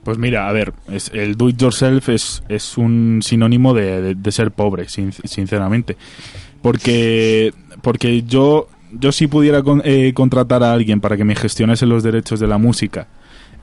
[0.09, 0.73] Pues mira, a ver,
[1.13, 5.97] el do it yourself es, es un sinónimo de, ser pobre, sin- sinceramente.
[6.63, 7.53] Porque,
[7.83, 12.01] porque yo, yo si pudiera con- eh, contratar a alguien para que me gestionase los
[12.01, 13.07] derechos de la música,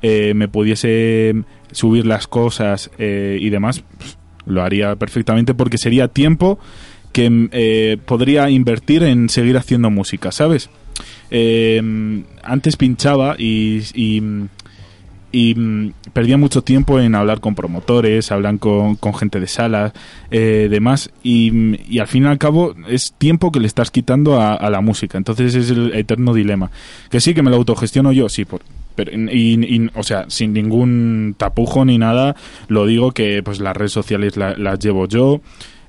[0.03, 1.35] eh, me pudiese
[1.73, 4.17] subir las cosas eh, y demás, pues,
[4.47, 6.61] lo haría perfectamente porque sería tiempo
[7.11, 10.71] que eh, podría invertir en seguir haciendo música, ¿sabes?
[12.45, 13.83] Antes pinchaba y,
[15.37, 19.93] y, mm, perdía mucho tiempo en hablar con promotores, hablar con, gente de salas,
[20.31, 23.91] eh, demás, y, mm, y al fin y al cabo es tiempo que le estás
[23.91, 25.19] quitando a, la música.
[25.19, 26.71] Entonces es el eterno dilema.
[27.11, 28.63] Que sí, que me lo autogestiono yo, sí, por,
[28.95, 32.35] pero, y, y, o sea, sin ningún tapujo ni nada,
[32.69, 35.43] lo digo que pues las redes sociales la- las llevo yo.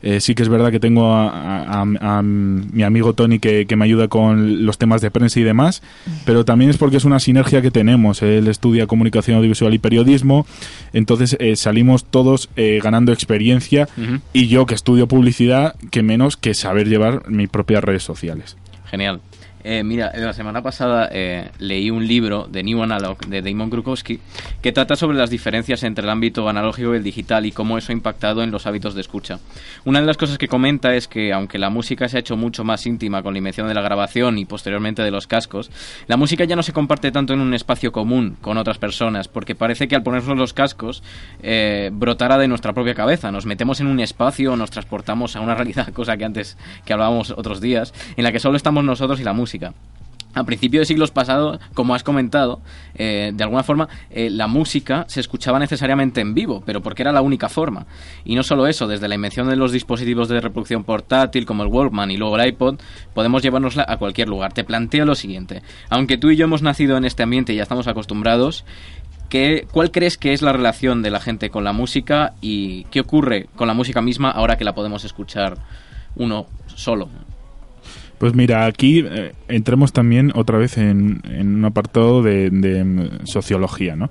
[0.03, 3.65] Eh, sí que es verdad que tengo a, a- a- a mi amigo Tony que,
[3.65, 5.81] que me ayuda con los temas de prensa y demás,
[6.25, 8.21] pero también es porque es una sinergia que tenemos.
[8.21, 10.45] Él estudia comunicación audiovisual y periodismo,
[10.93, 13.87] entonces eh, salimos todos eh, ganando experiencia
[14.33, 18.55] y yo que estudio publicidad, que menos que saber llevar mis propias redes sociales.
[18.89, 19.19] Genial.
[19.69, 24.21] Eh, mira, la semana pasada eh, leí un libro de New Analog de Damon Krukowski
[24.61, 27.91] que trata sobre las diferencias entre el ámbito analógico y el digital y cómo eso
[27.91, 29.39] ha impactado en los hábitos de escucha.
[29.83, 32.63] Una de las cosas que comenta es que aunque la música se ha hecho mucho
[32.63, 35.69] más íntima con la invención de la grabación y posteriormente de los cascos,
[36.07, 39.53] la música ya no se comparte tanto en un espacio común con otras personas porque
[39.53, 41.03] parece que al ponernos los cascos
[41.43, 43.33] eh, brotara de nuestra propia cabeza.
[43.33, 47.31] Nos metemos en un espacio, nos transportamos a una realidad, cosa que antes que hablábamos
[47.31, 49.56] otros días, en la que solo estamos nosotros y la música.
[50.37, 52.61] A principios de siglos pasados, como has comentado,
[52.93, 57.11] eh, de alguna forma eh, la música se escuchaba necesariamente en vivo, pero porque era
[57.11, 57.87] la única forma.
[58.23, 61.69] Y no solo eso, desde la invención de los dispositivos de reproducción portátil como el
[61.69, 62.79] Walkman y luego el iPod,
[63.15, 64.53] podemos llevárnosla a cualquier lugar.
[64.53, 67.63] Te planteo lo siguiente, aunque tú y yo hemos nacido en este ambiente y ya
[67.63, 68.63] estamos acostumbrados,
[69.29, 72.99] ¿qué, ¿cuál crees que es la relación de la gente con la música y qué
[72.99, 75.57] ocurre con la música misma ahora que la podemos escuchar
[76.15, 77.09] uno solo?
[78.17, 84.09] Pues mira, aquí eh, entremos también otra vez en, un apartado de, mm, sociología, ¿no?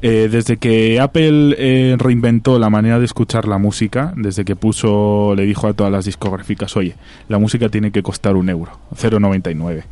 [0.00, 5.34] Eh, desde que Apple eh, reinventó la manera de escuchar la música, desde que puso,
[5.36, 6.96] le dijo a todas las discográficas, oye,
[7.28, 9.84] la música tiene que costar un euro, 0,99.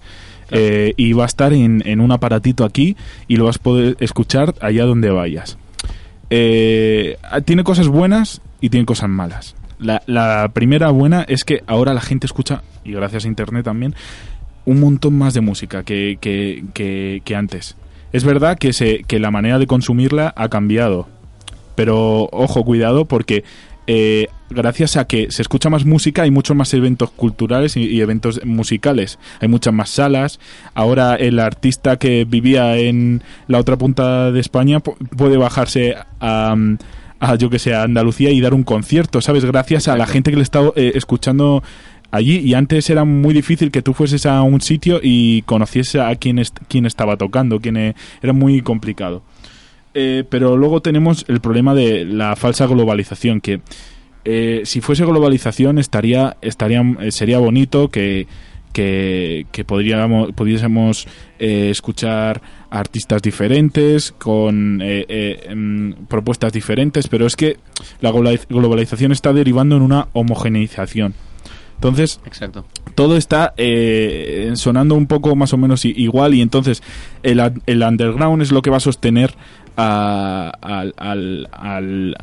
[0.96, 2.96] y va a estar en, en, un aparatito aquí
[3.28, 5.58] y lo vas a poder escuchar allá donde vayas.
[6.28, 9.54] tiene cosas buenas y tiene cosas malas.
[9.80, 13.94] La, la primera buena es que ahora la gente escucha, y gracias a Internet también,
[14.64, 17.76] un montón más de música que, que, que, antes.
[18.12, 21.08] Es verdad que, se, que la manera de consumirla ha cambiado,
[21.74, 23.44] pero ojo, cuidado, porque
[23.86, 28.00] eh, gracias a que se escucha más música hay muchos más eventos culturales y, y,
[28.00, 29.18] eventos musicales.
[29.40, 30.38] Hay muchas más salas.
[30.74, 36.54] Ahora el artista que vivía en la otra punta de España puede bajarse a
[37.20, 39.44] a yo que sé, a Andalucía y dar un concierto, ¿sabes?
[39.44, 41.62] Gracias a la gente que le estaba eh, escuchando
[42.10, 46.14] allí y antes era muy difícil que tú fueses a un sitio y conociese a
[46.16, 49.22] quién, quién estaba tocando, quién e, era muy complicado.
[49.92, 53.60] Eh, pero luego tenemos el problema de la falsa globalización, que
[54.24, 58.26] eh, si fuese globalización estaría, estaría sería bonito que
[58.72, 61.06] que, podríamos, pudiésemos
[61.38, 62.40] eh, escuchar
[62.70, 67.58] artistas diferentes, con eh, eh, em, propuestas diferentes, pero es que
[68.00, 71.14] la globalización está derivando en una homogeneización.
[71.74, 72.66] Entonces, Exacto.
[72.94, 73.54] todo está
[74.54, 76.82] sonando un poco más o menos igual y entonces
[77.22, 79.34] el, el underground es lo que va a sostener
[79.76, 82.16] al, al,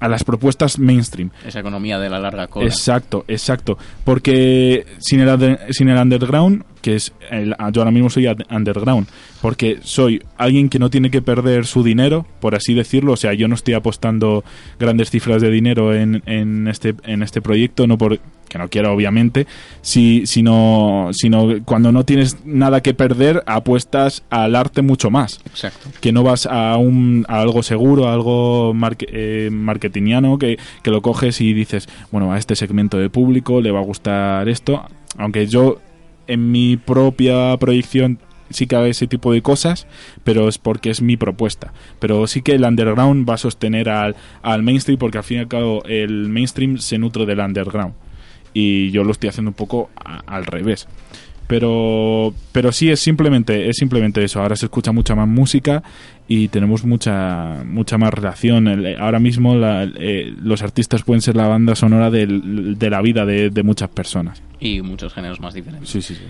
[0.00, 1.30] a las propuestas mainstream.
[1.46, 2.66] Esa economía de la larga cola.
[2.66, 3.78] Exacto, exacto.
[4.04, 9.06] Porque sin el, sin el underground, que es el, yo ahora mismo soy underground,
[9.40, 13.12] porque soy alguien que no tiene que perder su dinero, por así decirlo.
[13.12, 14.44] O sea, yo no estoy apostando
[14.78, 18.18] grandes cifras de dinero en, en este en este proyecto, no por
[18.50, 19.46] que no quiero obviamente,
[19.80, 25.40] si, sino, sino cuando no tienes nada que perder, apuestas al arte mucho más.
[25.46, 25.88] Exacto.
[26.00, 28.74] Que no vas a, un, a algo seguro, a algo
[29.06, 33.70] eh, marketingiano, que, que lo coges y dices, bueno, a este segmento de público le
[33.70, 34.84] va a gustar esto,
[35.16, 35.80] aunque yo
[36.32, 38.18] en mi propia proyección
[38.50, 39.86] sí que hago ese tipo de cosas,
[40.24, 41.72] pero es porque es mi propuesta.
[42.00, 45.40] Pero sí que el underground va a sostener al, al mainstream, porque al fin y
[45.40, 47.94] al cabo el mainstream se nutre del underground
[48.52, 49.90] y yo lo estoy haciendo un poco
[50.26, 50.88] al revés
[51.50, 54.40] pero pero sí es simplemente es simplemente eso.
[54.40, 55.82] Ahora se escucha mucha más música
[56.28, 58.68] y tenemos mucha mucha más relación.
[59.00, 62.26] Ahora mismo eh, los artistas pueden ser la banda sonora de
[62.90, 64.40] la vida de, de, muchas personas.
[64.60, 65.90] Y muchos géneros más diferentes.
[65.90, 66.22] Sí sí sí.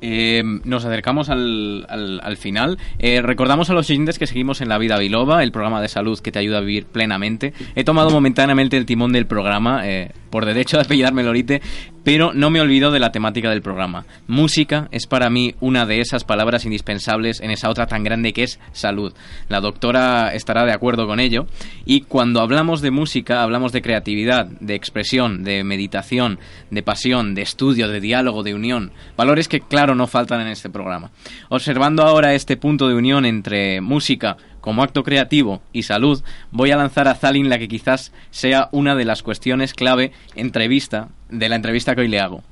[0.00, 2.78] Eh, nos acercamos al, al, final.
[2.98, 6.18] Eh, recordamos a los oyentes que seguimos en La Vida Biloba, el programa de salud
[6.20, 7.52] que te ayuda a vivir plenamente.
[7.74, 11.62] He tomado momentáneamente el timón del programa, eh, por derecho de apellidarme Lorite,
[12.08, 14.06] pero no me olvido de la temática del programa.
[14.28, 18.44] Música es para mí una de esas palabras indispensables en esa otra tan grande que
[18.44, 19.12] es salud.
[19.50, 21.44] La doctora estará de acuerdo con ello.
[21.84, 26.38] Y cuando hablamos de música, hablamos de creatividad, de expresión, de meditación,
[26.70, 28.90] de pasión, de estudio, de diálogo, de unión.
[29.14, 31.10] Valores que, claro, no faltan en este programa.
[31.50, 36.76] Observando ahora este punto de unión entre música, como acto creativo y salud, voy a
[36.76, 41.56] lanzar a Zalin la que quizás sea una de las cuestiones clave entrevista de la
[41.56, 42.42] entrevista que hoy le hago.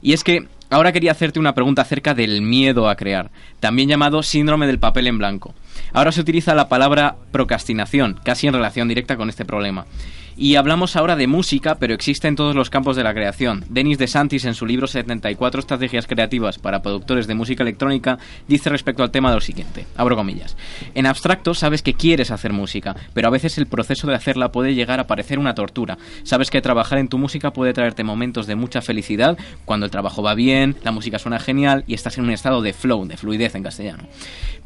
[0.00, 4.22] Y es que ahora quería hacerte una pregunta acerca del miedo a crear, también llamado
[4.22, 5.52] síndrome del papel en blanco.
[5.92, 9.84] Ahora se utiliza la palabra procrastinación, casi en relación directa con este problema.
[10.36, 13.64] Y hablamos ahora de música, pero existe en todos los campos de la creación.
[13.68, 19.04] Denis DeSantis, en su libro 74 estrategias creativas para productores de música electrónica, dice respecto
[19.04, 20.56] al tema lo siguiente, abro comillas.
[20.96, 24.74] En abstracto sabes que quieres hacer música, pero a veces el proceso de hacerla puede
[24.74, 25.98] llegar a parecer una tortura.
[26.24, 30.20] Sabes que trabajar en tu música puede traerte momentos de mucha felicidad, cuando el trabajo
[30.20, 33.54] va bien, la música suena genial y estás en un estado de flow, de fluidez
[33.54, 34.02] en castellano.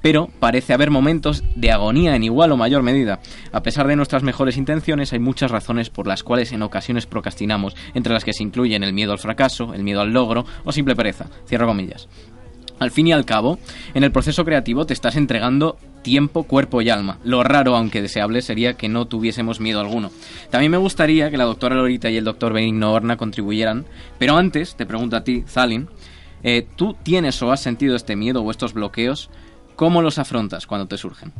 [0.00, 3.20] Pero parece haber momentos de agonía en igual o mayor medida.
[3.52, 5.57] A pesar de nuestras mejores intenciones, hay muchas razones
[5.90, 9.74] por las cuales en ocasiones procrastinamos, entre las que se incluyen el miedo al fracaso,
[9.74, 11.26] el miedo al logro o simple pereza.
[11.46, 12.08] Cierro comillas.
[12.78, 13.58] Al fin y al cabo,
[13.94, 17.18] en el proceso creativo te estás entregando tiempo, cuerpo y alma.
[17.24, 20.10] Lo raro, aunque deseable, sería que no tuviésemos miedo alguno.
[20.50, 23.84] También me gustaría que la doctora Lorita y el doctor Benigno Horna contribuyeran,
[24.18, 25.88] pero antes te pregunto a ti, Zalin,
[26.44, 29.28] eh, ¿tú tienes o has sentido este miedo o estos bloqueos?
[29.74, 31.32] ¿Cómo los afrontas cuando te surgen?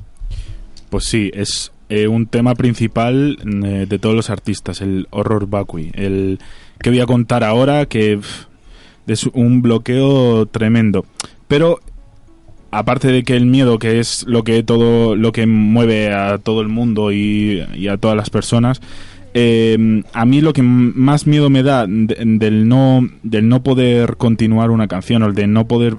[0.91, 5.91] Pues sí, es eh, un tema principal eh, de todos los artistas, el horror vacui.
[5.95, 6.39] El
[6.81, 8.21] que voy a contar ahora, que
[9.07, 11.07] es un bloqueo tremendo.
[11.47, 11.81] Pero
[12.71, 16.61] aparte de que el miedo, que es lo que todo lo que mueve a todo
[16.61, 18.81] el mundo y, y a todas las personas,
[19.41, 24.17] eh, a mí lo que más miedo me da de- del no del no poder
[24.17, 25.97] continuar una canción o el de no poder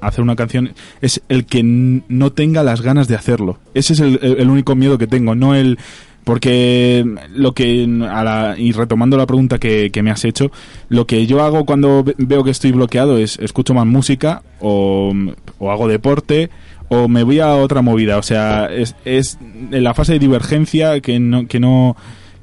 [0.00, 3.58] hacer una canción es el que no tenga las ganas de hacerlo.
[3.74, 5.78] Ese es el, el- único miedo que tengo, no el
[6.24, 7.04] porque
[7.34, 10.50] lo que a la- y retomando la pregunta que, me has hecho,
[10.88, 15.12] lo que yo hago cuando ve- veo que estoy bloqueado es escucho más música o,
[15.58, 16.50] o hago deporte
[16.90, 18.16] o me voy a otra movida.
[18.18, 19.38] O sea, es, es
[19.70, 21.96] en la fase de divergencia que no, que no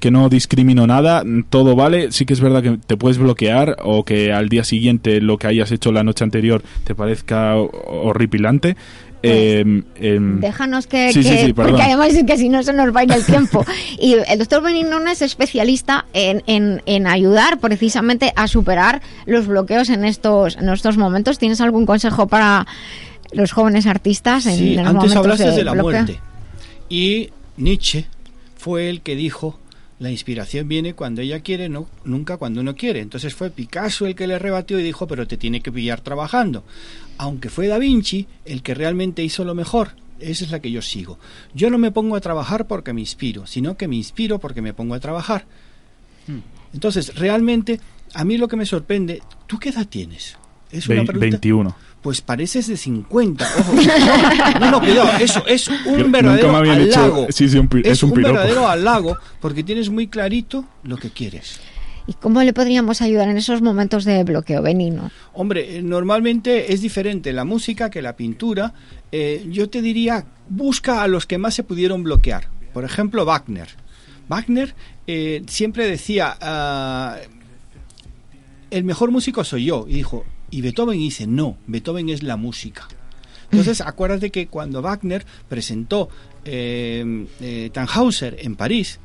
[0.06, 2.12] que no discrimino nada, todo vale.
[2.12, 5.48] Sí que es verdad que te puedes bloquear o que al día siguiente lo que
[5.48, 7.72] hayas hecho la noche anterior te parezca ho-
[8.04, 8.76] horripilante.
[9.24, 11.72] Em, em, Déjanos que, Sí, sí, que- sí, perdón.
[11.72, 13.66] porque además es que si no se nos va a ir el tiempo.
[14.00, 19.90] Y el doctor Benignon es especialista en, en, en ayudar precisamente a superar los bloqueos
[19.90, 21.40] en estos, en estos momentos.
[21.40, 22.68] ¿Tienes algún consejo para
[23.34, 25.92] los jóvenes artistas en, Sí, en los antes hablaste de, la bloqueo?
[26.04, 26.20] muerte.
[26.90, 28.06] Y Nietzsche
[28.56, 29.60] fue el que dijo,
[30.00, 33.00] la inspiración viene cuando ella quiere, no nunca cuando uno quiere.
[33.00, 36.64] Entonces fue Picasso el que le rebatió y dijo, pero te tiene que pillar trabajando.
[37.18, 39.92] Aunque fue Da Vinci el que realmente hizo lo mejor.
[40.20, 41.20] Esa es la que yo sigo.
[41.54, 44.74] Yo no me pongo a trabajar porque me inspiro, sino que me inspiro porque me
[44.74, 45.46] pongo a trabajar.
[46.74, 47.80] Entonces, realmente,
[48.14, 50.38] a mí lo que me sorprende, ¿tú qué edad tienes?
[50.72, 51.38] Es una pregunta.
[51.38, 51.76] 21.
[52.06, 53.44] Pues pareces de 50.
[53.62, 53.74] Ojo.
[54.60, 55.10] No, no, cuidado.
[55.20, 57.26] Eso es un nunca verdadero halago.
[57.32, 58.34] sí, sí, un pi- es un piropo.
[58.36, 61.60] verdadero halago porque tienes muy clarito lo que quieres.
[62.06, 65.10] ¿Y cómo le podríamos ayudar en esos momentos de bloqueo benigno?
[65.34, 68.76] Hombre, eh, normalmente es diferente la música que la pintura.
[69.12, 72.50] Eh, yo te diría, busca a los que más se pudieron bloquear.
[72.72, 73.70] Por ejemplo, Wagner.
[74.30, 74.76] Wagner
[75.08, 77.16] eh, siempre decía, ah,
[78.70, 79.86] el mejor músico soy yo.
[79.90, 80.24] Y dijo,
[80.58, 82.88] y Beethoven dice, no, Beethoven es la música.
[83.52, 86.10] Entonces, acuérdate que cuando Wagner presentó
[86.46, 89.00] eh, eh, Tannhauser en París,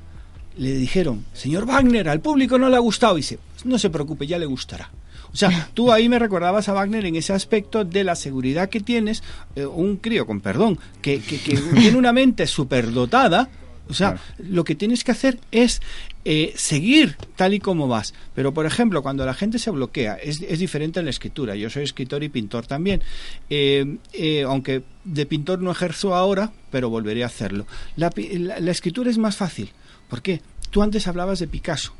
[0.56, 3.16] le dijeron, señor Wagner, al público no le ha gustado.
[3.16, 4.90] Y dice, no se preocupe, ya le gustará.
[5.32, 8.80] O sea, tú ahí me recordabas a Wagner en ese aspecto de la seguridad que
[8.80, 9.22] tienes,
[9.56, 13.48] eh, un crío, con perdón, que, que- que tiene una mente superdotada.
[13.88, 15.80] O sea, lo que tienes que hacer es
[16.24, 18.14] eh, seguir tal y como vas.
[18.34, 21.54] Pero, por ejemplo, cuando la gente se bloquea, es, es diferente en la escritura.
[21.56, 23.02] Yo soy escritor y pintor también.
[23.48, 27.66] Eh, eh, aunque de pintor no ejerzo ahora, pero volveré a hacerlo.
[27.96, 29.70] La, la- escritura es más fácil.
[30.08, 30.40] ¿Por qué?
[30.70, 31.92] Tú antes hablabas de Picasso.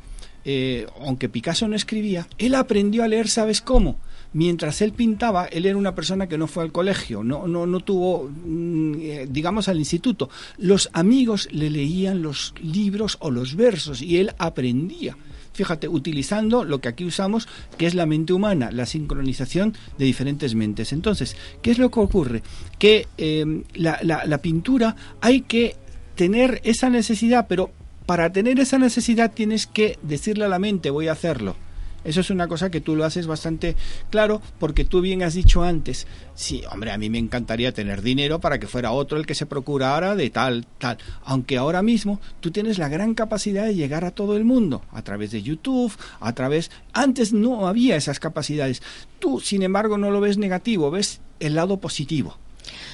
[1.01, 3.99] Aunque Picasso no escribía, él aprendió a leer, ¿sabes cómo?
[4.33, 7.79] Mientras él pintaba, él era una persona que no fue al colegio, no, no, no
[7.81, 10.29] tuvo, mm, eh, digamos, al instituto.
[10.57, 15.17] Los amigos le leían los libros o los versos y él aprendía.
[15.53, 20.55] Fíjate, utilizando lo que aquí usamos, que es la mente humana, la sincronización de diferentes
[20.55, 20.93] mentes.
[20.93, 22.41] Entonces, ¿qué es lo que ocurre?
[22.79, 25.75] Que eh, la, la- la pintura hay que
[26.15, 27.69] tener esa necesidad, pero
[28.05, 31.57] para tener esa necesidad tienes que decirle a la mente, voy a hacerlo.
[32.03, 33.75] Eso es una cosa que tú lo haces bastante
[34.09, 38.39] claro porque tú bien has dicho antes, sí, hombre, a mí me encantaría tener dinero
[38.39, 40.97] para que fuera otro el que se procurara de tal, tal.
[41.23, 45.01] Aunque ahora mismo tú tienes la gran capacidad de llegar a todo el mundo a
[45.03, 46.71] través de YouTube, a través...
[46.93, 48.81] Antes no había esas capacidades.
[49.19, 52.37] Tú, sin embargo, no lo ves negativo, ves el lado positivo.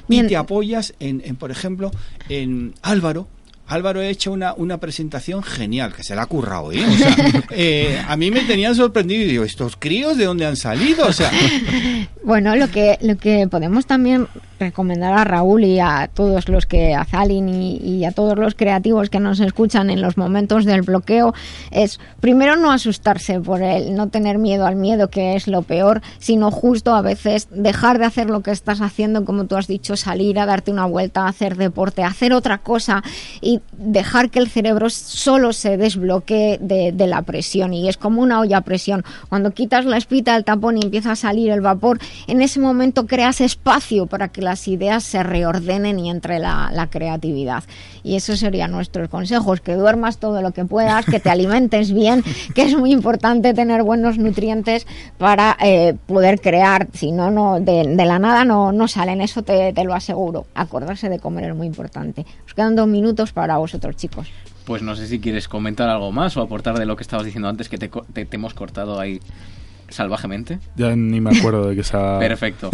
[0.07, 1.91] Y te apoyas en, en, por ejemplo,
[2.29, 3.27] en Álvaro,
[3.67, 6.85] Álvaro ha hecho una, una presentación genial, que se la ha currado, ¿eh?
[6.85, 7.15] O sea,
[7.51, 11.07] eh, a mí me tenían sorprendido y digo, ¿estos críos de dónde han salido?
[11.07, 11.31] O sea,
[12.27, 14.27] Bueno, lo que, lo que podemos también
[14.59, 18.53] recomendar a Raúl y a todos los que, a Zalin y, y a todos los
[18.53, 21.33] creativos que nos escuchan en los momentos del bloqueo
[21.71, 26.01] es primero no asustarse por el no tener miedo al miedo, que es lo peor,
[26.19, 29.95] sino justo a veces dejar de hacer lo que estás haciendo, como tú has dicho,
[29.95, 33.03] salir a darte una vuelta, hacer deporte, hacer otra cosa
[33.39, 37.73] y dejar que el cerebro solo se desbloquee de, la presión.
[37.73, 39.03] Y es como una olla a presión.
[39.29, 43.05] Cuando quitas la espita del tapón y empieza a salir el vapor, en ese momento
[43.07, 47.63] creas espacio para que las ideas se reordenen y entre la, creatividad.
[48.03, 52.23] Y eso serían nuestros consejos, que duermas todo lo que puedas, que te alimentes bien,
[52.55, 57.83] que es muy importante tener buenos nutrientes para eh, poder crear, si no, no de,
[57.95, 60.45] la nada no, no salen, eso te, te lo aseguro.
[60.55, 62.25] Acordarse de comer es muy importante.
[62.45, 64.27] Os quedan dos minutos para vosotros, chicos.
[64.65, 67.47] Pues no sé si quieres comentar algo más o aportar de lo que estabas diciendo
[67.47, 67.89] antes, que te,
[68.31, 69.21] hemos cortado ahí
[69.89, 70.59] salvajemente.
[70.75, 72.19] Ya ni me acuerdo de que esa...
[72.19, 72.69] Perfecto.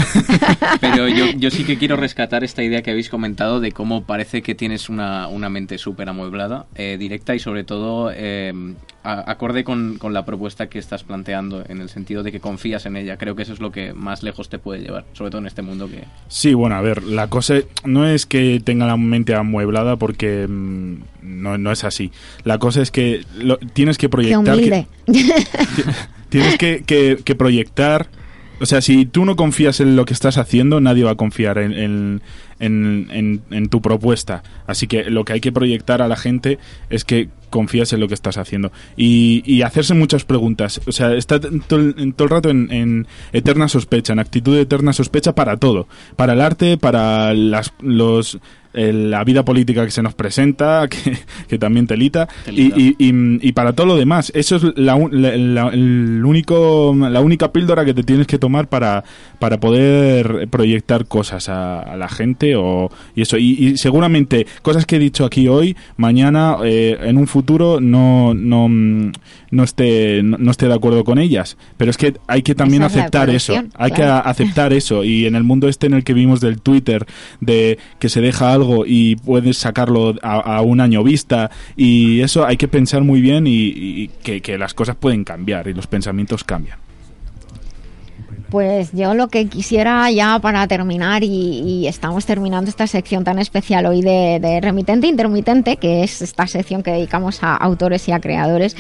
[0.82, 4.42] Pero yo, yo sí que quiero rescatar esta idea que habéis comentado de cómo parece
[4.42, 8.54] que tienes una, una mente súper amueblada, eh, directa y sobre todo eh,
[9.04, 12.86] a- acorde con, con la propuesta que estás planteando, en el sentido de que confías
[12.86, 13.18] en ella.
[13.18, 15.62] Creo que eso es lo que más lejos te puede llevar, sobre todo en este
[15.62, 16.04] mundo que...
[16.28, 20.96] Sí, bueno, a ver, la cosa no es que tenga la mente amueblada porque mm,
[21.22, 22.12] no, no es así.
[22.44, 24.56] La cosa es que lo- tienes que Qué proyectar...
[24.56, 24.88] humilde.
[26.34, 28.08] Tienes que, que- que proyectar.
[28.60, 31.58] O sea, si tú no confías en lo que estás haciendo, nadie va a confiar
[31.58, 32.22] en,
[32.60, 34.42] en- en- tu propuesta.
[34.68, 38.08] Así que lo que hay que proyectar a la gente es que confías en lo
[38.08, 38.72] que estás haciendo.
[38.96, 40.80] Y, y hacerse muchas preguntas.
[40.88, 44.62] O sea, está todo el, todo el rato en, en eterna sospecha, en actitud de
[44.62, 45.88] eterna sospecha para todo.
[46.16, 48.40] Para el arte, para las, los,
[48.74, 51.18] eh, la vida política que se nos presenta, que,
[51.48, 52.80] que también telita, Telita.
[52.80, 54.32] Y, y, y- y para todo lo demás.
[54.36, 58.68] Eso es la, la- la- el único, la única píldora que te tienes que tomar
[58.68, 59.04] para,
[59.40, 63.38] para poder proyectar cosas a, a la gente o, y eso.
[63.38, 68.34] Y, y seguramente cosas que he dicho aquí hoy, mañana, eh, en un futuro, no,
[68.34, 68.68] no,
[69.54, 71.58] no, esté, no, no esté de acuerdo con ellas.
[71.78, 73.54] Pero es que hay que también Esa es la aceptar eso.
[73.76, 74.28] Hay que claro.
[74.28, 75.04] aceptar eso.
[75.04, 77.06] Y en el mundo este en el que vivimos del Twitter,
[77.40, 82.46] de que se deja algo y puedes sacarlo a, a un año vista, y eso
[82.46, 85.88] hay que pensar muy bien y, y que, que las cosas pueden cambiar y los
[85.88, 86.80] pensamientos cambian.
[88.50, 93.40] Pues yo lo que quisiera ya para terminar, y, y estamos terminando esta sección tan
[93.40, 98.12] especial hoy de, de remitente intermitente, que es esta sección que dedicamos a autores y
[98.12, 98.76] a creadores,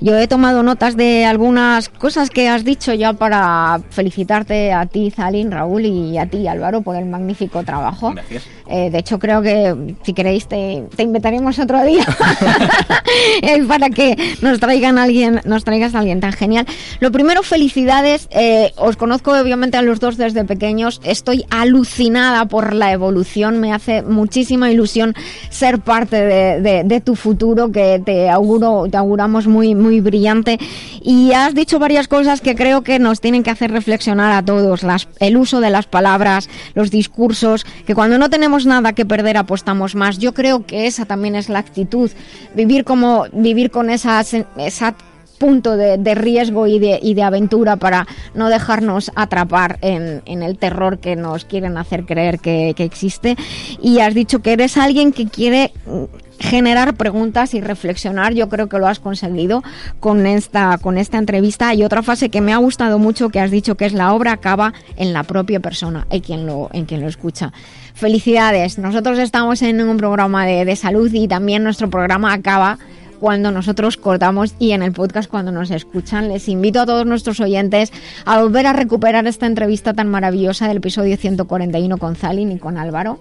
[0.00, 5.10] yo he tomado notas de algunas cosas que has dicho ya para felicitarte a ti,
[5.10, 8.12] Zalin, Raúl, y a ti, Álvaro, por el magnífico trabajo.
[8.12, 8.44] Gracias.
[8.70, 12.04] Eh, de hecho, creo que si queréis te, te invitaremos otro día
[13.42, 16.66] eh, para que nos traigan alguien, nos traigas a alguien tan genial.
[17.00, 18.28] Lo primero, felicidades.
[18.30, 21.00] Eh, os conozco obviamente a los dos desde pequeños.
[21.04, 23.58] Estoy alucinada por la evolución.
[23.60, 25.14] Me hace muchísima ilusión
[25.50, 30.58] ser parte de, de- de tu futuro, que te auguro, te auguramos muy, muy brillante.
[31.02, 34.82] Y has dicho varias cosas que creo que nos tienen que hacer reflexionar a todos.
[34.82, 39.36] Las, el uso de las palabras, los discursos, que cuando no tenemos nada que perder
[39.36, 40.18] apostamos más.
[40.18, 42.10] Yo creo que esa también es la actitud.
[42.54, 44.94] Vivir como, vivir con esa, esa
[45.38, 50.42] punto de, de riesgo y de, y de aventura para no dejarnos atrapar en, en
[50.42, 53.36] el terror que nos quieren hacer creer que, que existe.
[53.80, 56.04] Y has dicho que eres alguien que quiere mm,
[56.38, 58.34] generar preguntas y reflexionar.
[58.34, 59.62] Yo creo que lo has conseguido
[60.00, 61.74] con esta, con esta entrevista.
[61.74, 64.32] Y otra frase que me ha gustado mucho que has dicho que es la obra
[64.32, 67.52] acaba en la propia persona, en quien lo, en quien lo escucha.
[67.98, 68.78] Felicidades.
[68.78, 72.78] Nosotros estamos en un programa de, de salud y también nuestro programa acaba
[73.18, 76.28] cuando nosotros cortamos y en el podcast cuando nos escuchan.
[76.28, 77.92] Les invito a todos nuestros oyentes
[78.24, 82.78] a volver a recuperar esta entrevista tan maravillosa del episodio 141 con Zalin y con
[82.78, 83.18] Álvaro.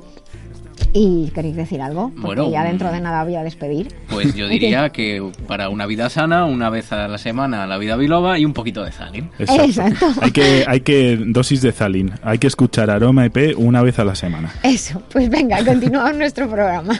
[1.00, 2.10] ¿Y queréis decir algo?
[2.10, 3.94] Porque Bueno, ya dentro de nada voy a despedir.
[4.10, 7.96] Pues yo diría que para una vida sana, una vez a la semana la vida
[7.98, 9.30] biloba y un poquito de Zalin.
[9.38, 10.08] Exacto.
[10.22, 12.14] Hay que, hay que, dosis de Zalin.
[12.24, 14.52] Hay que escuchar Aroma EP una vez a la semana.
[14.64, 17.00] Eso, pues venga, continuamos nuestro programa.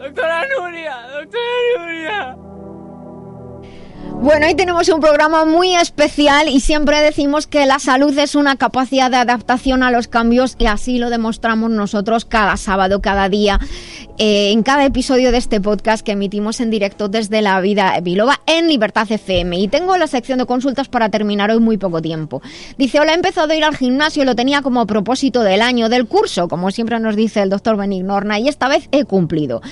[0.00, 2.49] Doctora Nuria, doctora Nuria.
[4.22, 8.56] Bueno, hoy tenemos un programa muy especial y siempre decimos que la salud es una
[8.56, 13.58] capacidad de adaptación a los cambios y así lo demostramos nosotros cada sábado, cada día,
[14.18, 18.40] eh, en cada episodio de este podcast que emitimos en directo desde la vida biloba
[18.44, 19.56] en Libertad FM.
[19.58, 22.42] Y tengo la sección de consultas para terminar hoy muy poco tiempo.
[22.76, 26.06] Dice, hola, he empezado a ir al gimnasio, lo tenía como propósito del año, del
[26.06, 29.62] curso, como siempre nos dice el doctor Benignorna, y esta vez he cumplido.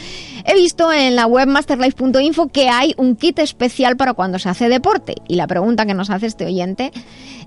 [0.46, 4.68] He visto en la web masterlife.info que hay un kit especial para cuando se hace
[4.68, 5.14] deporte.
[5.28, 6.90] Y la pregunta que nos hace este oyente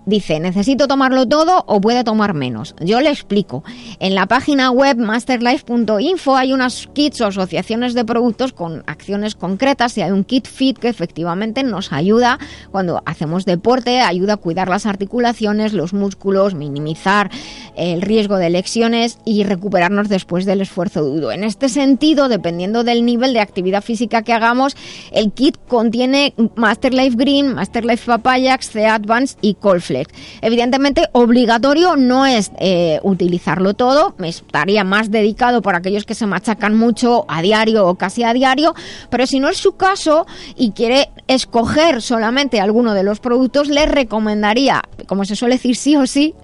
[0.06, 2.76] dice, ¿necesito tomarlo todo o puede tomar menos?
[2.80, 3.66] Yo le explico.
[4.00, 9.98] En la página web masterlife.info hay unas kits o asociaciones de productos con acciones concretas
[9.98, 12.40] y hay un kit fit que efectivamente nos ayuda
[12.72, 17.30] cuando hacemos deporte, ayuda a cuidar las articulaciones, los músculos, minimizar
[17.76, 21.34] el riesgo de lesiones y recuperarnos después del esfuerzo duro.
[21.34, 24.78] En este sentido, dependiendo del nivel de actividad física que hagamos,
[25.12, 30.14] el kit contiene Master Life Green, Master Life Papayax, C Advance y Colflex.
[30.42, 36.78] Evidentemente, obligatorio no es eh, utilizarlo todo, estaría más dedicado para aquellos que se machacan
[36.78, 38.74] mucho a diario o casi a diario,
[39.10, 40.26] pero si no es su caso
[40.56, 45.96] y quiere escoger solamente alguno de los productos, le recomendaría, como se suele decir sí
[45.96, 46.36] o sí,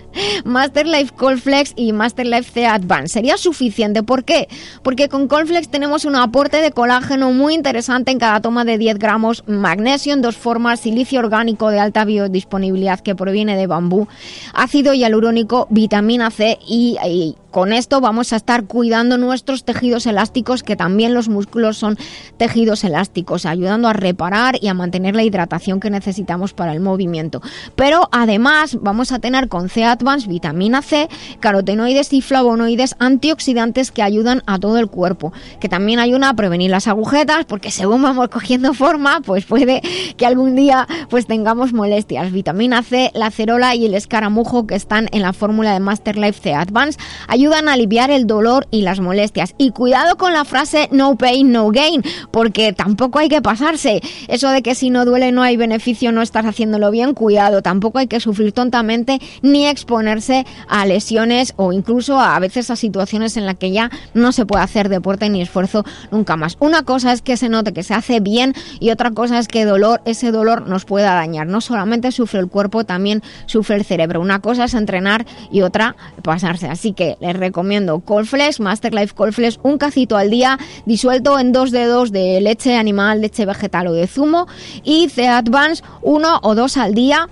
[0.46, 3.10] Master Life Colflex y Master Life C Advance.
[3.10, 4.04] Sería suficiente.
[4.04, 4.48] ¿Por qué?
[4.84, 9.00] Porque con Colflex tenemos un aporte de colágeno muy interesante en cada toma de 10
[9.00, 14.08] gramos, magnesio en dos formas, silicio orgánico de alta biodisponibilidad que proviene de bambú,
[14.54, 20.62] ácido hialurónico, vitamina C y, y con esto vamos a estar cuidando nuestros tejidos elásticos,
[20.62, 21.98] que también los músculos son
[22.38, 27.42] tejidos elásticos, ayudando a reparar y a mantener la hidratación que necesitamos para el movimiento.
[27.76, 29.86] Pero además vamos a tener con C
[30.28, 31.10] Vitamina C,
[31.40, 36.72] carotenoides y flavonoides antioxidantes que ayudan a todo el cuerpo, que también ayudan a prevenir
[36.72, 39.82] las agujetas, porque según vamos cogiendo forma, pues puede
[40.16, 42.32] que algún día pues tengamos molestias.
[42.32, 46.40] Vitamina C, la cerola y el escaramujo que están en la fórmula de Master Life
[46.42, 49.54] C Advance ayudan a aliviar el dolor y las molestias.
[49.58, 52.02] Y cuidado con la frase no pain, no gain,
[52.32, 54.02] porque tampoco hay que pasarse.
[54.28, 57.62] Eso de que si no duele no hay beneficio, no estás haciéndolo bien, cuidado.
[57.62, 59.66] Tampoco hay que sufrir tontamente ni
[59.98, 64.46] exponerse a lesiones o incluso a veces a situaciones en las que ya no se
[64.46, 66.56] puede hacer deporte ni esfuerzo nunca más.
[66.60, 69.66] Una cosa es que se note que se hace bien y otra cosa es que
[69.66, 71.48] dolor, ese dolor nos pueda dañar.
[71.48, 74.22] No solamente sufre el cuerpo, también sufre el cerebro.
[74.22, 76.68] Una cosa es entrenar y otra pasarse.
[76.68, 81.72] Así que les recomiendo Colflex, Master Life Colflex, un cacito al día disuelto en dos
[81.72, 84.46] dedos de leche animal, leche vegetal o de zumo
[84.84, 87.30] y C Advance uno o dos al día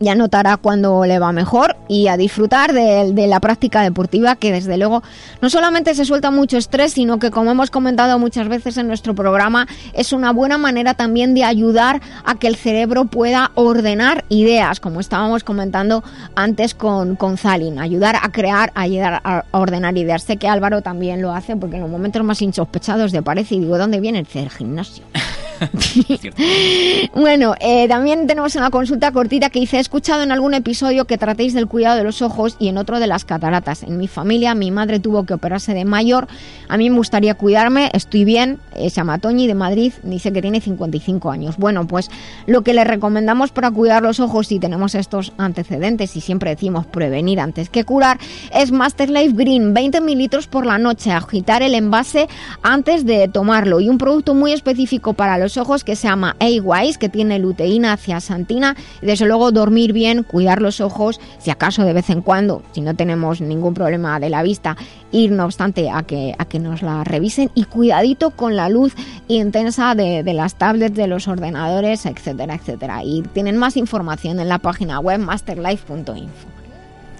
[0.00, 4.76] ya notará cuando le va mejor y a disfrutar de, la práctica deportiva que desde
[4.76, 5.02] luego
[5.40, 9.14] no solamente se suelta mucho estrés, sino que como hemos comentado muchas veces en nuestro
[9.14, 14.80] programa, es una buena manera también de ayudar a que el cerebro pueda ordenar ideas,
[14.80, 16.02] como estábamos comentando
[16.34, 20.22] antes con, con Zalin, ayudar a crear, ayudar a ordenar ideas.
[20.22, 23.60] Sé que Álvaro también lo hace porque en los momentos más insospechados de parece y
[23.60, 25.04] digo, ¿dónde viene el gimnasio?
[27.14, 31.18] bueno, eh, también tenemos una consulta cortita que dice, he escuchado en algún episodio que
[31.18, 33.82] tratéis del cuidado de los ojos y en otro de las cataratas.
[33.82, 36.28] En mi familia mi madre tuvo que operarse de mayor,
[36.68, 40.42] a mí me gustaría cuidarme, estoy bien, eh, se llama Toñi de Madrid, dice que
[40.42, 41.56] tiene 55 años.
[41.56, 42.10] Bueno, pues
[42.46, 46.86] lo que le recomendamos para cuidar los ojos si tenemos estos antecedentes y siempre decimos
[46.86, 48.18] prevenir antes que curar,
[48.52, 52.28] es Master Life Green, 20 mililitros por la noche, agitar el envase
[52.62, 56.98] antes de tomarlo y un producto muy específico para los ojos que se llama A-Wise,
[56.98, 61.92] que tiene luteína, ciasantina, y desde luego dormir bien, cuidar los ojos, si acaso de
[61.92, 64.76] vez en cuando, si no tenemos ningún problema de la vista,
[65.12, 68.94] ir no obstante a que, a que nos la revisen y cuidadito con la luz
[69.28, 73.04] intensa de, de las tablets, de los ordenadores, etcétera, etcétera.
[73.04, 76.53] Y tienen más información en la página web masterlife.info.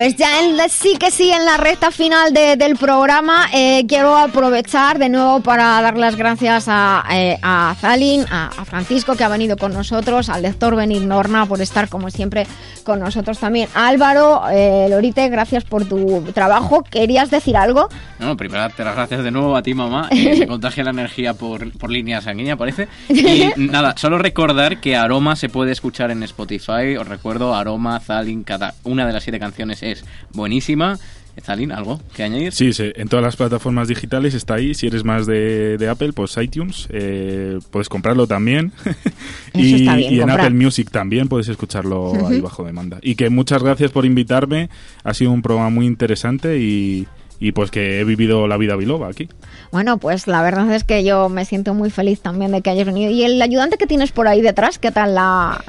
[0.00, 3.84] Pues ya en la- sí que sí, en la recta final de- del programa eh,
[3.88, 9.16] quiero aprovechar de nuevo para dar las gracias a, eh, a Zalin, a, a Francisco
[9.16, 12.46] que ha venido con nosotros, al lector Benir Norna por estar como siempre
[12.84, 13.68] con nosotros también.
[13.74, 16.84] Álvaro, eh, Lorite, gracias por tu trabajo.
[16.84, 17.88] ¿Querías decir algo?
[18.20, 20.08] No, primero darte las gracias de nuevo a ti, mamá.
[20.12, 22.86] Me contagia la energía por, por línea sanguínea, parece.
[23.08, 26.96] Y nada, solo recordar que Aroma se puede escuchar en Spotify.
[26.96, 30.98] Os recuerdo, Aroma, Zalin, cada una de las siete canciones es buenísima.
[31.40, 32.52] Zalin, ¿algo que añadir?
[32.52, 34.74] Sí, sí, en todas las plataformas digitales está ahí.
[34.74, 38.72] Si eres más de, de Apple, pues iTunes, eh, puedes comprarlo también.
[39.54, 40.30] y, está bien, y en.
[40.30, 42.98] Apple Music también puedes escucharlo ahí bajo demanda.
[43.02, 44.70] Y que muchas gracias por invitarme.
[45.04, 47.06] Ha sido un programa muy interesante y,
[47.40, 49.28] y pues que he vivido la vida biloba aquí.
[49.70, 52.86] Bueno, pues la verdad es que yo me siento muy feliz también de que hayas
[52.86, 53.10] venido.
[53.10, 54.78] ¿Y el ayudante que tienes por ahí detrás?
[54.78, 55.64] ¿Qué tal la...?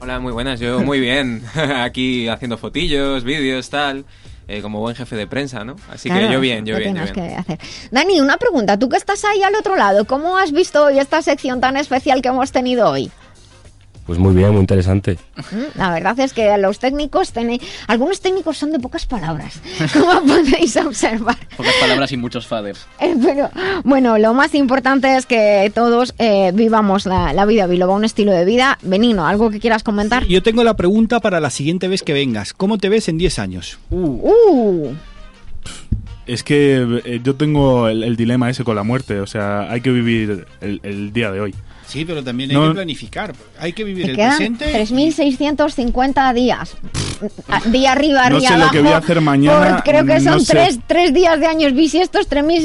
[0.00, 0.60] Hola, muy buenas.
[0.60, 1.42] Yo muy bien.
[1.76, 4.04] Aquí haciendo fotillos, vídeos, tal.
[4.48, 5.76] eh, como buen jefe de prensa, ¿no?
[5.90, 7.28] Así Claro, que yo bien, yo ¿qué bien, yo tienes bien.
[7.28, 7.58] que hacer?
[7.90, 8.78] Dani, una pregunta.
[8.78, 12.22] Tú que estás ahí al otro lado, ¿cómo has visto hoy esta sección tan especial
[12.22, 13.10] que hemos tenido hoy?
[14.10, 15.18] Pues muy bien, muy interesante.
[15.76, 17.62] La verdad es que los técnicos tenéis...
[17.86, 19.60] Algunos técnicos son de pocas palabras,
[19.92, 21.36] como podéis observar.
[21.56, 22.88] Pocas palabras y muchos faders.
[22.98, 23.50] Eh, Pero
[23.84, 28.32] bueno, lo más importante es que todos eh, vivamos la, la vida biloba, un estilo
[28.32, 28.80] de vida.
[28.82, 30.26] Benino, ¿algo que quieras comentar?
[30.26, 32.52] Yo tengo la pregunta para la siguiente vez que vengas.
[32.52, 33.78] ¿Cómo te ves en 10 años?
[33.90, 34.90] Uh,
[36.26, 39.20] Es que eh, yo tengo el, el dilema ese con la muerte.
[39.20, 41.54] O sea, hay que vivir el, el día de hoy.
[41.90, 43.34] Sí, pero también hay No- que planificar.
[43.58, 44.72] Hay que vivir te el quedan presente.
[44.72, 46.76] 3.650 días.
[47.48, 48.72] Ah, Día arriba, No día sé lo abajo.
[48.72, 50.52] que voy a hacer mañana, Por- creo que no son sé.
[50.52, 52.58] tres, tres días de años bisiestos, Me, me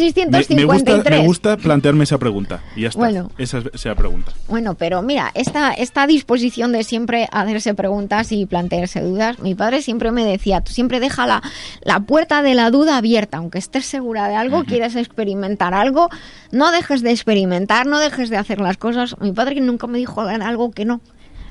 [0.65, 1.10] gusta, 3.653.
[1.10, 2.61] me gusta plantearme esa pregunta.
[2.76, 2.99] Y ya está.
[2.99, 3.32] Bueno.
[3.38, 4.32] Esa es esa pregunta.
[4.48, 9.82] Bueno, pero mira, esta, esta disposición de siempre hacerse preguntas y plantearse dudas, mi padre
[9.82, 11.41] siempre me decía, tú siempre deja la,
[11.82, 16.10] la puerta de la duda abierta, aunque estés segura de algo, quieres experimentar algo,
[16.52, 19.15] no dejes de experimentar, no dejes de hacer las cosas.
[19.19, 21.02] Mi padre nunca me dijo algo que no.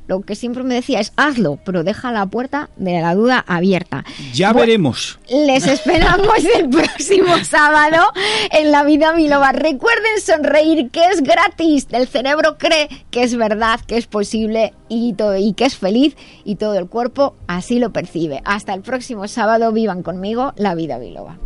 [0.06, 4.04] Lo que siempre me decía es hazlo, pero deja la puerta de la duda abierta.
[4.32, 5.18] Ya veremos.
[5.30, 8.02] les esperamos el próximo sábado
[8.50, 9.52] en La Vida Biloba.
[9.52, 11.86] Recuerden sonreír, que es gratis.
[11.90, 16.16] El cerebro cree que es verdad, que es posible y, todo, y que es feliz
[16.44, 18.42] y todo el cuerpo así lo percibe.
[18.44, 21.38] Hasta el próximo sábado, vivan conmigo La Vida Biloba.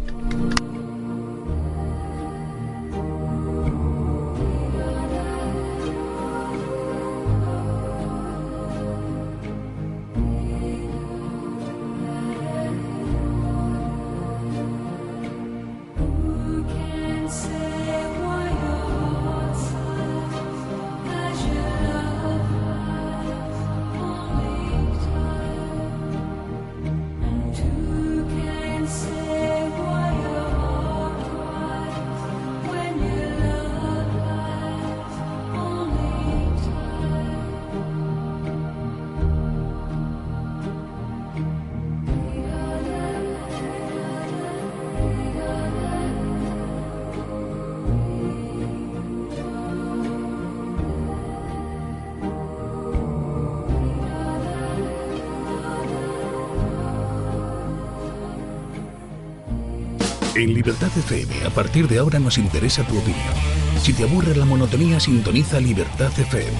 [60.38, 63.34] En Libertad FM, a partir de ahora nos interesa tu opinión.
[63.82, 66.56] Si te aburre la monotonía, sintoniza Libertad FM.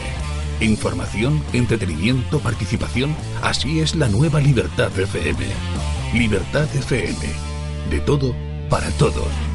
[0.60, 5.46] Información, entretenimiento, participación, así es la nueva Libertad FM.
[6.12, 7.18] Libertad FM.
[7.88, 8.34] De todo,
[8.68, 9.47] para todos.